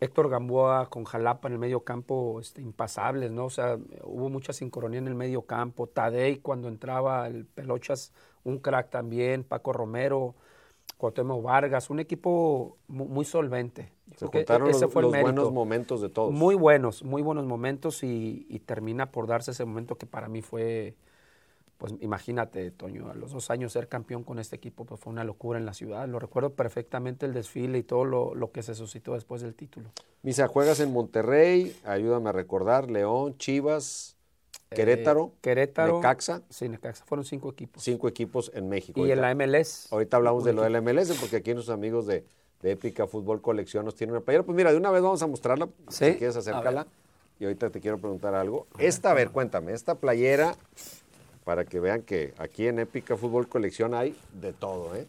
Héctor 0.00 0.28
Gamboa 0.28 0.88
con 0.90 1.04
Jalapa 1.04 1.48
en 1.48 1.54
el 1.54 1.58
medio 1.58 1.80
campo 1.80 2.38
este, 2.40 2.62
impasables, 2.62 3.32
¿no? 3.32 3.46
O 3.46 3.50
sea, 3.50 3.78
hubo 4.04 4.28
mucha 4.30 4.52
sincronía 4.52 4.98
en 5.00 5.08
el 5.08 5.16
medio 5.16 5.42
campo. 5.42 5.88
Tadei 5.88 6.38
cuando 6.38 6.68
entraba, 6.68 7.26
el 7.26 7.46
Pelochas, 7.46 8.12
un 8.44 8.58
crack 8.58 8.90
también. 8.90 9.42
Paco 9.42 9.72
Romero, 9.72 10.36
Cuauhtémoc 10.98 11.42
Vargas, 11.42 11.90
un 11.90 12.00
equipo 12.00 12.78
muy, 12.88 13.24
solvente. 13.24 13.92
Se 14.18 14.26
juntaron 14.26 14.68
ese 14.70 14.82
los, 14.82 14.92
fue 14.92 15.02
los 15.02 15.18
buenos 15.18 15.52
momentos 15.52 16.00
de 16.00 16.08
todos. 16.08 16.32
Muy 16.32 16.54
buenos, 16.54 17.02
muy 17.02 17.22
buenos 17.22 17.46
momentos 17.46 18.02
y, 18.02 18.46
y 18.48 18.58
termina 18.60 19.10
por 19.10 19.26
darse 19.26 19.52
ese 19.52 19.64
momento 19.64 19.96
que 19.96 20.06
para 20.06 20.28
mí 20.28 20.42
fue 20.42 20.96
pues 21.78 21.94
imagínate, 22.00 22.72
Toño, 22.72 23.08
a 23.08 23.14
los 23.14 23.30
dos 23.30 23.50
años 23.50 23.72
ser 23.72 23.86
campeón 23.86 24.24
con 24.24 24.40
este 24.40 24.56
equipo 24.56 24.84
pues 24.84 25.00
fue 25.00 25.12
una 25.12 25.22
locura 25.22 25.60
en 25.60 25.64
la 25.64 25.72
ciudad. 25.72 26.08
Lo 26.08 26.18
recuerdo 26.18 26.50
perfectamente 26.50 27.24
el 27.24 27.32
desfile 27.32 27.78
y 27.78 27.84
todo 27.84 28.04
lo, 28.04 28.50
que 28.50 28.64
se 28.64 28.74
suscitó 28.74 29.14
después 29.14 29.42
del 29.42 29.54
título. 29.54 29.90
Misa, 30.22 30.48
juegas 30.48 30.80
en 30.80 30.92
Monterrey, 30.92 31.76
ayúdame 31.84 32.30
a 32.30 32.32
recordar, 32.32 32.90
León, 32.90 33.38
Chivas, 33.38 34.16
eh, 34.70 34.74
Querétaro, 34.74 35.32
Querétaro, 35.40 35.98
Necaxa. 35.98 36.42
Sí, 36.50 36.68
Necaxa, 36.68 37.04
fueron 37.04 37.24
cinco 37.24 37.48
equipos. 37.48 37.84
Cinco 37.84 38.08
equipos 38.08 38.50
en 38.54 38.68
México. 38.68 39.06
Y 39.06 39.12
en 39.12 39.20
la 39.20 39.32
MLS. 39.36 39.86
Ahorita 39.92 40.16
hablamos 40.16 40.42
de 40.42 40.54
lo 40.54 40.62
de 40.62 40.70
la 40.70 40.80
MLS 40.80 41.16
porque 41.20 41.36
aquí 41.36 41.54
nuestros 41.54 41.72
amigos 41.72 42.08
de, 42.08 42.24
de 42.62 42.72
Épica 42.72 43.06
Fútbol 43.06 43.40
Colección 43.40 43.84
nos 43.84 43.94
tienen 43.94 44.14
una 44.14 44.24
playera. 44.24 44.44
Pues 44.44 44.56
mira, 44.56 44.70
de 44.72 44.76
una 44.76 44.90
vez 44.90 45.02
vamos 45.02 45.22
a 45.22 45.26
mostrarla, 45.26 45.68
si 45.88 46.14
quieres 46.14 46.36
acércala. 46.36 46.86
Y 47.40 47.44
ahorita 47.44 47.70
te 47.70 47.80
quiero 47.80 47.98
preguntar 47.98 48.34
algo. 48.34 48.66
Esta, 48.78 49.12
a 49.12 49.14
ver, 49.14 49.30
cuéntame, 49.30 49.72
esta 49.72 49.94
playera 49.94 50.56
para 51.44 51.64
que 51.64 51.80
vean 51.80 52.02
que 52.02 52.34
aquí 52.36 52.66
en 52.66 52.78
Épica 52.78 53.16
Fútbol 53.16 53.48
Colección 53.48 53.94
hay 53.94 54.14
de 54.40 54.52
todo. 54.52 54.94
¿eh? 54.96 55.06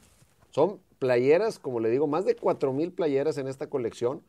Son 0.52 0.80
playeras, 1.00 1.60
como 1.60 1.80
le 1.80 1.90
digo, 1.90 2.08
más 2.08 2.26
de 2.26 2.38
4.000 2.38 2.94
playeras 2.94 3.38
en 3.38 3.48
esta 3.48 3.68
colección, 3.68 4.22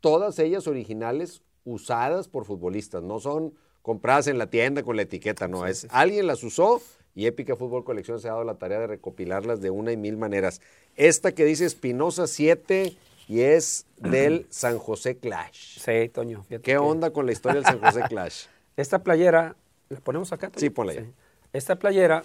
todas 0.00 0.38
ellas 0.38 0.66
originales, 0.66 1.42
usadas 1.64 2.28
por 2.28 2.44
futbolistas, 2.44 3.02
no 3.02 3.20
son 3.20 3.54
compradas 3.82 4.26
en 4.26 4.38
la 4.38 4.48
tienda 4.48 4.82
con 4.82 4.96
la 4.96 5.02
etiqueta, 5.02 5.48
no, 5.48 5.66
es 5.66 5.86
alguien 5.90 6.26
las 6.26 6.42
usó 6.42 6.82
y 7.16 7.26
Épica 7.26 7.56
Fútbol 7.56 7.82
Colección 7.82 8.20
se 8.20 8.28
ha 8.28 8.32
dado 8.32 8.44
la 8.44 8.54
tarea 8.54 8.78
de 8.78 8.86
recopilarlas 8.86 9.60
de 9.60 9.70
una 9.70 9.90
y 9.90 9.96
mil 9.96 10.16
maneras. 10.16 10.60
Esta 10.94 11.32
que 11.32 11.44
dice 11.44 11.64
Espinosa 11.64 12.26
7 12.28 12.96
y 13.26 13.40
es 13.40 13.86
del 13.96 14.46
San 14.50 14.78
José 14.78 15.16
Clash. 15.16 15.78
Sí, 15.80 16.08
Toño. 16.10 16.44
¿Qué 16.62 16.78
onda 16.78 17.10
con 17.10 17.26
la 17.26 17.32
historia 17.32 17.56
del 17.62 17.64
San 17.64 17.80
José 17.80 18.02
Clash? 18.08 18.44
Esta 18.76 19.02
playera, 19.02 19.56
¿la 19.88 19.98
ponemos 20.00 20.32
acá? 20.32 20.52
Sí, 20.54 20.70
ponla 20.70 20.92
ya. 20.94 21.04
Esta 21.52 21.76
playera 21.76 22.22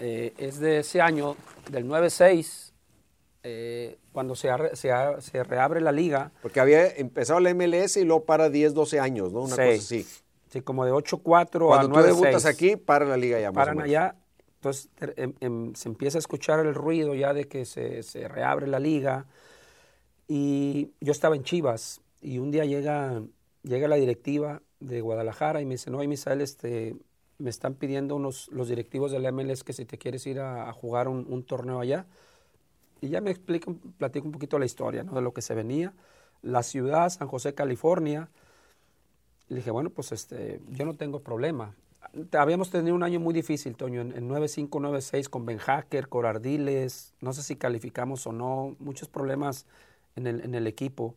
eh, 0.00 0.34
es 0.36 0.58
de 0.58 0.80
ese 0.80 1.00
año, 1.00 1.36
del 1.70 1.86
9-6, 1.86 2.72
eh, 3.44 3.96
cuando 4.12 4.34
se, 4.34 4.48
se, 4.74 4.90
se 5.20 5.44
reabre 5.44 5.80
la 5.80 5.92
liga. 5.92 6.32
Porque 6.42 6.58
había 6.60 6.88
empezado 6.88 7.38
la 7.40 7.54
MLS 7.54 7.96
y 7.96 8.04
luego 8.04 8.24
para 8.24 8.50
10, 8.50 8.74
12 8.74 8.98
años, 9.00 9.32
¿no? 9.32 9.42
Una 9.42 9.54
Sí. 9.56 9.62
cosa 9.62 9.72
así. 9.78 10.06
Sí, 10.50 10.60
como 10.60 10.84
de 10.84 10.92
8-4 10.92 11.72
a 11.72 11.78
Cuando 11.78 11.88
tú 11.88 11.94
9-6. 12.00 12.04
debutas 12.06 12.44
aquí, 12.44 12.76
para 12.76 13.04
la 13.06 13.16
liga 13.16 13.40
ya 13.40 13.52
paran 13.52 13.80
allá, 13.80 14.16
entonces 14.62 14.88
em- 15.16 15.34
em, 15.40 15.74
se 15.74 15.88
empieza 15.88 16.18
a 16.18 16.20
escuchar 16.20 16.64
el 16.64 16.72
ruido 16.72 17.16
ya 17.16 17.34
de 17.34 17.48
que 17.48 17.64
se, 17.64 18.28
reabre 18.28 18.68
la 18.68 18.78
liga. 18.78 19.26
Y 20.28 20.92
yo 21.00 21.10
estaba 21.10 21.34
en 21.34 21.42
Chivas 21.42 22.00
y 22.20 22.38
un 22.38 22.52
día 22.52 22.64
llega, 22.64 23.22
llega 23.64 23.88
la 23.88 23.96
directiva 23.96 24.62
de 24.78 25.00
Guadalajara 25.00 25.60
y 25.60 25.64
me 25.64 25.74
dice, 25.74 25.90
no, 25.90 25.98
Misael, 25.98 26.40
este, 26.40 26.94
me 27.38 27.50
están 27.50 27.74
pidiendo 27.74 28.14
unos, 28.14 28.48
los 28.52 28.68
directivos 28.68 29.10
del 29.10 29.26
MLS 29.32 29.64
que 29.64 29.72
si 29.72 29.84
te 29.84 29.98
quieres 29.98 30.24
ir 30.28 30.38
a, 30.38 30.72
jugar 30.72 31.08
un, 31.08 31.26
un 31.28 31.42
torneo 31.42 31.80
allá. 31.80 32.06
Y 33.00 33.08
ya 33.08 33.20
me 33.20 33.32
explico, 33.32 33.74
platico 33.98 34.26
un 34.26 34.32
poquito 34.32 34.60
la 34.60 34.64
historia, 34.64 35.02
¿no? 35.02 35.12
De 35.12 35.22
lo 35.22 35.34
que 35.34 35.42
se 35.42 35.56
venía. 35.56 35.92
La 36.40 36.62
ciudad, 36.62 37.08
San 37.10 37.26
José, 37.26 37.52
California. 37.52 38.28
Le 39.48 39.56
dije, 39.56 39.72
bueno, 39.72 39.90
pues 39.90 40.12
este, 40.12 40.60
yo 40.70 40.84
no 40.84 40.94
tengo 40.94 41.18
problema. 41.18 41.74
Habíamos 42.32 42.70
tenido 42.70 42.94
un 42.94 43.02
año 43.02 43.20
muy 43.20 43.32
difícil, 43.32 43.74
Toño, 43.76 44.00
en, 44.02 44.12
en 44.16 44.28
9-5, 44.28 44.80
9-6 44.80 45.28
con 45.28 45.46
Ben 45.46 45.58
Hacker, 45.58 46.08
Corardiles, 46.08 47.14
no 47.20 47.32
sé 47.32 47.42
si 47.42 47.56
calificamos 47.56 48.26
o 48.26 48.32
no, 48.32 48.76
muchos 48.80 49.08
problemas 49.08 49.66
en 50.16 50.26
el, 50.26 50.40
en 50.44 50.54
el 50.54 50.66
equipo. 50.66 51.14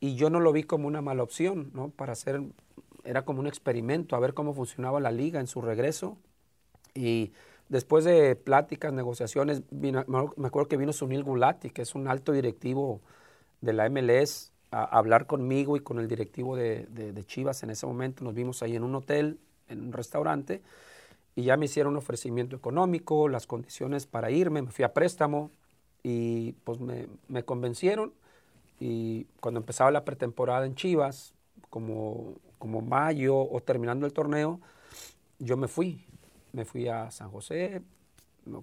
Y 0.00 0.16
yo 0.16 0.30
no 0.30 0.40
lo 0.40 0.52
vi 0.52 0.64
como 0.64 0.88
una 0.88 1.02
mala 1.02 1.22
opción, 1.22 1.70
¿no? 1.74 1.90
Para 1.90 2.12
hacer, 2.12 2.42
era 3.04 3.24
como 3.24 3.40
un 3.40 3.46
experimento, 3.48 4.16
a 4.16 4.20
ver 4.20 4.34
cómo 4.34 4.54
funcionaba 4.54 5.00
la 5.00 5.12
liga 5.12 5.40
en 5.40 5.46
su 5.48 5.62
regreso. 5.62 6.18
Y 6.94 7.32
después 7.68 8.04
de 8.04 8.36
pláticas, 8.36 8.92
negociaciones, 8.92 9.62
vino- 9.70 10.04
me 10.36 10.46
acuerdo 10.48 10.68
que 10.68 10.76
vino 10.76 10.92
Sunil 10.92 11.24
Gulati, 11.24 11.70
que 11.70 11.82
es 11.82 11.94
un 11.94 12.08
alto 12.08 12.32
directivo 12.32 13.00
de 13.60 13.72
la 13.72 13.86
MLS, 13.86 14.52
a 14.72 14.84
hablar 14.84 15.26
conmigo 15.26 15.76
y 15.76 15.80
con 15.80 15.98
el 16.00 16.08
directivo 16.08 16.56
de, 16.56 16.86
de- 16.90 17.12
de 17.12 17.24
Chivas 17.24 17.62
en 17.62 17.70
ese 17.70 17.86
momento. 17.86 18.24
Nos 18.24 18.34
vimos 18.34 18.62
ahí 18.62 18.76
en 18.76 18.84
un 18.84 18.94
hotel, 18.94 19.38
en 19.68 19.80
un 19.80 19.92
restaurante, 19.92 20.62
y 21.34 21.44
ya 21.44 21.56
me 21.56 21.66
hicieron 21.66 21.92
un 21.92 21.98
ofrecimiento 21.98 22.56
económico, 22.56 23.28
las 23.28 23.46
condiciones 23.46 24.06
para 24.06 24.30
irme, 24.30 24.62
me 24.62 24.70
fui 24.70 24.84
a 24.84 24.94
préstamo 24.94 25.50
y 26.02 26.52
pues 26.64 26.80
me, 26.80 27.08
me 27.28 27.44
convencieron. 27.44 28.12
Y 28.80 29.26
cuando 29.40 29.60
empezaba 29.60 29.90
la 29.90 30.04
pretemporada 30.04 30.66
en 30.66 30.74
Chivas, 30.74 31.34
como, 31.70 32.34
como 32.58 32.80
mayo 32.80 33.36
o 33.38 33.60
terminando 33.60 34.06
el 34.06 34.12
torneo, 34.12 34.60
yo 35.38 35.56
me 35.56 35.68
fui. 35.68 36.04
Me 36.52 36.64
fui 36.64 36.88
a 36.88 37.10
San 37.10 37.30
José 37.30 37.82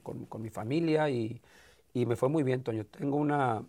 con, 0.04 0.26
con 0.26 0.42
mi 0.42 0.50
familia 0.50 1.10
y, 1.10 1.42
y 1.94 2.06
me 2.06 2.16
fue 2.16 2.30
muy 2.30 2.44
bien, 2.44 2.64
Toño. 2.64 2.86
Tengo 2.86 3.18
una, 3.18 3.64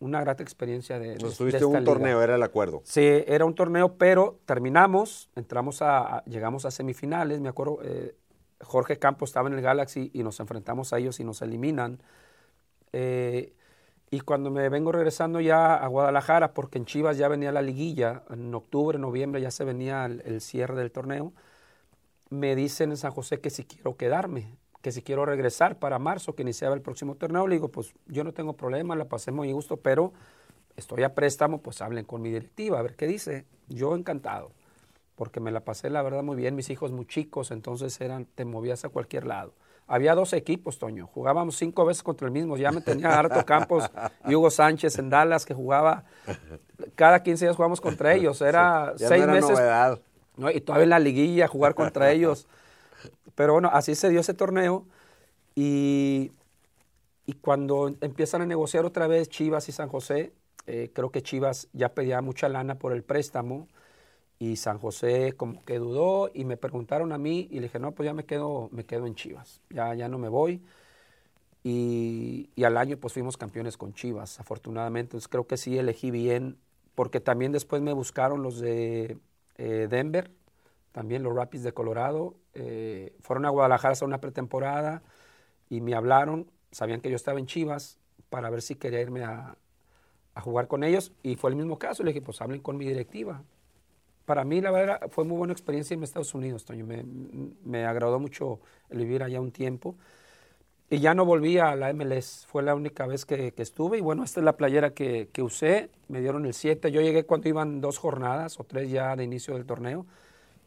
una 0.00 0.20
grata 0.20 0.42
experiencia 0.42 0.98
de, 0.98 1.16
Nos 1.18 1.36
tuviste 1.36 1.64
un 1.64 1.72
liga. 1.74 1.84
torneo, 1.84 2.22
era 2.22 2.34
el 2.34 2.42
acuerdo. 2.42 2.80
Sí, 2.84 3.06
era 3.26 3.44
un 3.44 3.54
torneo, 3.54 3.96
pero 3.96 4.40
terminamos, 4.46 5.30
entramos 5.36 5.82
a, 5.82 6.16
a- 6.16 6.24
llegamos 6.24 6.64
a 6.64 6.70
semifinales, 6.70 7.40
me 7.40 7.48
acuerdo, 7.50 7.78
eh, 7.84 8.14
Jorge 8.62 8.98
Campos 8.98 9.30
estaba 9.30 9.48
en 9.48 9.54
el 9.54 9.62
Galaxy 9.62 10.10
y 10.12 10.22
nos 10.22 10.40
enfrentamos 10.40 10.92
a 10.92 10.98
ellos 10.98 11.20
y 11.20 11.24
nos 11.24 11.40
eliminan. 11.42 12.02
Eh, 12.92 13.54
y 14.10 14.20
cuando 14.20 14.50
me 14.50 14.68
vengo 14.68 14.90
regresando 14.90 15.40
ya 15.40 15.74
a 15.76 15.86
Guadalajara, 15.86 16.52
porque 16.52 16.78
en 16.78 16.84
Chivas 16.84 17.16
ya 17.16 17.28
venía 17.28 17.52
la 17.52 17.62
liguilla, 17.62 18.24
en 18.30 18.52
octubre, 18.54 18.98
noviembre 18.98 19.40
ya 19.40 19.50
se 19.52 19.64
venía 19.64 20.04
el, 20.06 20.22
el 20.24 20.40
cierre 20.40 20.74
del 20.76 20.90
torneo, 20.90 21.32
me 22.28 22.56
dicen 22.56 22.90
en 22.90 22.96
San 22.96 23.12
José 23.12 23.40
que 23.40 23.50
si 23.50 23.64
quiero 23.64 23.96
quedarme, 23.96 24.56
que 24.82 24.92
si 24.92 25.02
quiero 25.02 25.26
regresar 25.26 25.78
para 25.78 25.98
marzo, 25.98 26.34
que 26.34 26.42
iniciaba 26.42 26.74
el 26.74 26.80
próximo 26.80 27.14
torneo. 27.14 27.46
Le 27.46 27.56
digo, 27.56 27.68
pues 27.68 27.94
yo 28.06 28.24
no 28.24 28.32
tengo 28.32 28.54
problema, 28.54 28.96
la 28.96 29.06
pasé 29.06 29.30
muy 29.30 29.52
gusto, 29.52 29.76
pero 29.76 30.12
estoy 30.76 31.02
a 31.02 31.14
préstamo, 31.14 31.58
pues 31.58 31.82
hablen 31.82 32.04
con 32.04 32.22
mi 32.22 32.30
directiva, 32.30 32.78
a 32.78 32.82
ver 32.82 32.96
qué 32.96 33.06
dice. 33.06 33.44
Yo 33.68 33.94
encantado, 33.94 34.50
porque 35.16 35.38
me 35.38 35.50
la 35.50 35.60
pasé 35.60 35.90
la 35.90 36.02
verdad 36.02 36.22
muy 36.22 36.36
bien, 36.36 36.56
mis 36.56 36.70
hijos 36.70 36.92
muy 36.92 37.06
chicos, 37.06 37.50
entonces 37.50 38.00
eran, 38.00 38.24
te 38.24 38.44
movías 38.44 38.84
a 38.84 38.88
cualquier 38.88 39.26
lado. 39.26 39.52
Había 39.86 40.14
dos 40.14 40.32
equipos, 40.32 40.78
Toño, 40.78 41.08
jugábamos 41.08 41.56
cinco 41.56 41.84
veces 41.84 42.02
contra 42.02 42.26
el 42.26 42.32
mismo, 42.32 42.56
ya 42.56 42.70
me 42.70 42.80
tenía 42.80 43.18
harto 43.18 43.44
Campos 43.44 43.90
y 44.26 44.34
Hugo 44.34 44.50
Sánchez 44.50 44.98
en 44.98 45.10
Dallas, 45.10 45.44
que 45.44 45.52
jugaba, 45.52 46.04
cada 46.94 47.22
15 47.22 47.44
días 47.44 47.56
jugamos 47.56 47.80
contra 47.80 48.14
ellos, 48.14 48.40
era 48.40 48.94
Ya 48.96 49.08
seis 49.08 49.20
no 49.20 49.24
era 49.24 49.32
meses 49.32 49.50
novedad. 49.50 50.00
¿no? 50.36 50.50
Y 50.50 50.60
todavía 50.60 50.84
en 50.84 50.90
la 50.90 50.98
liguilla 50.98 51.48
jugar 51.48 51.74
contra 51.74 52.10
ellos. 52.12 52.48
Pero 53.34 53.54
bueno, 53.54 53.70
así 53.72 53.94
se 53.94 54.08
dio 54.10 54.20
ese 54.20 54.34
torneo 54.34 54.86
y, 55.54 56.32
y 57.26 57.34
cuando 57.34 57.88
empiezan 58.00 58.42
a 58.42 58.46
negociar 58.46 58.84
otra 58.84 59.06
vez 59.06 59.28
Chivas 59.28 59.68
y 59.68 59.72
San 59.72 59.88
José, 59.88 60.32
eh, 60.66 60.90
creo 60.94 61.10
que 61.10 61.22
Chivas 61.22 61.68
ya 61.72 61.94
pedía 61.94 62.20
mucha 62.22 62.48
lana 62.48 62.78
por 62.78 62.92
el 62.92 63.04
préstamo 63.04 63.68
y 64.38 64.56
San 64.56 64.78
José 64.78 65.34
como 65.36 65.64
que 65.64 65.78
dudó 65.78 66.30
y 66.34 66.44
me 66.46 66.56
preguntaron 66.58 67.12
a 67.12 67.18
mí 67.18 67.48
y 67.50 67.56
le 67.56 67.62
dije, 67.64 67.78
no, 67.80 67.92
pues 67.94 68.06
ya 68.06 68.14
me 68.14 68.24
quedo, 68.26 68.68
me 68.72 68.86
quedo 68.86 69.06
en 69.06 69.14
Chivas, 69.16 69.62
ya, 69.70 69.94
ya 69.94 70.08
no 70.08 70.18
me 70.18 70.28
voy. 70.28 70.62
Y, 71.62 72.50
y 72.56 72.64
al 72.64 72.76
año 72.76 72.96
pues 72.98 73.12
fuimos 73.12 73.36
campeones 73.36 73.76
con 73.76 73.92
Chivas, 73.94 74.40
afortunadamente. 74.40 75.08
Entonces 75.10 75.28
creo 75.28 75.46
que 75.46 75.56
sí 75.56 75.76
elegí 75.78 76.10
bien, 76.10 76.58
porque 76.94 77.20
también 77.20 77.52
después 77.52 77.82
me 77.82 77.92
buscaron 77.92 78.42
los 78.42 78.60
de 78.60 79.18
eh, 79.56 79.86
Denver, 79.90 80.30
también 80.92 81.22
los 81.22 81.34
Rapids 81.34 81.62
de 81.64 81.72
Colorado. 81.72 82.34
eh, 82.54 83.14
fueron 83.20 83.46
a 83.46 83.50
Guadalajara 83.50 83.94
a 84.00 84.04
una 84.04 84.20
pretemporada 84.20 85.02
y 85.68 85.80
me 85.80 85.94
hablaron, 85.94 86.50
sabían 86.72 87.00
que 87.00 87.10
yo 87.10 87.16
estaba 87.16 87.38
en 87.38 87.46
Chivas, 87.46 87.98
para 88.28 88.50
ver 88.50 88.62
si 88.62 88.76
quería 88.76 89.00
irme 89.00 89.24
a, 89.24 89.56
jugar 90.42 90.68
con 90.68 90.84
ellos. 90.84 91.12
Y 91.22 91.36
fue 91.36 91.50
el 91.50 91.56
mismo 91.56 91.78
caso, 91.78 92.02
le 92.02 92.10
dije, 92.12 92.22
pues 92.22 92.40
hablen 92.40 92.60
con 92.60 92.78
mi 92.78 92.86
directiva. 92.86 93.42
Para 94.24 94.44
mí, 94.44 94.60
la 94.62 94.70
verdad, 94.70 95.00
fue 95.10 95.24
muy 95.24 95.36
buena 95.36 95.52
experiencia 95.52 95.92
en 95.94 96.02
Estados 96.02 96.34
Unidos, 96.34 96.64
Toño. 96.64 96.86
Me, 96.86 97.04
me 97.64 97.84
agradó 97.84 98.18
mucho 98.18 98.60
vivir 98.88 99.22
allá 99.22 99.40
un 99.40 99.50
tiempo. 99.52 99.96
Y 100.88 100.98
ya 101.00 101.14
no 101.14 101.26
volví 101.26 101.58
a 101.58 101.76
la 101.76 101.92
MLS, 101.92 102.46
fue 102.48 102.62
la 102.62 102.74
única 102.74 103.06
vez 103.06 103.26
que, 103.26 103.52
que 103.52 103.62
estuve. 103.62 103.98
Y 103.98 104.00
bueno, 104.00 104.24
esta 104.24 104.40
es 104.40 104.44
la 104.44 104.56
playera 104.56 104.94
que, 104.94 105.28
que 105.32 105.42
usé, 105.42 105.90
me 106.08 106.20
dieron 106.20 106.46
el 106.46 106.54
7. 106.54 106.90
Yo 106.90 107.02
llegué 107.02 107.24
cuando 107.24 107.48
iban 107.48 107.80
dos 107.80 107.98
jornadas 107.98 108.58
o 108.58 108.64
tres 108.64 108.90
ya 108.90 109.14
de 109.16 109.24
inicio 109.24 109.54
del 109.54 109.66
torneo 109.66 110.06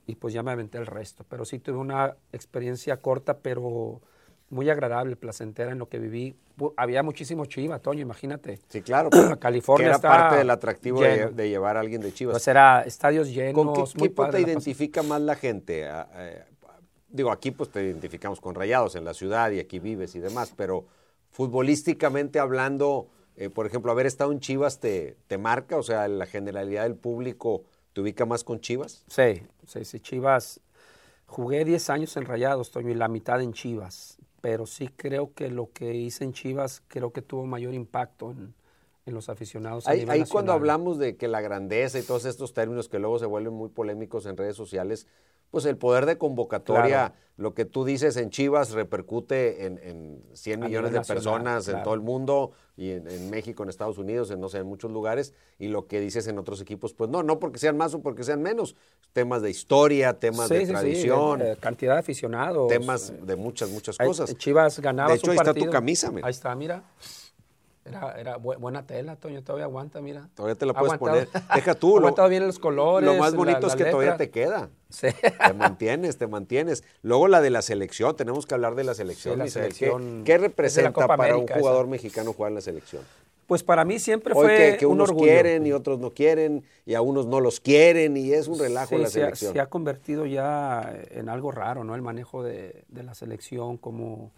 y 0.05 0.15
pues 0.15 0.33
ya 0.33 0.43
me 0.43 0.51
aventé 0.51 0.77
el 0.77 0.85
resto. 0.85 1.25
Pero 1.29 1.45
sí 1.45 1.59
tuve 1.59 1.77
una 1.77 2.15
experiencia 2.31 2.97
corta, 2.97 3.37
pero 3.37 4.01
muy 4.49 4.69
agradable, 4.69 5.15
placentera 5.15 5.71
en 5.71 5.79
lo 5.79 5.89
que 5.89 5.99
viví. 5.99 6.35
Había 6.77 7.03
muchísimo 7.03 7.45
chiva, 7.45 7.79
Toño, 7.79 8.01
imagínate. 8.01 8.59
Sí, 8.69 8.81
claro. 8.81 9.09
pero 9.11 9.39
California 9.39 9.87
que 9.87 9.89
era 9.89 9.99
parte 9.99 10.37
del 10.37 10.49
atractivo 10.49 11.01
de, 11.01 11.49
llevar 11.49 11.77
a 11.77 11.81
alguien 11.81 12.01
de 12.01 12.13
Chivas. 12.13 12.33
Pues 12.33 12.47
era 12.47 12.81
estadios 12.81 13.29
llenos, 13.29 13.53
¿Con 13.53 13.73
qué 13.73 13.81
equipo 13.81 14.29
te 14.29 14.41
identifica 14.41 15.03
más 15.03 15.21
la 15.21 15.35
gente? 15.35 15.87
Ah, 15.87 16.07
eh, 16.15 16.43
digo, 17.09 17.31
aquí 17.31 17.51
pues 17.51 17.69
te 17.69 17.83
identificamos 17.83 18.39
con 18.39 18.55
Rayados 18.55 18.95
en 18.95 19.03
la 19.03 19.13
ciudad 19.13 19.51
y 19.51 19.59
aquí 19.59 19.79
vives 19.79 20.15
y 20.15 20.19
demás, 20.19 20.53
pero 20.55 20.85
futbolísticamente 21.31 22.39
hablando, 22.39 23.07
eh, 23.35 23.49
por 23.49 23.65
ejemplo, 23.65 23.91
haber 23.91 24.05
estado 24.05 24.31
en 24.31 24.39
Chivas 24.39 24.79
te, 24.79 25.17
te 25.27 25.37
marca, 25.37 25.77
o 25.77 25.83
sea, 25.83 26.07
la 26.07 26.25
generalidad 26.25 26.83
del 26.83 26.95
público 26.95 27.63
te 27.93 28.01
ubica 28.01 28.25
más 28.25 28.43
con 28.43 28.59
Chivas. 28.59 29.03
Sí, 29.07 29.43
sí, 29.67 29.85
sí, 29.85 29.99
Chivas. 29.99 30.59
Jugué 31.27 31.63
10 31.65 31.89
años 31.89 32.17
en 32.17 32.25
Rayados, 32.25 32.71
Toño, 32.71 32.89
y 32.89 32.95
la 32.95 33.07
mitad 33.07 33.41
en 33.41 33.53
Chivas. 33.53 34.17
Pero 34.41 34.65
sí 34.65 34.89
creo 34.89 35.33
que 35.33 35.49
lo 35.49 35.71
que 35.71 35.93
hice 35.95 36.25
en 36.25 36.33
Chivas 36.33 36.83
creo 36.87 37.13
que 37.13 37.21
tuvo 37.21 37.45
mayor 37.45 37.73
impacto 37.73 38.31
en, 38.31 38.53
en 39.05 39.13
los 39.13 39.29
aficionados. 39.29 39.87
Ahí, 39.87 40.05
ahí 40.09 40.25
cuando 40.25 40.51
hablamos 40.51 40.97
de 40.97 41.15
que 41.15 41.27
la 41.27 41.41
grandeza 41.41 41.99
y 41.99 42.03
todos 42.03 42.25
estos 42.25 42.53
términos 42.53 42.89
que 42.89 42.99
luego 42.99 43.19
se 43.19 43.25
vuelven 43.25 43.53
muy 43.53 43.69
polémicos 43.69 44.25
en 44.25 44.37
redes 44.37 44.55
sociales, 44.55 45.07
pues 45.53 45.65
el 45.65 45.77
poder 45.77 46.07
de 46.07 46.17
convocatoria, 46.17 46.83
Claro. 47.09 47.13
lo 47.37 47.53
que 47.53 47.63
tú 47.63 47.85
dices 47.85 48.17
en 48.17 48.31
Chivas 48.31 48.71
repercute 48.71 49.67
en, 49.67 49.77
en 49.83 50.23
100 50.33 50.63
A 50.63 50.65
millones 50.65 50.91
de 50.91 50.97
nacional, 50.97 51.23
personas 51.23 51.67
en 51.67 51.83
todo 51.83 51.93
el 51.93 52.01
mundo 52.01 52.53
y 52.75 52.89
en, 52.89 53.07
en 53.07 53.29
México, 53.29 53.61
en 53.61 53.69
Estados 53.69 53.99
Unidos, 53.99 54.31
en 54.31 54.39
no 54.41 54.49
sé, 54.49 54.57
en 54.57 54.65
muchos 54.65 54.89
lugares, 54.91 55.31
y 55.59 55.67
lo 55.67 55.85
que 55.85 55.99
dices 55.99 56.25
en 56.25 56.39
otros 56.39 56.59
equipos, 56.59 56.95
pues 56.95 57.11
no, 57.11 57.21
no 57.21 57.37
porque 57.37 57.59
sean 57.59 57.77
más 57.77 57.93
o 57.93 58.01
porque 58.01 58.23
sean 58.23 58.41
menos, 58.41 58.75
temas 59.13 59.43
de 59.43 59.51
historia, 59.51 60.17
temas 60.17 60.47
Sí, 60.47 60.55
de 60.55 60.59
sí, 60.61 60.65
sí, 60.65 60.71
tradición, 60.71 61.41
eh, 61.43 61.55
cantidad 61.59 61.93
de 61.93 61.99
aficionados. 61.99 62.67
temas 62.69 63.11
eh, 63.11 63.19
de 63.21 63.35
muchas, 63.35 63.69
muchas 63.69 63.99
cosas. 63.99 64.35
Chivas 64.37 64.79
ganaba 64.79 65.09
De 65.11 65.17
hecho, 65.17 65.25
su 65.27 65.31
ahí 65.33 65.37
está 65.37 65.53
tu 65.53 65.59
partido. 65.59 65.71
camisa, 65.71 66.09
mira. 66.11 66.25
Ahí 66.25 66.31
está, 66.31 66.55
mira. 66.55 66.81
Era, 67.85 68.17
era 68.17 68.37
bu- 68.37 68.57
buena 68.59 68.87
tela, 68.87 69.17
Toño, 69.17 69.43
todavía 69.43 69.65
aguanta, 69.65 69.99
mira. 69.99 70.29
Todavía 70.35 70.55
te 70.55 70.65
la 70.65 70.71
Ha 70.71 70.75
puedes 70.75 70.93
aguantado- 70.93 71.25
poner. 71.25 71.43
Deja 71.55 71.75
tú. 71.75 71.87
ha 71.89 71.91
lo- 71.91 71.97
aguantado 72.07 72.29
bien 72.29 72.47
los 72.47 72.57
colores. 72.59 73.05
Lo 73.09 73.15
más 73.17 73.31
la- 73.33 73.37
bonito 73.37 73.67
es 73.67 73.75
que 73.75 73.85
todavía 73.85 74.15
te 74.15 74.29
queda. 74.29 74.69
Sí. 74.89 75.07
Te 75.45 75.53
mantienes, 75.53 76.17
te 76.17 76.27
mantienes. 76.27 76.83
Luego 77.01 77.27
la 77.27 77.41
de 77.41 77.49
la 77.49 77.61
selección, 77.61 78.15
tenemos 78.15 78.45
que 78.45 78.53
hablar 78.53 78.75
de 78.75 78.85
la 78.85 78.93
selección. 78.93 79.33
Sí, 79.33 79.37
la 79.39 79.43
Misael. 79.45 79.65
¿Qué- 79.67 79.73
selección 79.75 80.23
¿Qué, 80.23 80.37
representa 80.37 81.07
para 81.07 81.13
América 81.25 81.55
un 81.55 81.59
jugador 81.59 81.81
esa. 81.85 81.91
mexicano 81.91 82.31
jugar 82.33 82.49
en 82.51 82.55
la 82.55 82.61
selección? 82.61 83.01
Pues 83.47 83.61
para 83.63 83.83
mí 83.83 83.99
siempre 83.99 84.33
Hoy 84.33 84.45
fue 84.45 84.55
que, 84.71 84.77
que 84.77 84.85
un 84.85 84.93
unos 84.93 85.09
orgullo. 85.09 85.25
quieren 85.29 85.67
y 85.67 85.73
otros 85.73 85.99
no 85.99 86.11
quieren, 86.11 86.63
y 86.85 86.93
a 86.93 87.01
unos 87.01 87.27
no 87.27 87.41
los 87.41 87.59
quieren, 87.59 88.15
y 88.15 88.31
es 88.31 88.47
un 88.47 88.57
relajo 88.57 88.95
Sí, 88.95 89.01
la 89.01 89.09
se 89.09 89.19
ha- 89.19 89.25
selección. 89.25 89.53
Se 89.53 89.59
ha, 89.59 89.65
convertido 89.65 90.25
ya 90.25 90.95
en 91.11 91.27
algo 91.27 91.51
raro, 91.51 91.83
¿no? 91.83 91.93
El 91.95 92.01
manejo 92.01 92.41
de, 92.41 92.85
de 92.87 93.03
la 93.03 93.13
selección, 93.13 93.75
como 93.77 94.31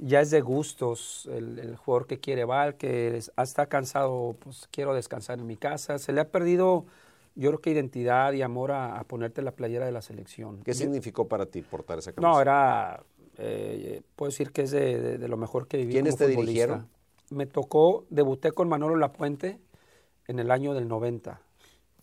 ya 0.00 0.20
es 0.20 0.30
de 0.30 0.40
gustos. 0.40 1.28
El, 1.32 1.58
el 1.58 1.76
jugador 1.76 2.06
que 2.06 2.20
quiere 2.20 2.44
va, 2.44 2.66
el 2.66 2.74
que 2.76 3.20
ah, 3.36 3.42
está 3.42 3.66
cansado, 3.68 4.36
pues 4.40 4.68
quiero 4.70 4.94
descansar 4.94 5.38
en 5.38 5.46
mi 5.46 5.56
casa. 5.56 5.98
Se 5.98 6.12
le 6.12 6.20
ha 6.20 6.30
perdido, 6.30 6.86
yo 7.34 7.50
creo 7.50 7.60
que 7.60 7.70
identidad 7.70 8.32
y 8.32 8.42
amor 8.42 8.72
a, 8.72 8.98
a 8.98 9.04
ponerte 9.04 9.42
la 9.42 9.52
playera 9.52 9.86
de 9.86 9.92
la 9.92 10.02
selección. 10.02 10.62
¿Qué 10.62 10.74
significó 10.74 11.28
para 11.28 11.46
ti 11.46 11.62
portar 11.62 11.98
esa 11.98 12.12
camisa? 12.12 12.30
No, 12.30 12.40
era, 12.40 13.02
eh, 13.38 14.02
puedo 14.16 14.30
decir 14.30 14.52
que 14.52 14.62
es 14.62 14.70
de, 14.70 15.00
de- 15.00 15.18
de 15.18 15.28
lo 15.28 15.36
mejor 15.36 15.66
que 15.68 15.76
viví 15.78 15.92
¿Quiénes 15.92 16.14
como 16.16 16.18
te 16.28 16.34
futbolista. 16.34 16.52
dirigieron? 16.52 16.88
Me 17.30 17.46
tocó, 17.46 18.06
debuté 18.10 18.52
con 18.52 18.68
Manolo 18.68 18.96
Lapuente 18.96 19.60
en 20.28 20.38
el 20.38 20.50
año 20.50 20.74
del 20.74 20.88
90. 20.88 21.40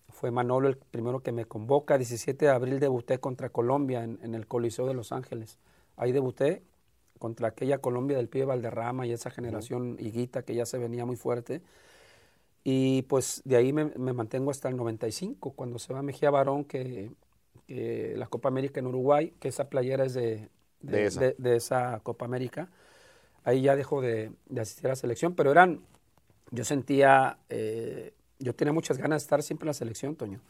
Fue 0.10 0.32
Manolo 0.32 0.68
el 0.70 0.78
primero 0.78 1.22
que 1.22 1.32
me 1.32 1.46
convoca. 1.46 1.98
17 1.98 2.46
de 2.46 2.52
abril 2.52 2.80
debuté 2.80 3.20
contra 3.20 3.50
Colombia 3.50 4.04
en, 4.04 4.20
en 4.24 4.36
el 4.36 4.48
Coliseo 4.48 4.88
de 4.88 4.94
Los 4.94 5.12
Ángeles. 5.12 5.60
Ahí 5.98 6.12
debuté 6.12 6.64
contra 7.18 7.50
aquella 7.50 7.80
Colombia 7.80 8.18
del 8.18 8.28
Pie 8.30 8.46
Valderrama 8.46 9.06
y 9.08 9.12
esa 9.12 9.30
generación 9.30 9.98
higuita 10.00 10.44
que 10.44 10.56
ya 10.56 10.66
se 10.66 10.78
venía 10.78 11.06
muy 11.06 11.16
fuerte. 11.16 11.62
Y 12.64 13.04
pues 13.04 13.42
de 13.46 13.56
ahí 13.56 13.72
me, 13.72 13.86
me 13.96 14.14
mantengo 14.14 14.52
hasta 14.52 14.68
el 14.70 14.76
95, 14.76 15.52
cuando 15.52 15.80
se 15.80 15.94
va 15.94 16.02
Mejía 16.02 16.30
Barón, 16.30 16.66
que, 16.66 17.12
que 17.66 18.14
la 18.18 18.28
Copa 18.28 18.50
América 18.50 18.80
en 18.80 18.88
Uruguay, 18.88 19.34
que 19.40 19.48
esa 19.48 19.70
playera 19.70 20.04
es 20.06 20.14
de, 20.14 20.50
De 20.82 21.06
esa. 21.06 21.20
de- 21.22 21.36
de 21.38 21.56
esa 21.56 22.00
Copa 22.04 22.26
América. 22.26 22.70
Ahí 23.44 23.62
ya 23.62 23.76
dejo 23.78 24.02
de, 24.02 24.32
asistir 24.60 24.88
a 24.88 24.90
la 24.90 24.96
selección, 24.98 25.34
pero 25.34 25.52
eran, 25.52 25.80
yo 26.52 26.66
sentía, 26.66 27.38
eh, 27.48 28.14
yo 28.40 28.54
tenía 28.54 28.74
muchas 28.74 28.98
ganas 28.98 29.22
de 29.22 29.26
estar 29.26 29.42
siempre 29.44 29.64
en 29.66 29.68
la 29.68 29.74
selección, 29.74 30.16
Toño. 30.18 30.42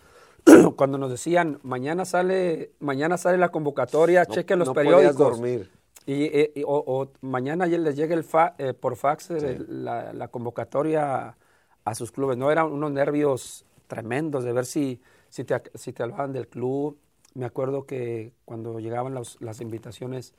Cuando 0.76 0.98
nos 0.98 1.12
decían, 1.12 1.60
mañana 1.62 2.06
sale, 2.06 2.72
mañana 2.80 3.18
sale 3.20 3.38
la 3.38 3.50
convocatoria, 3.50 4.24
No- 4.28 4.34
chequen 4.34 4.58
los 4.58 4.70
no 4.70 4.74
periódicos. 4.74 5.16
dormir. 5.18 5.70
Y, 6.08 6.24
eh, 6.26 6.54
y- 6.56 6.64
o, 6.64 6.70
o 6.88 7.12
mañana 7.22 7.68
ya 7.68 7.78
les 7.78 7.96
llegue 7.98 8.16
el 8.16 8.24
fa- 8.24 8.56
eh, 8.58 8.74
por 8.74 8.96
fax 8.96 9.30
eh, 9.32 9.58
Sí. 9.60 9.66
la, 9.68 10.14
la 10.14 10.30
convocatoria 10.30 11.38
a 11.86 11.96
sus 11.96 12.12
clubes. 12.14 12.38
No 12.38 12.50
eran 12.52 12.72
unos 12.72 12.92
nervios 12.92 13.66
tremendos 13.88 14.44
de 14.46 14.54
ver 14.54 14.66
si, 14.66 15.02
si, 15.30 15.44
te, 15.44 15.62
si 15.76 15.94
te 15.94 16.04
hablaban 16.04 16.34
del 16.34 16.48
club. 16.48 16.98
Me 17.36 17.46
acuerdo 17.46 17.86
que 17.86 18.34
cuando 18.46 18.80
llegaban 18.80 19.14
los- 19.14 19.38
las 19.42 19.62
invitaciones, 19.62 20.34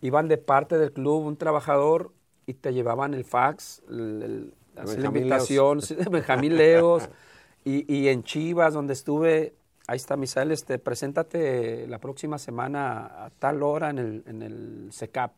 iban 0.00 0.28
de 0.28 0.38
parte 0.38 0.78
del 0.78 0.92
club 0.92 1.24
un 1.26 1.36
trabajador 1.36 2.12
y 2.46 2.54
te 2.54 2.72
llevaban 2.72 3.14
el 3.14 3.24
fax, 3.24 3.82
el- 3.90 4.22
el- 4.22 4.54
así 4.76 4.96
la 4.98 5.08
invitación, 5.08 5.80
Benjamín 6.10 6.56
Leos. 6.56 7.08
y, 7.64 7.92
y 7.94 8.08
en 8.08 8.22
Chivas, 8.24 8.72
donde 8.74 8.94
estuve, 8.94 9.54
ahí 9.88 9.96
está 9.96 10.16
Misael, 10.16 10.52
este, 10.52 10.78
preséntate 10.78 11.86
la 11.88 11.98
próxima 11.98 12.38
semana 12.38 13.24
a 13.24 13.30
tal 13.38 13.62
hora 13.62 13.90
en 13.90 13.98
el, 13.98 14.22
en 14.26 14.42
el 14.42 14.90
CECAP. 14.92 15.32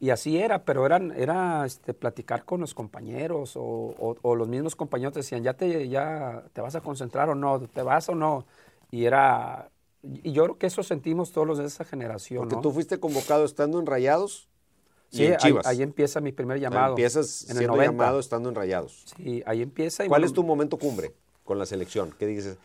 Y 0.00 0.10
así 0.10 0.38
era, 0.38 0.64
pero 0.64 0.86
eran, 0.86 1.12
era 1.12 1.64
este, 1.66 1.92
platicar 1.94 2.44
con 2.44 2.60
los 2.60 2.72
compañeros 2.74 3.56
o, 3.56 3.62
o- 3.62 4.16
o 4.22 4.34
los 4.36 4.48
mismos 4.48 4.76
compañeros 4.76 5.14
decían, 5.14 5.42
ya 5.42 5.54
te, 5.54 5.88
ya 5.88 6.44
te 6.52 6.60
vas 6.60 6.74
a 6.74 6.80
concentrar 6.80 7.28
o 7.28 7.34
no, 7.34 7.60
te 7.60 7.82
vas 7.82 8.08
o 8.08 8.14
no. 8.14 8.44
Y 8.90 9.04
era, 9.06 9.70
y 10.02 10.32
yo 10.32 10.44
creo 10.44 10.58
que 10.58 10.66
eso 10.66 10.82
sentimos 10.82 11.32
todos 11.32 11.46
los 11.46 11.58
de 11.58 11.64
esa 11.66 11.84
generación. 11.84 12.40
Porque 12.40 12.56
¿no? 12.56 12.60
tú 12.62 12.70
fuiste 12.72 12.98
convocado 13.00 13.44
estando 13.44 13.78
en 13.80 13.86
Rayados 13.86 14.48
y 15.10 15.16
Sí, 15.16 15.24
en 15.26 15.32
ahí, 15.32 15.38
Chivas. 15.38 15.66
ahí 15.66 15.82
empieza 15.82 16.20
mi 16.20 16.32
primer 16.32 16.60
llamado. 16.60 16.90
empiezas 16.90 17.44
en 17.44 17.50
el 17.50 17.56
siendo 17.58 17.76
90. 17.76 17.92
llamado 17.92 18.18
estando 18.20 18.48
en 18.50 18.54
Rayados. 18.54 19.04
Sí, 19.16 19.42
ahí 19.46 19.62
empieza. 19.62 20.04
y 20.04 20.08
¿Cuál 20.08 20.20
bueno, 20.22 20.26
es 20.26 20.32
tu 20.32 20.44
momento 20.44 20.76
cumbre 20.76 21.12
con 21.44 21.58
la 21.58 21.66
selección? 21.66 22.14
¿Qué 22.18 22.26
dices? 22.26 22.56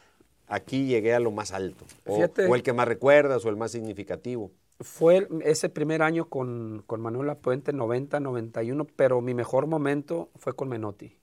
Aquí 0.49 0.87
llegué 0.87 1.13
a 1.13 1.19
lo 1.19 1.31
más 1.31 1.51
alto. 1.53 1.85
O, 2.05 2.15
Fíjate. 2.15 2.47
o 2.47 2.55
el 2.55 2.63
que 2.63 2.73
más 2.73 2.87
recuerdas 2.87 3.45
o 3.45 3.49
el 3.49 3.55
más 3.55 3.71
significativo. 3.71 4.51
Fue 4.81 5.17
el- 5.17 5.41
ese 5.43 5.69
primer 5.69 6.01
año 6.01 6.25
con, 6.27 6.83
con 6.87 7.01
Manuel 7.01 7.27
Lapuente, 7.27 7.71
90, 7.71 8.19
91, 8.19 8.85
pero 8.85 9.21
mi 9.21 9.33
mejor 9.33 9.67
momento 9.67 10.29
fue 10.35 10.53
con 10.53 10.67
Menotti. 10.69 11.15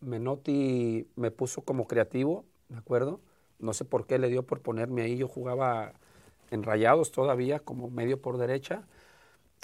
Menotti 0.00 1.06
me 1.16 1.30
puso 1.30 1.62
como 1.62 1.86
creativo, 1.86 2.44
¿de 2.68 2.78
acuerdo? 2.78 3.20
No 3.58 3.72
sé 3.72 3.84
por 3.84 4.06
qué 4.06 4.18
le 4.18 4.28
dio 4.28 4.44
por 4.44 4.60
ponerme 4.60 5.02
ahí. 5.02 5.16
Yo 5.16 5.28
jugaba 5.28 5.92
en 6.50 6.62
rayados 6.62 7.10
todavía, 7.12 7.58
como 7.58 7.90
medio 7.90 8.20
por 8.22 8.38
derecha, 8.38 8.84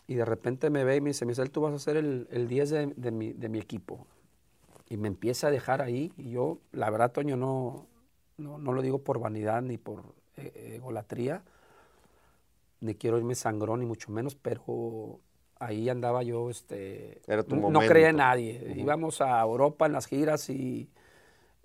y 0.07 0.15
de 0.15 0.25
repente 0.25 0.71
me 0.71 0.85
ve 0.85 0.97
y 0.97 1.01
me 1.01 1.11
dice, 1.11 1.25
Michel, 1.25 1.51
tú 1.51 1.61
vas 1.63 1.73
a 1.75 1.79
ser 1.79 1.97
el, 1.97 2.27
el 2.31 2.49
10 2.49 2.71
de, 2.71 2.87
de 2.97 3.11
mi, 3.11 3.33
de 3.33 3.49
mi 3.49 3.59
equipo. 3.59 4.07
Y 4.91 4.97
me 4.99 5.09
empieza 5.09 5.47
a 5.47 5.51
dejar 5.51 5.81
ahí, 5.81 6.13
y 6.19 6.31
yo, 6.31 6.59
la 6.73 6.91
verdad, 6.91 7.13
Toño, 7.13 7.37
no, 7.37 7.87
no, 8.37 8.59
no 8.59 8.73
lo 8.73 8.83
digo 8.83 8.99
por 8.99 9.19
vanidad 9.19 9.63
ni 9.63 9.79
por 9.79 10.03
eh, 10.37 10.75
egolatría, 10.77 11.43
ni 12.81 12.95
quiero 12.95 13.19
irme 13.19 13.35
sangrón, 13.35 13.81
ni 13.81 13.87
mucho 13.87 14.11
menos, 14.11 14.35
pero 14.35 15.21
ahí 15.59 15.89
andaba 15.89 16.23
yo, 16.23 16.51
este, 16.51 17.23
Era 17.27 17.43
tu 17.43 17.57
no 17.57 17.81
creía 17.81 18.11
en 18.11 18.17
nadie. 18.17 18.67
Ujú. 18.71 18.81
Íbamos 18.81 19.21
a 19.21 19.41
Europa 19.41 19.87
en 19.87 19.93
las 19.93 20.07
giras 20.07 20.51
y, 20.51 20.91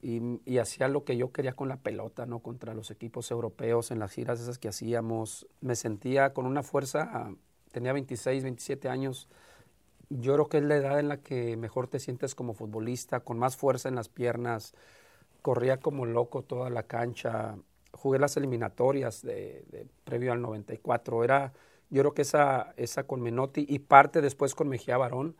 y, 0.01 0.39
y 0.45 0.57
hacía 0.59 0.87
lo 0.87 1.03
que 1.03 1.17
yo 1.17 1.31
quería 1.31 1.53
con 1.53 1.67
la 1.67 1.77
pelota, 1.77 2.25
¿no? 2.25 2.39
Contra 2.39 2.73
los 2.73 2.91
equipos 2.91 3.31
europeos 3.31 3.91
en 3.91 3.99
las 3.99 4.11
giras 4.11 4.39
esas 4.39 4.57
que 4.57 4.69
hacíamos. 4.69 5.47
Me 5.61 5.75
sentía 5.75 6.33
con 6.33 6.45
una 6.45 6.63
fuerza, 6.63 7.31
tenía 7.71 7.93
26, 7.93 8.43
27 8.43 8.89
años. 8.89 9.27
Yo 10.09 10.33
creo 10.33 10.47
que 10.47 10.57
es 10.57 10.63
la 10.63 10.77
edad 10.77 10.99
en 10.99 11.07
la 11.07 11.17
que 11.17 11.57
mejor 11.57 11.87
te 11.87 11.99
sientes 11.99 12.33
como 12.33 12.53
futbolista, 12.53 13.19
con 13.19 13.37
más 13.37 13.57
fuerza 13.57 13.89
en 13.89 13.95
las 13.95 14.09
piernas. 14.09 14.73
Corría 15.41 15.77
como 15.79 16.05
loco 16.05 16.43
toda 16.43 16.69
la 16.69 16.83
cancha. 16.83 17.55
Jugué 17.93 18.19
las 18.19 18.37
eliminatorias 18.37 19.21
de, 19.21 19.63
de- 19.71 19.87
previo 20.03 20.31
al 20.31 20.41
94. 20.41 21.23
Era, 21.23 21.53
yo 21.89 22.01
creo 22.01 22.13
que 22.13 22.23
esa, 22.23 22.73
esa 22.77 23.03
con 23.05 23.21
Menotti 23.21 23.65
y 23.67 23.79
parte 23.79 24.21
después 24.21 24.55
con 24.55 24.67
Mejía 24.69 24.97
Barón, 24.97 25.35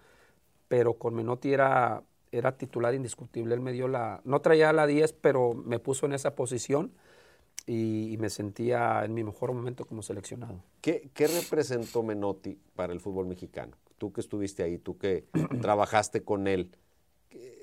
pero 0.68 0.96
con 0.96 1.16
Menotti 1.16 1.54
era, 1.54 2.04
era 2.32 2.58
titular 2.58 2.94
indiscutible. 2.94 3.56
Él 3.56 3.62
me 3.62 3.72
dio 3.74 3.88
la, 3.88 4.22
no 4.24 4.42
traía 4.42 4.74
la 4.74 4.88
10, 4.88 5.14
pero 5.14 5.54
me 5.54 5.80
puso 5.80 6.06
en 6.06 6.14
esa 6.14 6.36
posición 6.36 6.92
y, 7.68 8.12
y 8.14 8.18
me 8.18 8.30
sentía 8.30 9.04
en 9.06 9.14
mi 9.14 9.24
mejor 9.24 9.54
momento 9.54 9.86
como 9.86 10.02
seleccionado. 10.02 10.56
¿Qué, 10.82 11.10
qué 11.14 11.28
representó 11.28 12.04
Menotti 12.04 12.58
para 12.76 12.94
el 12.94 13.00
fútbol 13.00 13.28
mexicano? 13.28 13.76
Tú 13.98 14.14
que 14.14 14.22
estuviste 14.22 14.64
ahí, 14.64 14.78
tú 14.78 14.98
que 14.98 15.26
trabajaste 15.62 16.24
con 16.24 16.48
él, 16.48 16.72
¿qué- 16.72 16.80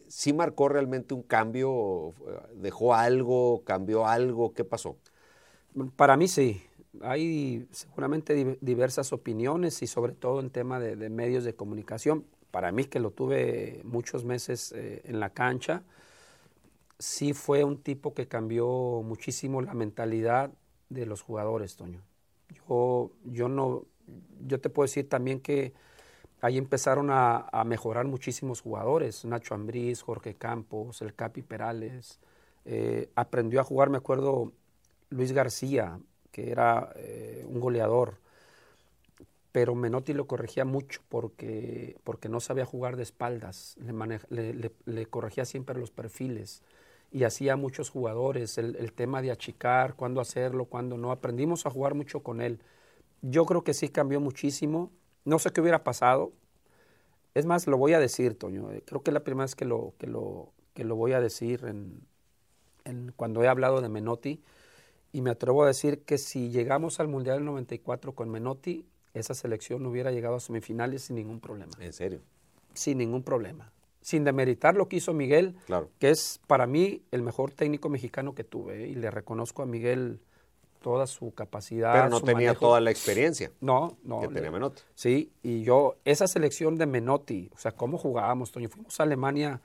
¿sí 0.09 0.33
marcó 0.33 0.69
realmente 0.69 1.15
un 1.15 1.23
cambio? 1.23 2.15
¿Dejó 2.55 2.95
algo? 2.95 3.63
¿Cambió 3.65 4.07
algo? 4.07 4.53
¿Qué 4.55 4.65
pasó? 4.65 4.97
Para 5.97 6.17
mí 6.17 6.29
sí. 6.29 6.63
Hay 7.03 7.67
seguramente 7.73 8.33
di- 8.35 8.57
diversas 8.63 9.13
opiniones 9.13 9.83
y 9.83 9.87
sobre 9.87 10.13
todo 10.15 10.41
en 10.41 10.51
tema 10.51 10.81
de, 10.81 10.97
de 10.97 11.11
medios 11.11 11.45
de 11.45 11.55
comunicación. 11.55 12.25
Para 12.51 12.73
mí 12.73 12.85
que 12.85 13.01
lo 13.01 13.11
tuve 13.11 13.83
muchos 13.85 14.25
meses 14.25 14.73
eh, 14.73 15.03
en 15.05 15.21
la 15.21 15.31
cancha, 15.31 15.83
sí 16.99 17.33
fue 17.35 17.65
un 17.65 17.79
tipo 17.83 18.15
que 18.15 18.29
cambió 18.29 18.67
muchísimo 19.05 19.61
la 19.63 19.75
mentalidad 19.75 20.51
de 20.89 21.07
los 21.07 21.23
jugadores, 21.23 21.77
Toño. 21.77 22.03
Yo, 22.69 23.11
yo 23.25 23.49
no, 23.49 23.85
yo 24.47 24.61
te 24.61 24.71
puedo 24.71 24.85
decir 24.87 25.09
también 25.09 25.41
que 25.41 25.75
ahí 26.47 26.59
empezaron 26.59 27.09
a, 27.11 27.65
mejorar 27.67 28.07
muchísimos 28.07 28.61
jugadores, 28.61 29.25
Nacho 29.25 29.55
Ambriz, 29.55 30.03
Jorge 30.03 30.35
Campos, 30.35 31.03
el 31.03 31.15
Capi 31.15 31.43
Perales. 31.43 32.21
Eh, 32.65 33.11
aprendió 33.17 33.61
a 33.61 33.65
jugar, 33.65 33.91
me 33.91 33.99
acuerdo, 33.99 34.53
Luis 35.11 35.33
García, 35.33 35.99
que 36.31 36.51
era 36.51 36.93
eh, 36.97 37.45
un 37.49 37.61
goleador, 37.61 38.19
pero 39.53 39.75
Menotti 39.75 40.13
lo 40.13 40.27
corregía 40.27 40.65
mucho 40.65 41.01
porque, 41.09 41.97
porque 42.05 42.29
no 42.29 42.41
sabía 42.41 42.65
jugar 42.65 42.97
de 42.97 43.03
espaldas, 43.03 43.77
le 43.79 45.07
corregía 45.07 45.45
siempre 45.45 45.79
los 45.79 45.91
perfiles 45.91 46.63
y 47.11 47.25
hacía 47.25 47.57
muchos 47.57 47.91
jugadores, 47.91 48.59
el, 48.59 48.77
el 48.77 48.93
tema 48.93 49.23
de 49.23 49.31
achicar, 49.31 49.95
cuándo 49.95 50.21
hacerlo, 50.21 50.67
cuándo 50.67 50.99
no. 50.99 51.11
Aprendimos 51.13 51.67
a 51.67 51.71
jugar 51.71 51.95
mucho 51.95 52.23
con 52.23 52.41
él. 52.41 52.61
Yo 53.23 53.47
creo 53.47 53.65
que 53.65 53.75
sí 53.75 53.89
cambió 53.89 54.21
muchísimo. 54.21 54.91
No 55.27 55.39
sé 55.39 55.51
qué 55.51 55.61
hubiera 55.61 55.85
pasado. 55.85 56.33
Es 57.35 57.45
más, 57.45 57.67
lo 57.67 57.77
voy 57.77 57.93
a 57.93 58.01
decir, 58.01 58.39
Toño. 58.39 58.69
Creo 58.87 59.03
que 59.03 59.11
es 59.11 59.15
la 59.15 59.23
primera 59.25 59.45
vez 59.45 59.55
que 59.55 59.67
lo, 59.67 59.93
que 59.99 60.07
lo, 60.07 60.53
que 60.73 60.85
lo 60.85 60.97
voy 60.97 61.13
a 61.13 61.21
decir 61.21 61.65
en, 61.67 62.01
en- 62.85 63.13
cuando 63.15 63.43
he 63.45 63.49
hablado 63.49 63.83
de 63.83 63.91
Menotti. 63.91 64.41
Y 65.13 65.21
me 65.21 65.31
atrevo 65.31 65.63
a 65.63 65.67
decir 65.67 66.03
que 66.05 66.17
si 66.17 66.51
llegamos 66.51 66.99
al 67.01 67.09
Mundial 67.09 67.37
del 67.39 67.45
94 67.47 68.13
con 68.15 68.31
Menotti, 68.31 68.87
esa 69.15 69.35
selección 69.35 69.83
no 69.83 69.91
hubiera 69.91 70.11
llegado 70.13 70.37
a 70.37 70.41
semifinales 70.41 71.03
sin 71.03 71.17
ningún 71.17 71.41
problema. 71.41 71.73
En 71.81 71.93
serio. 71.93 72.21
Sin 72.75 72.99
ningún 72.99 73.23
problema. 73.23 73.71
Sin 74.03 74.25
demeritar 74.25 74.77
lo 74.77 74.89
que 74.89 74.97
hizo 74.97 75.13
Miguel, 75.13 75.57
Claro. 75.67 75.91
que 75.99 76.11
es 76.11 76.41
para 76.47 76.67
mí 76.67 77.03
el 77.11 77.23
mejor 77.23 77.51
técnico 77.51 77.89
mexicano 77.89 78.35
que 78.35 78.45
tuve. 78.45 78.85
¿eh? 78.85 78.89
Y 78.89 78.95
le 78.95 79.11
reconozco 79.11 79.63
a 79.63 79.67
Miguel 79.67 80.21
toda 80.87 81.09
su 81.09 81.35
capacidad. 81.35 81.93
Pero 81.95 82.09
no 82.11 82.21
tenía 82.21 82.51
manejo. 82.51 82.61
toda 82.61 82.81
la 82.81 82.93
experiencia 82.93 83.51
No, 83.61 83.97
no. 84.05 84.21
que 84.21 84.29
tenía 84.29 84.53
Menotti. 84.53 84.83
Sí, 84.95 85.33
y 85.43 85.65
yo, 85.65 85.97
esa 86.05 86.29
selección 86.29 86.77
de 86.77 86.87
Menotti, 86.87 87.51
o 87.53 87.59
sea, 87.59 87.73
cómo 87.73 87.99
jugábamos, 87.99 88.53
Toño. 88.53 88.69
Fuimos 88.69 89.01
a 89.01 89.03
Alemania, 89.03 89.61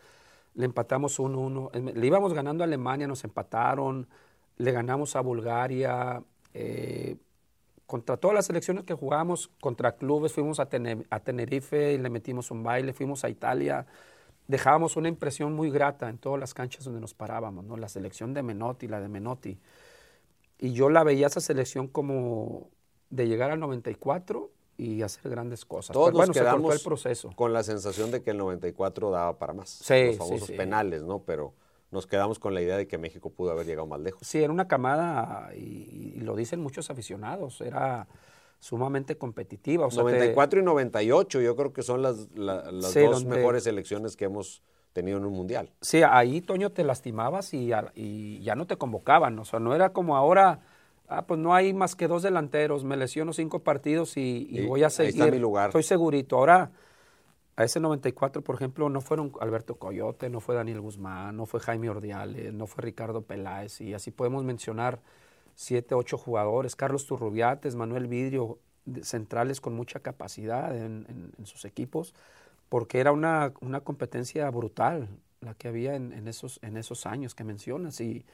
le 0.56 0.66
empatamos 0.66 1.20
1-1. 1.20 1.70
em, 1.74 1.86
Le 1.94 2.08
íbamos 2.08 2.34
ganando 2.34 2.64
a 2.64 2.66
Alemania, 2.66 3.06
nos 3.06 3.24
empataron, 3.24 4.08
le 4.58 4.72
ganamos 4.72 5.16
a 5.16 5.22
Bulgaria. 5.22 6.24
eh, 6.56 7.18
contra 7.86 8.18
todas 8.18 8.34
las 8.36 8.46
selecciones 8.48 8.84
que 8.86 8.94
jugábamos, 8.96 9.50
contra 9.62 9.92
clubes, 9.98 10.34
fuimos 10.34 10.60
a, 10.60 10.68
Tene- 10.70 11.06
a 11.12 11.20
Tenerife 11.20 11.94
y 11.94 11.98
le 12.00 12.10
metimos 12.10 12.50
un 12.50 12.64
baile, 12.64 12.94
fuimos 12.94 13.24
a 13.26 13.30
Italia. 13.30 13.86
Dejábamos 14.48 14.96
una 14.98 15.08
impresión 15.08 15.54
muy 15.54 15.70
grata 15.70 16.10
en 16.10 16.18
todas 16.18 16.40
las 16.40 16.54
canchas 16.56 16.84
donde 16.86 17.00
nos 17.00 17.14
parábamos, 17.14 17.64
¿no? 17.66 17.78
La 17.78 17.88
selección 17.90 18.34
de 18.34 18.42
Menotti, 18.44 18.88
la 18.88 19.00
de 19.00 19.08
Menotti. 19.08 19.58
Y 20.62 20.72
yo 20.74 20.90
la 20.90 21.04
veía 21.04 21.28
esa 21.28 21.42
selección 21.42 21.88
como 21.90 22.70
de 23.10 23.28
llegar 23.28 23.52
al 23.52 23.60
94 23.60 24.52
y 24.78 25.02
hacer 25.02 25.30
grandes 25.30 25.66
cosas. 25.66 25.94
Todos 25.94 26.08
Pero 26.08 26.18
bueno, 26.18 26.28
nos 26.28 26.36
se 26.38 26.44
cortó 26.44 26.56
quedamos 26.56 26.76
el 26.76 26.82
proceso. 26.82 27.32
con 27.36 27.52
la 27.52 27.64
sensación 27.64 28.12
de 28.12 28.22
que 28.24 28.32
el 28.32 28.38
94 28.38 29.10
daba 29.12 29.38
para 29.38 29.54
más. 29.54 29.70
Sí, 29.70 30.06
los 30.06 30.18
famosos 30.18 30.48
sí. 30.48 30.54
penales, 30.54 31.04
¿no? 31.04 31.20
Pero 31.24 31.54
nos 31.92 32.08
quedamos 32.08 32.40
con 32.40 32.54
la 32.54 32.62
idea 32.62 32.78
de 32.78 32.88
que 32.88 32.98
México 32.98 33.30
pudo 33.32 33.52
haber 33.52 33.66
llegado 33.66 33.86
más 33.88 34.00
lejos. 34.00 34.26
Sí, 34.26 34.42
era 34.42 34.54
una 34.54 34.68
camada, 34.68 35.50
y, 35.56 36.14
y 36.16 36.20
lo 36.22 36.36
dicen 36.38 36.62
muchos 36.62 36.90
aficionados, 36.90 37.60
era 37.62 38.08
sumamente 38.60 39.18
competitiva. 39.18 39.88
O 39.88 39.92
sea, 39.92 40.06
te- 40.06 40.12
94 40.12 40.60
y 40.60 40.64
98 40.64 41.42
yo 41.42 41.56
creo 41.56 41.74
que 41.74 41.82
son 41.82 42.02
las, 42.02 42.30
la- 42.36 42.72
las 42.72 42.92
Sí, 42.92 43.02
dos 43.02 43.24
donde- 43.24 43.36
mejores 43.38 43.64
selecciones 43.66 44.16
que 44.16 44.26
hemos 44.26 44.62
tenido 44.94 45.18
en 45.18 45.26
un 45.26 45.34
mundial. 45.34 45.70
Sí, 45.82 46.02
ahí, 46.04 46.42
Toño, 46.42 46.70
te 46.72 46.84
lastimabas 46.84 47.54
y, 47.54 47.68
ya 47.68 48.56
no 48.56 48.68
te 48.68 48.78
convocaban. 48.78 49.38
O 49.40 49.46
sea, 49.46 49.60
no 49.60 49.74
era 49.76 49.94
como 49.94 50.16
ahora, 50.18 50.60
ah, 51.08 51.26
pues 51.26 51.40
no 51.40 51.54
hay 51.54 51.74
más 51.74 51.96
que 51.96 52.08
dos 52.08 52.24
delanteros, 52.24 52.84
me 52.84 52.98
lesiono 52.98 53.34
cinco 53.34 53.60
partidos 53.60 54.18
y, 54.18 54.48
y 54.50 54.60
Y 54.60 54.66
voy 54.68 54.84
a 54.84 54.88
ahí 54.88 54.92
seguir. 54.92 55.22
está 55.22 55.32
mi 55.32 55.40
lugar. 55.40 55.70
Estoy 55.70 55.84
segurito. 55.84 56.38
Ahora, 56.38 56.72
a 57.56 57.64
ese 57.64 57.80
94, 57.80 58.42
por 58.44 58.56
ejemplo, 58.56 58.90
no 58.90 59.02
fueron 59.02 59.32
Alberto 59.40 59.76
Coyote, 59.76 60.30
no 60.30 60.40
fue 60.40 60.56
Daniel 60.56 60.82
Guzmán, 60.82 61.36
no 61.38 61.46
fue 61.46 61.60
Jaime 61.60 61.90
Ordiales, 61.90 62.54
no 62.54 62.66
fue 62.66 62.82
Ricardo 62.84 63.22
Peláez, 63.22 63.82
y 63.82 63.94
así 63.94 64.10
podemos 64.12 64.44
mencionar 64.44 65.00
siete, 65.54 65.94
ocho 65.94 66.18
jugadores, 66.18 66.76
Carlos 66.76 67.06
Turrubiates, 67.06 67.76
Manuel 67.76 68.08
Vidrio, 68.08 68.58
centrales 69.04 69.62
con 69.62 69.74
mucha 69.76 70.00
capacidad 70.00 70.76
en, 70.76 71.06
en- 71.08 71.34
en 71.38 71.46
sus 71.46 71.66
equipos, 71.66 72.16
porque 72.72 73.02
era 73.02 73.12
una, 73.12 73.54
una 73.62 73.82
competencia 73.82 74.50
brutal 74.50 75.10
la 75.42 75.54
que 75.56 75.68
había 75.68 75.96
en, 75.96 76.14
en 76.14 76.28
esos, 76.30 76.60
en 76.64 76.78
esos 76.78 77.06
años 77.06 77.36
que 77.36 77.44
mencionas, 77.44 78.00
y, 78.00 78.26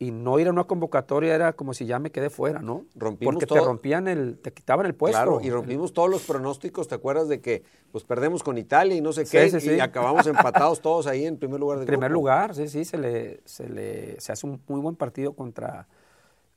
y 0.00 0.10
no 0.10 0.38
ir 0.40 0.48
a 0.48 0.50
una 0.50 0.64
convocatoria 0.64 1.34
era 1.34 1.52
como 1.52 1.74
si 1.74 1.86
ya 1.86 1.98
me 2.00 2.10
quedé 2.10 2.30
fuera, 2.30 2.60
¿no? 2.60 2.86
Rompimos 2.96 3.34
porque 3.34 3.46
te 3.46 3.60
rompían 3.60 4.08
el, 4.08 4.38
te 4.38 4.52
quitaban 4.52 4.86
el 4.86 4.94
puesto. 4.94 5.20
Claro, 5.20 5.40
y 5.40 5.50
rompimos 5.50 5.92
todos 5.92 6.10
los 6.10 6.22
pronósticos, 6.22 6.88
¿te 6.88 6.94
acuerdas 6.96 7.28
de 7.28 7.40
que 7.40 7.62
pues 7.92 8.04
perdemos 8.04 8.42
con 8.42 8.58
Italia 8.58 8.96
y 8.96 9.00
no 9.00 9.12
sé 9.12 9.24
qué? 9.28 9.48
sí, 9.48 9.56
y 9.58 9.60
sí. 9.60 9.80
acabamos 9.80 10.26
empatados 10.26 10.80
todos 10.80 11.06
ahí 11.06 11.24
en 11.26 11.36
primer 11.36 11.60
lugar 11.60 11.78
En 11.78 11.80
del 11.80 11.86
primer 11.86 12.10
grupo. 12.10 12.14
lugar, 12.14 12.54
sí, 12.54 12.68
sí, 12.68 12.84
se 12.84 12.98
le, 12.98 13.40
se 13.44 13.68
le 13.68 14.20
se 14.20 14.32
hace 14.32 14.46
un 14.46 14.60
muy 14.68 14.80
buen 14.80 14.96
partido 14.96 15.34
contra, 15.34 15.86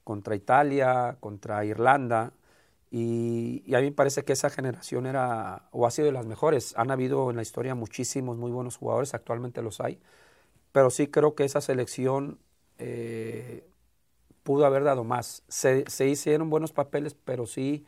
contra 0.03 0.35
Italia, 0.35 1.17
contra 1.19 1.65
Irlanda. 1.65 2.33
Y, 2.93 3.73
a 3.73 3.79
mí 3.79 3.85
me 3.85 3.91
parece 3.93 4.23
que 4.23 4.33
esa 4.33 4.49
generación 4.49 5.05
era, 5.05 5.69
o 5.71 5.87
ha 5.87 5.91
sido 5.91 6.07
de 6.07 6.11
las 6.11 6.25
mejores. 6.25 6.73
Han 6.75 6.91
habido 6.91 7.29
en 7.29 7.37
la 7.37 7.41
historia 7.41 7.73
muchísimos 7.73 8.37
muy 8.37 8.51
buenos 8.51 8.75
jugadores, 8.75 9.13
actualmente 9.13 9.61
los 9.61 9.79
hay. 9.79 9.99
Pero 10.73 10.89
sí 10.89 11.07
creo 11.07 11.33
que 11.33 11.45
esa 11.45 11.61
selección 11.61 12.39
eh, 12.79 13.65
pudo 14.43 14.65
haber 14.65 14.83
dado 14.83 15.05
más. 15.05 15.43
Se, 15.47 15.85
hicieron 16.05 16.49
buenos 16.49 16.73
papeles, 16.73 17.15
pero 17.15 17.45
sí, 17.47 17.85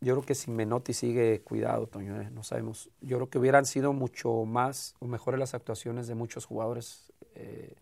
yo 0.00 0.14
creo 0.14 0.24
que 0.24 0.36
si 0.36 0.52
Menotti 0.52 0.92
sigue 0.92 1.40
cuidado, 1.42 1.88
Toño, 1.88 2.20
eh, 2.20 2.30
no 2.30 2.44
sabemos. 2.44 2.90
Yo 3.00 3.16
creo 3.16 3.28
que 3.28 3.38
hubieran 3.38 3.66
sido 3.66 3.92
mucho 3.92 4.44
más 4.44 4.94
o 5.00 5.08
mejores 5.08 5.40
las 5.40 5.54
actuaciones 5.54 6.06
de 6.06 6.14
muchos 6.14 6.44
jugadores 6.46 7.12
eh, 7.34 7.74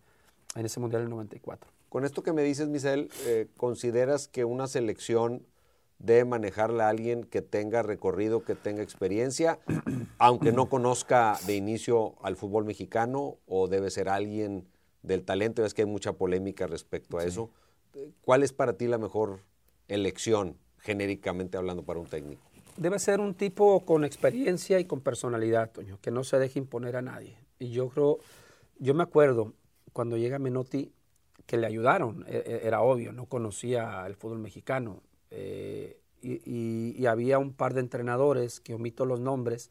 en 0.55 0.65
ese 0.65 0.79
Mundial 0.79 1.03
del 1.03 1.11
94. 1.11 1.69
Con 1.89 2.03
esto 2.03 2.23
que 2.23 2.33
me 2.33 2.41
dices, 2.41 2.67
Misael, 2.67 3.09
¿consideras 3.57 4.27
que 4.27 4.43
una 4.43 4.67
selección 4.67 5.45
debe 5.99 6.25
manejarla 6.25 6.87
a 6.87 6.89
alguien 6.89 7.23
que 7.23 7.41
tenga 7.41 7.81
recorrido, 7.83 8.43
que 8.43 8.55
tenga 8.55 8.83
experiencia, 8.83 9.59
aunque 10.19 10.51
no 10.51 10.69
conozca 10.69 11.37
de 11.45 11.55
inicio 11.55 12.15
al 12.21 12.35
fútbol 12.35 12.65
mexicano, 12.65 13.37
o 13.47 13.67
debe 13.67 13.89
ser 13.91 14.09
alguien 14.09 14.67
del 15.03 15.23
talento? 15.23 15.65
Es 15.65 15.73
que 15.73 15.83
hay 15.83 15.87
mucha 15.87 16.13
polémica 16.13 16.67
respecto 16.67 17.17
a 17.17 17.25
eso. 17.25 17.49
¿Cuál 18.21 18.43
es 18.43 18.51
para 18.51 18.73
ti 18.73 18.87
la 18.87 18.97
mejor 18.97 19.39
elección, 19.87 20.57
genéricamente 20.79 21.57
hablando, 21.57 21.83
para 21.83 21.99
un 21.99 22.07
técnico? 22.07 22.41
Debe 22.77 22.99
ser 22.99 23.21
un 23.21 23.33
tipo 23.35 23.85
con 23.85 24.03
experiencia 24.03 24.79
y 24.79 24.85
con 24.85 24.99
personalidad, 24.99 25.71
Toño, 25.71 25.97
que 26.01 26.11
no 26.11 26.23
se 26.25 26.37
deje 26.39 26.59
imponer 26.59 26.97
a 26.97 27.01
nadie. 27.01 27.37
Y 27.57 27.69
yo 27.69 27.87
creo, 27.87 28.19
yo 28.79 28.93
me 28.93 29.03
acuerdo 29.03 29.53
cuando 29.93 30.17
llega 30.17 30.39
Menotti 30.39 30.91
que 31.45 31.57
le 31.57 31.67
ayudaron, 31.67 32.25
e- 32.27 32.43
e- 32.45 32.67
era 32.67 32.81
obvio, 32.81 33.13
no 33.13 33.27
conocía 33.27 34.03
el 34.07 34.15
fútbol 34.15 34.39
mexicano. 34.39 35.01
Eh, 35.37 35.97
y, 36.21 36.33
y- 36.45 36.95
y 36.97 37.05
había 37.07 37.37
un 37.39 37.53
par 37.53 37.73
de 37.73 37.81
entrenadores, 37.81 38.59
que 38.59 38.73
omito 38.73 39.05
los 39.05 39.19
nombres, 39.19 39.69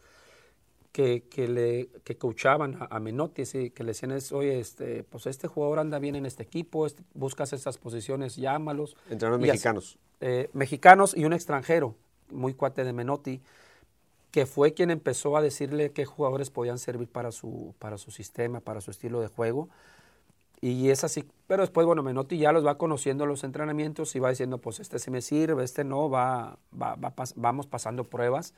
que, 0.92 1.24
que 1.28 1.48
le 1.48 1.88
que 2.04 2.16
coachaban 2.16 2.76
a, 2.80 2.86
a 2.96 3.00
Menotti, 3.00 3.42
así, 3.42 3.70
que 3.70 3.82
le 3.82 3.88
decían, 3.88 4.12
es, 4.12 4.30
oye, 4.30 4.60
este, 4.60 5.02
pues 5.02 5.26
este 5.26 5.48
jugador 5.48 5.80
anda 5.80 5.98
bien 5.98 6.14
en 6.14 6.26
este 6.26 6.42
equipo, 6.44 6.86
este- 6.86 7.02
buscas 7.14 7.52
estas 7.52 7.78
posiciones, 7.78 8.36
llámalos. 8.36 8.96
Entrenadores 9.10 9.44
Y 9.46 9.50
así- 9.50 9.56
mexicanos. 9.56 9.98
eh, 10.20 10.50
mexicanos 10.52 11.16
y 11.16 11.24
un 11.24 11.32
extranjero, 11.32 11.96
muy 12.30 12.54
cuate 12.54 12.84
de 12.84 12.92
Menotti, 12.92 13.40
que 14.30 14.46
fue 14.46 14.74
quien 14.74 14.90
empezó 14.90 15.36
a 15.36 15.42
decirle 15.42 15.90
qué 15.92 16.04
jugadores 16.04 16.50
podían 16.50 16.78
servir 16.78 17.08
para 17.08 17.32
su, 17.32 17.74
para 17.80 17.98
su 17.98 18.10
sistema, 18.12 18.60
para 18.60 18.80
su 18.80 18.90
estilo 18.92 19.20
de 19.20 19.28
juego. 19.28 19.68
Y 20.64 20.88
es 20.90 21.04
así, 21.04 21.24
pero 21.46 21.62
después, 21.62 21.86
bueno, 21.86 22.02
Menotti 22.02 22.38
ya 22.38 22.50
los 22.52 22.64
va 22.64 22.78
conociendo 22.78 23.26
los 23.26 23.44
entrenamientos 23.44 24.16
y 24.16 24.18
va 24.18 24.30
diciendo, 24.30 24.58
pues 24.58 24.80
este 24.80 24.98
sí 24.98 25.10
me 25.10 25.20
sirve, 25.20 25.62
este 25.62 25.84
no, 25.84 26.08
va, 26.08 26.58
va, 26.80 26.96
vamos 27.36 27.66
pasando 27.66 28.04
pruebas. 28.04 28.54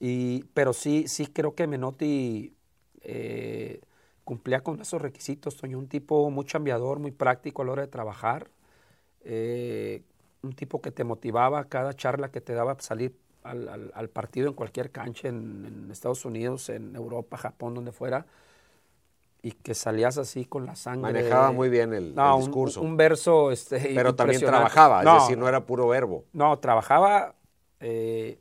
Y, 0.00 0.44
pero 0.54 0.72
sí, 0.74 1.08
sí 1.08 1.26
creo 1.28 1.54
que 1.54 1.66
Menotti 1.68 2.54
eh, 3.02 3.80
cumplía 4.24 4.62
con 4.62 4.80
esos 4.80 5.02
requisitos, 5.02 5.56
Toño, 5.56 5.78
un 5.78 5.88
tipo 5.88 6.30
muy 6.30 6.44
chambeador, 6.46 7.00
muy 7.00 7.12
práctico 7.12 7.62
a 7.62 7.66
la 7.66 7.72
hora 7.72 7.82
de 7.82 7.88
trabajar, 7.88 8.50
eh, 9.24 10.02
un 10.42 10.52
tipo 10.54 10.80
que 10.80 10.90
te 10.92 11.04
motivaba 11.04 11.64
cada 11.68 11.94
charla 11.94 12.30
que 12.30 12.40
te 12.40 12.54
daba 12.54 12.76
salir 12.80 13.14
al, 13.42 13.68
al- 13.68 13.92
al 13.94 14.08
partido 14.10 14.48
en 14.48 14.54
cualquier 14.54 14.90
cancha, 14.90 15.28
en, 15.28 15.64
en 15.66 15.90
Estados 15.90 16.24
Unidos, 16.24 16.68
en 16.70 16.96
Europa, 16.96 17.36
Japón, 17.36 17.74
donde 17.74 17.92
fuera, 17.92 18.26
y 19.42 19.52
que 19.52 19.74
salías 19.74 20.18
así 20.18 20.44
con 20.44 20.66
la 20.66 20.76
sangre. 20.76 21.12
Manejaba 21.12 21.50
muy 21.52 21.68
bien 21.70 21.92
el, 21.94 22.14
No, 22.14 22.28
el 22.28 22.34
un- 22.34 22.40
discurso. 22.46 22.82
Un, 22.82 22.96
verso 22.96 23.50
este, 23.50 23.92
pero 23.94 24.14
también 24.14 24.40
trabajaba, 24.40 25.02
es 25.02 25.22
decir, 25.22 25.38
no 25.38 25.48
era 25.48 25.64
puro 25.64 25.88
verbo. 25.88 26.24
no, 26.32 26.58
trabajaba 26.58 27.34
eh, 27.80 28.38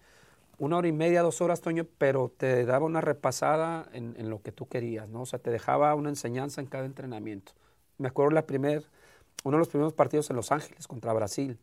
una 0.57 0.77
hora 0.77 0.87
y 0.89 0.91
media, 0.91 1.21
dos 1.21 1.39
horas, 1.41 1.61
Toño, 1.61 1.85
pero 1.97 2.31
te 2.35 2.65
daba 2.65 2.85
una 2.85 2.99
repasada 3.01 3.87
en, 3.93 4.15
en 4.17 4.29
lo 4.29 4.41
que 4.41 4.51
tú 4.51 4.67
querías, 4.67 5.07
¿no? 5.07 5.21
O 5.21 5.25
sea, 5.25 5.39
te 5.39 5.51
dejaba 5.51 5.95
una 5.95 6.09
enseñanza 6.09 6.59
en 6.59 6.67
cada 6.67 6.85
entrenamiento. 6.85 7.53
Me 7.97 8.09
acuerdo 8.09 8.31
la 8.31 8.45
primer, 8.45 8.83
uno 9.45 9.55
de 9.55 9.59
los 9.59 9.69
primeros 9.69 9.93
partidos 9.93 10.29
en 10.29 10.35
Los 10.35 10.51
Ángeles 10.51 10.85
contra 10.87 11.13
Brasil. 11.13 11.57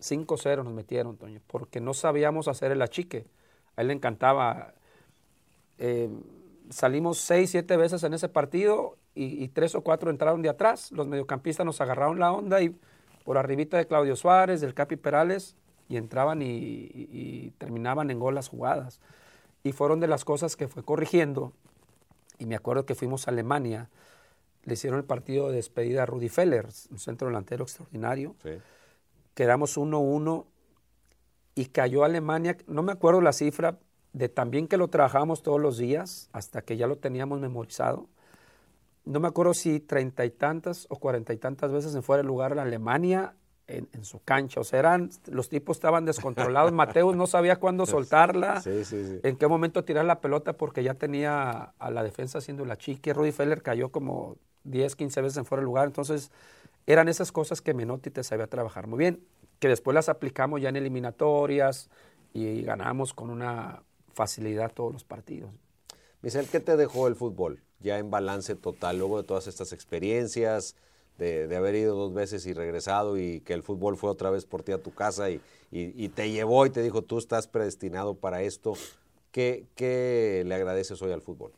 5-0 0.00 0.62
nos 0.64 0.72
metieron, 0.72 1.16
Toño, 1.18 1.40
porque 1.46 1.80
no 1.80 1.92
sabíamos 1.92 2.48
hacer 2.48 2.72
el 2.72 2.80
achique. 2.80 3.26
A 3.76 3.82
él 3.82 3.88
le 3.88 3.92
encantaba. 3.94 4.72
eh, 5.78 6.08
salimos 6.70 7.18
seis, 7.18 7.50
siete 7.50 7.76
veces 7.76 8.02
en 8.04 8.14
ese 8.14 8.28
partido 8.28 8.96
y, 9.14 9.42
y 9.42 9.48
tres 9.48 9.74
o 9.74 9.82
cuatro 9.82 10.10
entraron 10.10 10.42
de 10.42 10.48
atrás. 10.48 10.92
Los 10.92 11.06
mediocampistas 11.06 11.64
nos 11.66 11.80
agarraron 11.80 12.18
la 12.18 12.32
onda 12.32 12.60
y 12.62 12.76
por 13.24 13.38
arribita 13.38 13.76
de 13.76 13.86
Claudio 13.86 14.16
Suárez, 14.16 14.60
del 14.60 14.74
Capi 14.74 14.96
Perales, 14.96 15.56
y 15.88 15.96
entraban 15.96 16.42
y, 16.42 16.46
y- 16.46 17.08
y 17.12 17.50
terminaban 17.58 18.10
en 18.10 18.18
gol 18.18 18.34
las 18.34 18.48
jugadas. 18.48 19.00
Y 19.62 19.72
fueron 19.72 20.00
de 20.00 20.06
las 20.08 20.24
cosas 20.24 20.56
que 20.56 20.68
fue 20.68 20.82
corrigiendo. 20.84 21.52
Y 22.38 22.46
me 22.46 22.54
acuerdo 22.54 22.86
que 22.86 22.94
fuimos 22.94 23.26
a 23.26 23.30
Alemania, 23.30 23.90
le 24.64 24.74
hicieron 24.74 24.98
el 24.98 25.04
partido 25.04 25.48
de 25.48 25.56
despedida 25.56 26.02
a 26.02 26.06
Rudy 26.06 26.28
Feller, 26.28 26.66
un 26.90 26.98
centro 26.98 27.28
delantero 27.28 27.64
extraordinario 27.64 28.34
Sí. 28.42 28.50
quedamos 29.34 29.76
1-1 29.76 30.46
y 31.54 31.66
cayó 31.66 32.04
Alemania, 32.04 32.56
no 32.66 32.82
me 32.82 32.92
acuerdo 32.92 33.20
la 33.20 33.32
cifra, 33.32 33.78
de 34.12 34.28
también 34.28 34.68
que 34.68 34.76
lo 34.76 34.88
trabajábamos 34.88 35.42
todos 35.42 35.60
los 35.60 35.78
días 35.78 36.28
hasta 36.32 36.62
que 36.62 36.76
ya 36.76 36.86
lo 36.86 36.96
teníamos 36.96 37.40
memorizado. 37.40 38.06
No 39.04 39.20
me 39.20 39.28
acuerdo 39.28 39.54
si 39.54 39.80
treinta 39.80 40.24
y 40.24 40.30
tantas 40.30 40.86
o 40.90 40.96
cuarenta 40.96 41.32
y 41.32 41.38
tantas 41.38 41.72
veces 41.72 41.94
en 41.94 42.02
fuera 42.02 42.22
de 42.22 42.26
lugar 42.26 42.54
la 42.54 42.62
Alemania 42.62 43.34
en, 43.66 43.88
en 43.92 44.04
su 44.04 44.20
cancha. 44.22 44.60
O 44.60 44.64
sea, 44.64 44.78
eran, 44.80 45.10
los 45.26 45.48
tipos 45.48 45.76
estaban 45.76 46.04
descontrolados. 46.04 46.72
Mateus 46.74 47.16
no 47.16 47.26
sabía 47.26 47.56
cuándo 47.56 47.86
soltarla, 47.86 48.60
Sí, 48.60 48.84
sí, 48.84 49.04
sí. 49.04 49.20
en 49.22 49.36
qué 49.36 49.46
momento 49.46 49.84
tirar 49.84 50.04
la 50.04 50.20
pelota 50.20 50.54
porque 50.54 50.82
ya 50.82 50.94
tenía 50.94 51.72
a 51.78 51.90
la 51.90 52.02
defensa 52.02 52.38
haciendo 52.38 52.64
la 52.64 52.76
chique. 52.76 53.14
Rudy 53.14 53.32
Feller 53.32 53.62
cayó 53.62 53.90
como 53.90 54.36
10, 54.64 54.96
15 54.96 55.22
veces 55.22 55.38
en 55.38 55.44
fuera 55.44 55.60
de 55.60 55.66
lugar. 55.66 55.86
Entonces, 55.86 56.30
eran 56.86 57.08
esas 57.08 57.32
cosas 57.32 57.60
que 57.60 57.74
Menotti 57.74 58.10
te 58.10 58.24
sabía 58.24 58.46
trabajar 58.46 58.86
muy 58.86 58.98
bien, 58.98 59.20
que 59.58 59.68
después 59.68 59.94
las 59.94 60.08
aplicamos 60.08 60.60
ya 60.60 60.70
en 60.70 60.76
eliminatorias 60.76 61.90
y 62.32 62.62
ganamos 62.62 63.14
con 63.14 63.30
una 63.30 63.82
facilidad 64.18 64.72
todos 64.72 64.92
los 64.92 65.04
partidos. 65.04 65.52
Michel, 66.22 66.48
¿qué 66.48 66.58
te 66.58 66.76
dejó 66.76 67.06
el 67.06 67.14
fútbol 67.14 67.62
ya 67.78 67.98
en 67.98 68.10
balance 68.10 68.56
total 68.56 68.98
luego 68.98 69.18
de 69.18 69.22
todas 69.22 69.46
estas 69.46 69.72
experiencias, 69.72 70.74
de, 71.18 71.54
haber 71.56 71.76
ido 71.76 71.94
dos 71.94 72.12
veces 72.12 72.44
y 72.46 72.52
regresado 72.52 73.16
y 73.16 73.40
que 73.42 73.52
el 73.52 73.62
fútbol 73.62 73.96
fue 73.96 74.10
otra 74.10 74.30
vez 74.30 74.44
por 74.44 74.64
ti 74.64 74.72
a 74.72 74.82
tu 74.82 74.92
casa 74.92 75.30
y, 75.30 75.40
te 76.16 76.32
llevó 76.32 76.66
y 76.66 76.70
te 76.70 76.82
dijo, 76.82 77.02
tú 77.02 77.18
estás 77.18 77.46
predestinado 77.46 78.14
para 78.14 78.42
esto? 78.42 78.72
¿Qué, 79.30 79.66
qué 79.76 80.42
le 80.44 80.54
agradeces 80.56 81.00
hoy 81.00 81.12
al 81.12 81.22
fútbol? 81.22 81.52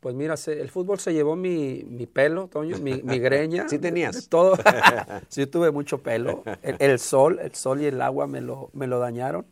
Pues 0.00 0.14
mira, 0.14 0.36
el 0.46 0.70
fútbol 0.70 1.00
se 1.00 1.12
llevó 1.12 1.36
mi, 1.36 2.08
pelo, 2.10 2.48
Toño, 2.48 2.78
mi, 2.78 2.92
greña. 3.18 3.68
¿Sí 3.68 3.78
tenías? 3.78 4.28
Todo. 4.30 4.56
sí 5.28 5.46
tuve 5.46 5.72
mucho 5.72 5.98
pelo. 5.98 6.42
El, 6.62 6.98
sol, 6.98 7.38
el 7.42 7.54
sol 7.54 7.82
y 7.82 7.86
el 7.86 8.00
agua 8.00 8.26
me 8.26 8.40
lo, 8.40 8.70
me 8.72 8.86
lo 8.86 8.98
dañaron. 8.98 9.44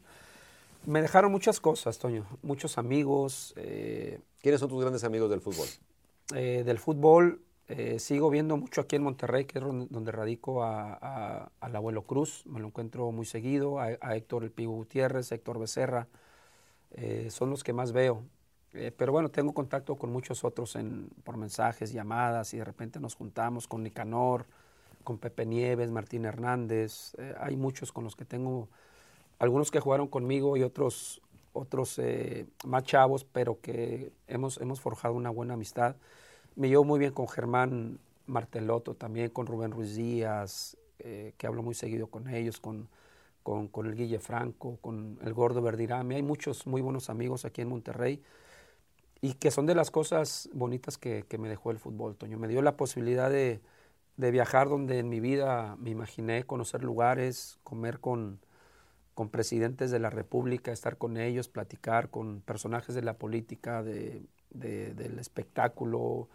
Me 0.87 1.03
dejaron 1.03 1.33
muchas 1.33 1.59
cosas, 1.59 1.99
Toño. 1.99 2.25
Muchos 2.43 2.79
amigos. 2.79 3.53
Eh, 3.57 4.21
¿Quiénes 4.41 4.61
son 4.61 4.69
tus 4.69 4.81
grandes 4.81 5.03
amigos 5.03 5.29
del 5.29 5.41
fútbol? 5.41 5.67
Eh, 6.33 6.63
del 6.65 6.79
fútbol 6.79 7.43
eh, 7.67 7.99
sigo 7.99 8.31
viendo 8.31 8.57
mucho 8.57 8.83
aquí 8.83 8.95
en 8.95 9.03
Monterrey, 9.03 9.47
que 9.47 9.59
es 9.59 9.65
donde 9.65 10.13
radico 10.13 10.63
a, 10.63 11.51
al 11.59 11.75
abuelo 11.75 12.03
Cruz. 12.03 12.45
Me 12.47 12.61
lo 12.61 12.69
encuentro 12.69 13.11
muy 13.11 13.27
seguido. 13.27 13.81
A, 13.81 14.15
Héctor 14.15 14.45
El 14.45 14.53
Pigo 14.53 14.75
Gutiérrez, 14.75 15.33
Héctor 15.33 15.59
Becerra. 15.59 16.07
son 17.31 17.51
los 17.51 17.65
que 17.65 17.73
más 17.73 17.91
veo. 17.91 18.23
Pero 18.71 19.11
bueno, 19.11 19.29
tengo 19.29 19.55
contacto 19.55 19.97
con 19.97 20.13
muchos 20.13 20.45
otros 20.45 20.77
en, 20.77 21.09
por 21.25 21.37
mensajes, 21.37 21.93
llamadas 21.93 22.55
y 22.55 22.59
de 22.59 22.65
repente 22.65 23.01
nos 23.01 23.17
juntamos 23.17 23.67
con 23.67 23.83
Nicanor, 23.83 24.47
con 25.03 25.19
Pepe 25.19 25.47
Nieves, 25.47 25.91
Martín 25.91 26.27
Hernández. 26.27 27.17
Hay 27.41 27.57
muchos 27.57 27.91
con 27.91 28.05
los 28.05 28.15
que 28.15 28.25
tengo, 28.25 28.69
algunos 29.39 29.71
que 29.71 29.81
jugaron 29.81 30.09
conmigo 30.09 30.57
y 30.57 30.63
otros, 30.63 31.21
otros 31.53 31.99
eh, 31.99 32.47
más 32.65 32.85
chavos, 32.85 33.25
pero 33.25 33.61
que 33.61 34.13
hemos, 34.27 34.59
hemos 34.61 34.81
forjado 34.81 35.15
una 35.15 35.31
buena 35.31 35.55
amistad. 35.55 35.97
Me 36.55 36.69
llevo 36.69 36.85
muy 36.85 36.99
bien 36.99 37.13
con 37.13 37.29
Germán 37.29 37.99
Marteloto, 38.27 38.95
también 38.95 39.31
con 39.31 39.47
Rubén 39.47 39.71
Ruiz 39.71 39.95
Díaz, 39.95 40.77
que 40.99 41.47
hablo 41.47 41.63
muy 41.63 41.75
seguido 41.75 42.09
con 42.09 42.29
ellos, 42.29 42.59
con, 42.59 42.89
con, 43.43 43.69
con, 43.69 43.87
el 43.87 43.95
Guille 43.95 44.19
Franco, 44.19 44.79
con 44.81 45.19
el 45.23 45.35
Gordo 45.35 45.63
Verdirame. 45.63 46.17
Hay 46.17 46.23
muchos 46.23 46.67
muy 46.67 46.81
buenos 46.81 47.11
amigos 47.11 47.45
aquí 47.45 47.61
en 47.61 47.69
Monterrey 47.69 48.21
y 49.21 49.35
que 49.35 49.51
son 49.51 49.67
de 49.67 49.75
las 49.75 49.91
cosas 49.91 50.49
bonitas 50.53 50.99
que, 50.99 51.25
me 51.39 51.49
dejó 51.49 51.71
el 51.71 51.79
fútbol, 51.79 52.17
Toño. 52.17 52.39
Me 52.39 52.49
dio 52.49 52.63
la 52.63 52.77
posibilidad 52.77 53.31
de, 53.31 53.61
viajar 54.17 54.69
donde 54.69 54.99
en 54.99 55.09
mi 55.09 55.21
vida 55.21 55.77
me 55.79 55.91
imaginé 55.91 56.45
conocer 56.45 56.85
lugares, 56.85 57.59
comer 57.63 57.99
con, 58.01 58.39
con 59.17 59.31
presidentes 59.31 59.91
de 59.91 59.99
la 59.99 60.11
República, 60.11 60.71
estar 60.71 60.99
con 60.99 61.17
ellos, 61.17 61.49
platicar 61.49 62.11
con 62.11 62.43
personajes 62.43 62.95
de 62.95 63.01
la 63.01 63.15
política, 63.15 63.83
de, 63.83 64.23
del 64.51 65.19
espectáculo, 65.19 66.29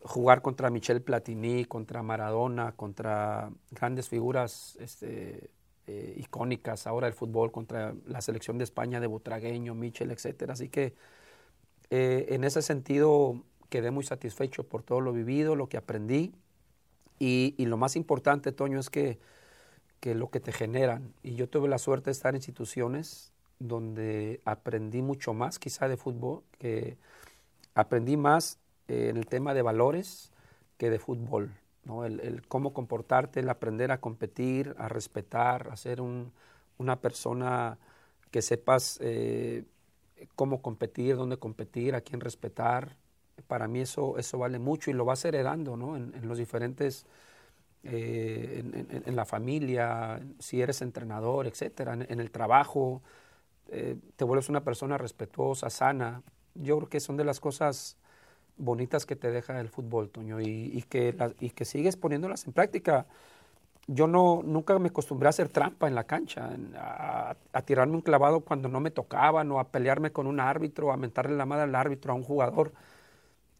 jugar 0.00 0.40
contra 0.40 0.70
Michel 0.70 1.02
Platini, 1.02 1.64
contra 1.64 2.04
Maradona, 2.04 2.72
contra 2.72 3.50
grandes 3.72 4.08
figuras 4.08 4.78
este, 4.80 5.50
eh, 5.88 6.14
icónicas 6.16 6.86
ahora 6.86 7.08
del 7.08 7.14
fútbol, 7.14 7.50
contra 7.50 7.94
la 8.06 8.20
selección 8.20 8.58
de 8.58 8.64
España 8.64 9.00
de 9.00 9.08
Butragueño, 9.08 9.74
Michel, 9.74 10.12
etcétera. 10.12 10.52
Así 10.52 10.68
que 10.68 10.94
eh, 11.90 12.26
en 12.28 12.44
ese 12.44 12.62
sentido, 12.62 13.42
quedé 13.70 13.90
muy 13.90 14.04
satisfecho 14.04 14.62
por 14.62 14.84
todo 14.84 15.00
lo 15.00 15.12
vivido, 15.12 15.56
lo 15.56 15.68
que 15.68 15.78
aprendí. 15.78 16.32
Y, 17.18 17.56
lo 17.58 17.76
más 17.76 17.96
importante, 17.96 18.52
Toño, 18.52 18.78
es 18.78 18.88
que, 18.88 19.18
lo 20.12 20.28
que 20.28 20.40
te 20.40 20.52
generan. 20.52 21.14
Y 21.22 21.36
yo 21.36 21.48
tuve 21.48 21.68
la 21.68 21.78
suerte 21.78 22.06
de 22.06 22.12
estar 22.12 22.34
en 22.34 22.36
instituciones 22.36 23.32
donde 23.58 24.40
aprendí 24.44 25.00
mucho 25.00 25.32
más, 25.32 25.58
quizá 25.58 25.88
de 25.88 25.96
fútbol, 25.96 26.42
que 26.58 26.98
aprendí 27.74 28.16
más 28.16 28.58
eh, 28.88 29.08
en 29.10 29.16
el 29.16 29.26
tema 29.26 29.54
de 29.54 29.62
valores 29.62 30.32
que 30.76 30.90
de 30.90 30.98
fútbol. 30.98 31.52
¿no? 31.84 32.04
El, 32.04 32.42
cómo 32.48 32.72
comportarte, 32.72 33.40
el 33.40 33.48
aprender 33.48 33.92
a 33.92 34.00
competir, 34.00 34.74
a 34.78 34.88
respetar, 34.88 35.68
a 35.70 35.76
ser 35.76 36.00
una 36.02 37.00
persona 37.00 37.78
que 38.30 38.42
sepas 38.42 38.98
eh, 39.00 39.64
cómo 40.34 40.60
competir, 40.60 41.16
dónde 41.16 41.36
competir, 41.36 41.94
a 41.94 42.00
quién 42.00 42.20
respetar. 42.20 42.96
Para 43.46 43.68
mí 43.68 43.80
eso, 43.80 44.18
eso 44.18 44.38
vale 44.38 44.58
mucho 44.58 44.90
y 44.90 44.94
lo 44.94 45.04
vas 45.04 45.24
heredando 45.24 45.76
¿no? 45.76 45.96
en, 45.96 46.12
los 46.26 46.38
diferentes, 46.38 47.06
eh, 47.84 49.02
en, 49.06 49.16
la 49.16 49.24
familia, 49.24 50.20
si 50.38 50.60
eres 50.62 50.82
entrenador, 50.82 51.46
etcétera, 51.46 51.94
en, 51.94 52.20
el 52.20 52.30
trabajo, 52.30 53.02
eh, 53.68 53.96
te 54.16 54.24
vuelves 54.24 54.48
una 54.48 54.62
persona 54.62 54.98
respetuosa, 54.98 55.70
sana. 55.70 56.22
Yo 56.54 56.76
creo 56.78 56.88
que 56.88 57.00
son 57.00 57.16
de 57.16 57.24
las 57.24 57.40
cosas 57.40 57.96
bonitas 58.56 59.06
que 59.06 59.16
te 59.16 59.30
deja 59.30 59.58
el 59.60 59.68
fútbol, 59.68 60.10
Toño, 60.10 60.40
y, 60.40 60.84
que, 60.88 61.16
y 61.40 61.50
que 61.50 61.64
sigues 61.64 61.96
poniéndolas 61.96 62.46
en 62.46 62.52
práctica 62.52 63.06
yo 63.86 64.06
no, 64.06 64.42
nunca 64.44 64.78
me 64.78 64.88
acostumbré 64.88 65.28
a 65.28 65.30
hacer 65.30 65.48
trampa 65.48 65.88
en 65.88 65.94
la 65.94 66.04
cancha, 66.04 66.50
a, 66.76 67.62
tirarme 67.62 67.94
un 67.94 68.00
clavado 68.00 68.40
cuando 68.40 68.68
no 68.68 68.80
me 68.80 68.90
tocaban, 68.90 69.50
o 69.52 69.60
a 69.60 69.68
pelearme 69.68 70.10
con 70.10 70.26
un 70.26 70.40
árbitro, 70.40 70.92
a 70.92 70.96
mentarle 70.96 71.36
la 71.36 71.46
madre 71.46 71.64
al 71.64 71.74
árbitro, 71.74 72.12
a 72.12 72.16
un 72.16 72.22
jugador. 72.22 72.72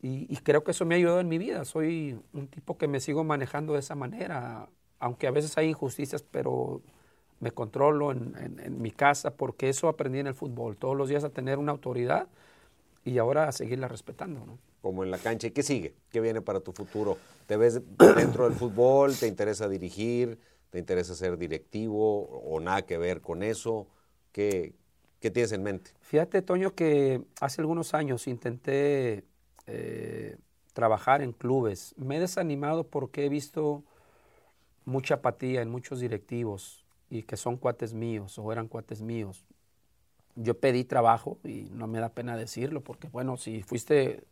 Y, 0.06 0.36
creo 0.42 0.64
que 0.64 0.72
eso 0.72 0.84
me 0.84 0.94
ha 0.94 0.98
ayudado 0.98 1.20
en 1.20 1.28
mi 1.28 1.38
vida. 1.38 1.64
Soy 1.64 2.20
un 2.34 2.48
tipo 2.48 2.76
que 2.76 2.88
me 2.88 3.00
sigo 3.00 3.24
manejando 3.24 3.72
de 3.72 3.78
esa 3.78 3.94
manera, 3.94 4.68
aunque 4.98 5.26
a 5.26 5.30
veces 5.30 5.56
hay 5.56 5.68
injusticias, 5.70 6.22
pero 6.22 6.82
me 7.40 7.52
controlo 7.52 8.12
en, 8.12 8.34
en 8.62 8.82
mi 8.82 8.90
casa 8.90 9.34
porque 9.34 9.70
eso 9.70 9.88
aprendí 9.88 10.18
en 10.18 10.26
el 10.26 10.34
fútbol, 10.34 10.76
todos 10.76 10.94
los 10.94 11.08
días 11.08 11.24
a 11.24 11.30
tener 11.30 11.58
una 11.58 11.72
autoridad 11.72 12.28
y 13.02 13.16
ahora 13.16 13.48
a 13.48 13.52
seguirla 13.52 13.88
respetando. 13.88 14.44
¿no? 14.44 14.58
como 14.84 15.02
en 15.02 15.10
la 15.10 15.16
cancha. 15.16 15.46
¿Y 15.46 15.50
qué 15.52 15.62
sigue? 15.62 15.94
¿Qué 16.10 16.20
viene 16.20 16.42
para 16.42 16.60
tu 16.60 16.72
futuro? 16.72 17.16
¿Te 17.46 17.56
ves 17.56 17.80
dentro 18.16 18.44
del 18.44 18.52
fútbol? 18.52 19.16
¿Te 19.16 19.26
interesa 19.26 19.66
dirigir? 19.66 20.38
¿Te 20.68 20.78
interesa 20.78 21.14
ser 21.14 21.38
directivo 21.38 22.24
o 22.24 22.60
nada 22.60 22.82
que 22.82 22.98
ver 22.98 23.22
con 23.22 23.42
eso? 23.42 23.86
¿Qué, 24.30 24.74
qué 25.20 25.30
tienes 25.30 25.52
en 25.52 25.62
mente? 25.62 25.92
Fíjate, 26.02 26.42
Toño, 26.42 26.74
que 26.74 27.22
hace 27.40 27.62
algunos 27.62 27.94
años 27.94 28.28
intenté 28.28 29.24
eh, 29.66 30.36
trabajar 30.72 31.22
en 31.22 31.32
clubes. 31.32 31.94
Me 31.96 32.16
he 32.16 32.20
desanimado 32.20 32.84
porque 32.84 33.26
he 33.26 33.28
visto 33.28 33.82
mucha 34.84 35.14
apatía 35.14 35.62
en 35.62 35.70
muchos 35.70 36.00
directivos 36.00 36.84
y 37.10 37.22
que 37.22 37.36
son 37.36 37.56
cuates 37.56 37.94
míos 37.94 38.38
o 38.38 38.52
eran 38.52 38.68
cuates 38.68 39.00
míos. 39.00 39.44
Yo 40.36 40.58
pedí 40.58 40.84
trabajo 40.84 41.38
y 41.44 41.68
no 41.70 41.86
me 41.86 42.00
da 42.00 42.08
pena 42.08 42.36
decirlo 42.36 42.80
porque, 42.80 43.08
bueno, 43.08 43.36
si 43.36 43.62
fuiste 43.62 44.24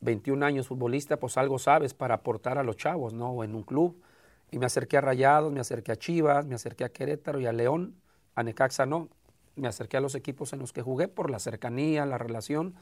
21 0.00 0.44
años 0.44 0.68
futbolista, 0.68 1.16
pues 1.18 1.36
algo 1.36 1.58
sabes 1.58 1.94
para 1.94 2.16
aportar 2.16 2.58
a 2.58 2.62
los 2.62 2.76
chavos, 2.76 3.12
¿no? 3.12 3.42
En 3.42 3.54
un 3.54 3.62
club. 3.62 4.00
Y 4.50 4.58
me 4.58 4.66
acerqué 4.66 4.98
a 4.98 5.00
Rayados, 5.00 5.52
me 5.52 5.60
acerqué 5.60 5.92
a 5.92 5.96
Chivas, 5.96 6.46
me 6.46 6.54
acerqué 6.54 6.84
a 6.84 6.90
Querétaro 6.90 7.40
y 7.40 7.46
a 7.46 7.52
León. 7.52 7.94
A 8.34 8.42
Necaxa 8.42 8.86
no. 8.86 9.08
Me 9.56 9.68
acerqué 9.68 9.96
a 9.96 10.00
los 10.00 10.14
equipos 10.14 10.52
en 10.52 10.58
los 10.58 10.72
que 10.72 10.82
jugué 10.82 11.08
por 11.08 11.30
la 11.30 11.38
cercanía, 11.38 12.04
la 12.06 12.18
relación. 12.18 12.74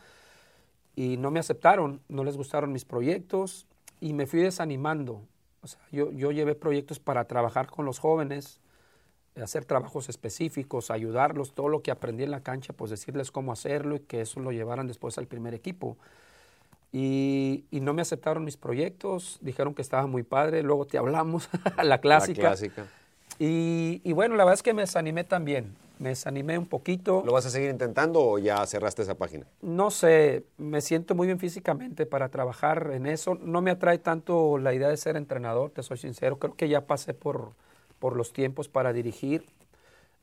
Y 0.96 1.16
no 1.16 1.30
me 1.30 1.40
aceptaron, 1.40 2.00
no 2.08 2.24
les 2.24 2.36
gustaron 2.36 2.72
mis 2.72 2.84
proyectos 2.84 3.66
y 4.00 4.12
me 4.12 4.26
fui 4.26 4.40
desanimando. 4.40 5.22
O 5.62 5.66
sea, 5.66 5.80
yo, 5.92 6.10
yo 6.12 6.32
llevé 6.32 6.54
proyectos 6.54 6.98
para 6.98 7.24
trabajar 7.26 7.68
con 7.68 7.84
los 7.84 7.98
jóvenes, 7.98 8.60
hacer 9.40 9.64
trabajos 9.64 10.08
específicos, 10.08 10.90
ayudarlos, 10.90 11.52
todo 11.52 11.68
lo 11.68 11.82
que 11.82 11.90
aprendí 11.90 12.24
en 12.24 12.30
la 12.30 12.40
cancha, 12.40 12.72
pues 12.72 12.90
decirles 12.90 13.30
cómo 13.30 13.52
hacerlo 13.52 13.96
y 13.96 14.00
que 14.00 14.22
eso 14.22 14.40
lo 14.40 14.52
llevaran 14.52 14.86
después 14.86 15.18
al 15.18 15.26
primer 15.26 15.54
equipo. 15.54 15.96
Y, 16.92 17.64
no 17.70 17.94
me 17.94 18.02
aceptaron 18.02 18.44
mis 18.44 18.56
proyectos, 18.56 19.38
dijeron 19.40 19.74
que 19.74 19.82
estaba 19.82 20.06
muy 20.06 20.24
padre, 20.24 20.62
luego 20.62 20.86
te 20.86 20.98
hablamos, 20.98 21.48
la 21.82 22.00
clásica. 22.00 22.42
La 22.42 22.48
clásica. 22.48 22.86
Y, 23.38 24.00
y, 24.02 24.12
bueno, 24.12 24.34
la 24.34 24.44
verdad 24.44 24.54
es 24.54 24.62
que 24.62 24.74
me 24.74 24.82
desanimé 24.82 25.24
también, 25.24 25.76
me 26.00 26.08
desanimé 26.08 26.56
un 26.56 26.66
poquito. 26.66 27.22
¿Lo 27.26 27.32
vas 27.32 27.44
a 27.44 27.50
seguir 27.50 27.68
intentando 27.70 28.22
o 28.22 28.38
ya 28.38 28.66
cerraste 28.66 29.02
esa 29.02 29.16
página? 29.16 29.46
No 29.60 29.90
sé, 29.90 30.44
me 30.56 30.80
siento 30.80 31.14
muy 31.14 31.26
bien 31.26 31.38
físicamente 31.38 32.06
para 32.06 32.30
trabajar 32.30 32.90
en 32.94 33.04
eso. 33.04 33.34
No 33.34 33.60
me 33.60 33.70
atrae 33.70 33.98
tanto 33.98 34.56
la 34.56 34.72
idea 34.72 34.88
de 34.88 34.96
ser 34.96 35.16
entrenador, 35.16 35.70
te 35.70 35.82
soy 35.82 35.98
sincero, 35.98 36.38
creo 36.38 36.56
que 36.56 36.70
ya 36.70 36.86
pasé 36.86 37.12
por, 37.12 37.52
por 37.98 38.16
los 38.16 38.32
tiempos 38.32 38.68
para 38.68 38.94
dirigir. 38.94 39.44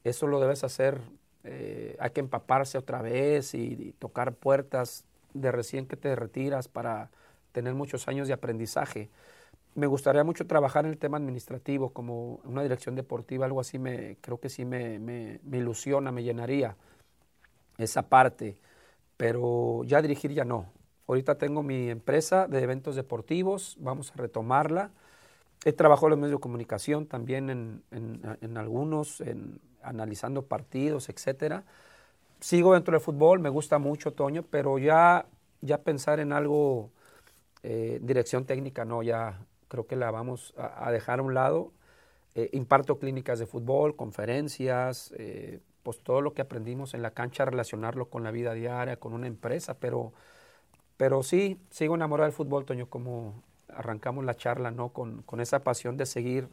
Eso 0.03 0.25
lo 0.25 0.39
debes 0.39 0.63
hacer, 0.63 0.99
eh, 1.43 1.95
hay 1.99 2.09
que 2.09 2.21
empaparse 2.21 2.79
otra 2.79 3.03
vez 3.03 3.53
y 3.53 3.93
tocar 3.99 4.33
puertas 4.33 5.03
de 5.35 5.51
recién 5.51 5.85
que 5.85 5.95
te 5.95 6.15
retiras 6.15 6.67
para 6.67 7.11
tener 7.51 7.75
muchos 7.75 8.07
años 8.07 8.27
de 8.27 8.33
aprendizaje. 8.33 9.09
Me 9.77 9.85
gustaría 9.85 10.23
mucho 10.23 10.47
trabajar 10.47 10.85
en 10.85 10.91
el 10.91 10.97
tema 10.97 11.17
administrativo, 11.17 11.91
como 11.91 12.39
una 12.43 12.63
dirección 12.63 12.95
deportiva, 12.95 13.45
algo 13.45 13.61
así, 13.61 13.77
me, 13.77 14.17
creo 14.21 14.39
que 14.39 14.49
sí 14.49 14.65
me, 14.65 14.97
me, 14.97 15.39
ilusiona, 15.51 16.11
me 16.11 16.23
llenaría 16.23 16.75
esa 17.77 18.09
parte, 18.09 18.57
pero 19.17 19.83
ya 19.85 20.01
dirigir 20.01 20.33
ya 20.33 20.45
no. 20.45 20.65
Ahorita 21.07 21.37
tengo 21.37 21.61
mi 21.61 21.91
empresa 21.91 22.47
de 22.47 22.61
eventos 22.63 22.95
deportivos, 22.95 23.77
vamos 23.79 24.11
a 24.11 24.15
retomarla 24.15 24.89
he 25.65 25.73
trabajado 25.73 26.07
en 26.07 26.11
los 26.11 26.19
medios 26.19 26.39
de 26.39 26.41
comunicación 26.41 27.05
también 27.05 27.49
en, 27.49 27.83
en, 27.91 28.57
algunos, 28.57 29.21
en, 29.21 29.59
analizando 29.81 30.43
partidos, 30.43 31.09
etcétera. 31.09 31.63
Sigo 32.39 32.73
dentro 32.73 32.93
del 32.93 33.01
fútbol, 33.01 33.39
me 33.39 33.49
gusta 33.49 33.79
mucho, 33.79 34.13
Toño, 34.13 34.43
pero 34.49 34.77
ya, 34.79 35.25
ya 35.61 35.79
pensar 35.83 36.19
en 36.19 36.31
algo, 36.31 36.89
eh, 37.63 37.99
dirección 38.01 38.45
técnica, 38.45 38.85
no, 38.85 39.03
ya 39.03 39.39
creo 39.67 39.87
que 39.87 39.95
la 39.95 40.11
vamos 40.11 40.53
a, 40.57 40.91
dejar 40.91 41.19
a 41.19 41.23
un 41.23 41.33
lado. 41.33 41.71
Eh, 42.35 42.49
imparto 42.53 42.99
clínicas 42.99 43.39
de 43.39 43.47
fútbol, 43.47 43.95
conferencias, 43.95 45.13
eh, 45.17 45.59
pues 45.83 45.99
todo 46.03 46.21
lo 46.21 46.33
que 46.33 46.41
aprendimos 46.41 46.93
en 46.93 47.01
la 47.01 47.11
cancha, 47.11 47.45
relacionarlo 47.45 48.09
con 48.09 48.23
la 48.23 48.31
vida 48.31 48.53
diaria, 48.53 48.97
con 48.97 49.13
una 49.13 49.27
empresa, 49.27 49.79
pero, 49.79 50.13
pero 50.97 51.23
sí, 51.23 51.59
sigo 51.69 51.95
enamorado 51.95 52.25
del 52.25 52.35
fútbol, 52.35 52.65
Toño, 52.65 52.89
como 52.89 53.43
arrancamos 53.69 54.25
la 54.25 54.35
charla, 54.35 54.71
¿no? 54.71 54.89
Con, 54.89 55.23
con 55.23 55.39
esa 55.39 55.63
pasión 55.63 55.97
de 55.97 56.05
seguir 56.05 56.49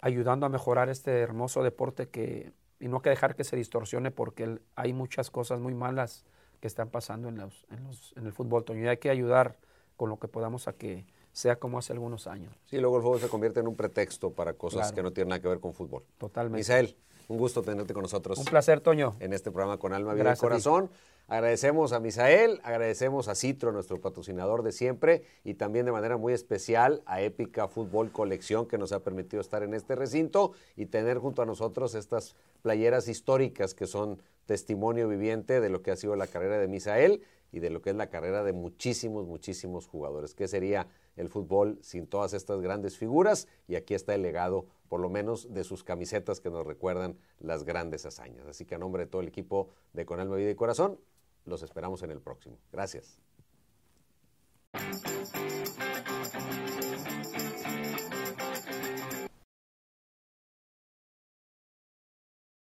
ayudando 0.00 0.46
a 0.46 0.48
mejorar 0.48 0.88
este 0.88 1.20
hermoso 1.20 1.62
deporte 1.62 2.08
que, 2.08 2.52
y 2.80 2.88
no 2.88 2.96
hay 2.96 3.02
que 3.02 3.10
dejar 3.10 3.36
que 3.36 3.44
se 3.44 3.56
distorsione 3.56 4.10
porque 4.10 4.58
hay 4.74 4.92
muchas 4.92 5.30
cosas 5.30 5.60
muy 5.60 5.74
malas 5.74 6.24
que 6.60 6.66
están 6.66 6.90
pasando 6.90 7.28
en, 7.28 7.38
los, 7.38 7.66
en, 7.70 7.86
en 8.16 8.26
el 8.26 8.32
fútbol, 8.32 8.64
Toño, 8.64 8.84
y 8.84 8.88
hay 8.88 8.98
que 8.98 9.10
ayudar 9.10 9.56
con 9.96 10.08
lo 10.08 10.18
que 10.18 10.28
podamos 10.28 10.68
a 10.68 10.72
que 10.72 11.04
sea 11.38 11.54
como 11.54 11.78
hace 11.78 11.92
algunos 11.92 12.26
años. 12.26 12.52
Sí, 12.64 12.78
luego 12.78 12.96
el 12.96 13.02
fútbol 13.04 13.20
se 13.20 13.28
convierte 13.28 13.60
en 13.60 13.68
un 13.68 13.76
pretexto 13.76 14.32
para 14.32 14.54
cosas 14.54 14.90
que 14.90 15.04
no 15.04 15.12
tienen 15.12 15.28
nada 15.28 15.40
que 15.40 15.46
ver 15.46 15.60
con 15.60 15.72
fútbol. 15.72 16.02
Totalmente. 16.18 16.58
Misael, 16.58 16.96
un 17.28 17.38
gusto 17.38 17.62
tenerte 17.62 17.94
con 17.94 18.02
nosotros. 18.02 18.38
Un 18.38 18.44
placer, 18.44 18.80
Toño. 18.80 19.14
En 19.20 19.32
este 19.32 19.52
programa 19.52 19.78
con 19.78 19.92
Alma, 19.92 20.14
Vida 20.14 20.34
y 20.34 20.36
Corazón. 20.36 20.90
Agradecemos 21.28 21.92
a 21.92 22.00
Misael, 22.00 22.58
agradecemos 22.64 23.28
a 23.28 23.36
Citro, 23.36 23.70
nuestro 23.70 24.00
patrocinador 24.00 24.64
de 24.64 24.72
siempre, 24.72 25.22
y 25.44 25.54
también 25.54 25.86
de 25.86 25.92
manera 25.92 26.16
muy 26.16 26.32
especial 26.32 27.02
a 27.06 27.20
Épica 27.20 27.68
Fútbol 27.68 28.10
Colección, 28.10 28.66
que 28.66 28.76
nos 28.76 28.90
ha 28.90 29.04
permitido 29.04 29.40
estar 29.40 29.62
en 29.62 29.74
este 29.74 29.94
recinto 29.94 30.52
y 30.74 30.86
tener 30.86 31.18
junto 31.18 31.42
a 31.42 31.46
nosotros 31.46 31.94
estas 31.94 32.34
playeras 32.62 33.06
históricas 33.06 33.74
que 33.74 33.86
son 33.86 34.20
testimonio 34.48 35.06
viviente 35.08 35.60
de 35.60 35.68
lo 35.68 35.82
que 35.82 35.90
ha 35.90 35.96
sido 35.96 36.16
la 36.16 36.26
carrera 36.26 36.58
de 36.58 36.68
Misael 36.68 37.22
y 37.52 37.60
de 37.60 37.68
lo 37.68 37.82
que 37.82 37.90
es 37.90 37.96
la 37.96 38.08
carrera 38.08 38.42
de 38.42 38.54
muchísimos, 38.54 39.26
muchísimos 39.26 39.86
jugadores. 39.86 40.34
¿Qué 40.34 40.48
sería 40.48 40.88
el 41.16 41.28
fútbol 41.28 41.78
sin 41.82 42.06
todas 42.06 42.32
estas 42.32 42.62
grandes 42.62 42.96
figuras? 42.96 43.46
Y 43.68 43.76
aquí 43.76 43.92
está 43.92 44.14
el 44.14 44.22
legado 44.22 44.64
por 44.88 45.00
lo 45.00 45.10
menos 45.10 45.52
de 45.52 45.64
sus 45.64 45.84
camisetas 45.84 46.40
que 46.40 46.48
nos 46.48 46.66
recuerdan 46.66 47.18
las 47.40 47.64
grandes 47.64 48.06
hazañas. 48.06 48.46
Así 48.46 48.64
que 48.64 48.74
a 48.74 48.78
nombre 48.78 49.04
de 49.04 49.10
todo 49.10 49.20
el 49.20 49.28
equipo 49.28 49.68
de 49.92 50.06
Con 50.06 50.18
Alma, 50.18 50.36
Vida 50.36 50.50
y 50.50 50.54
Corazón, 50.54 50.98
los 51.44 51.62
esperamos 51.62 52.02
en 52.02 52.10
el 52.10 52.22
próximo. 52.22 52.56
Gracias. 52.72 53.20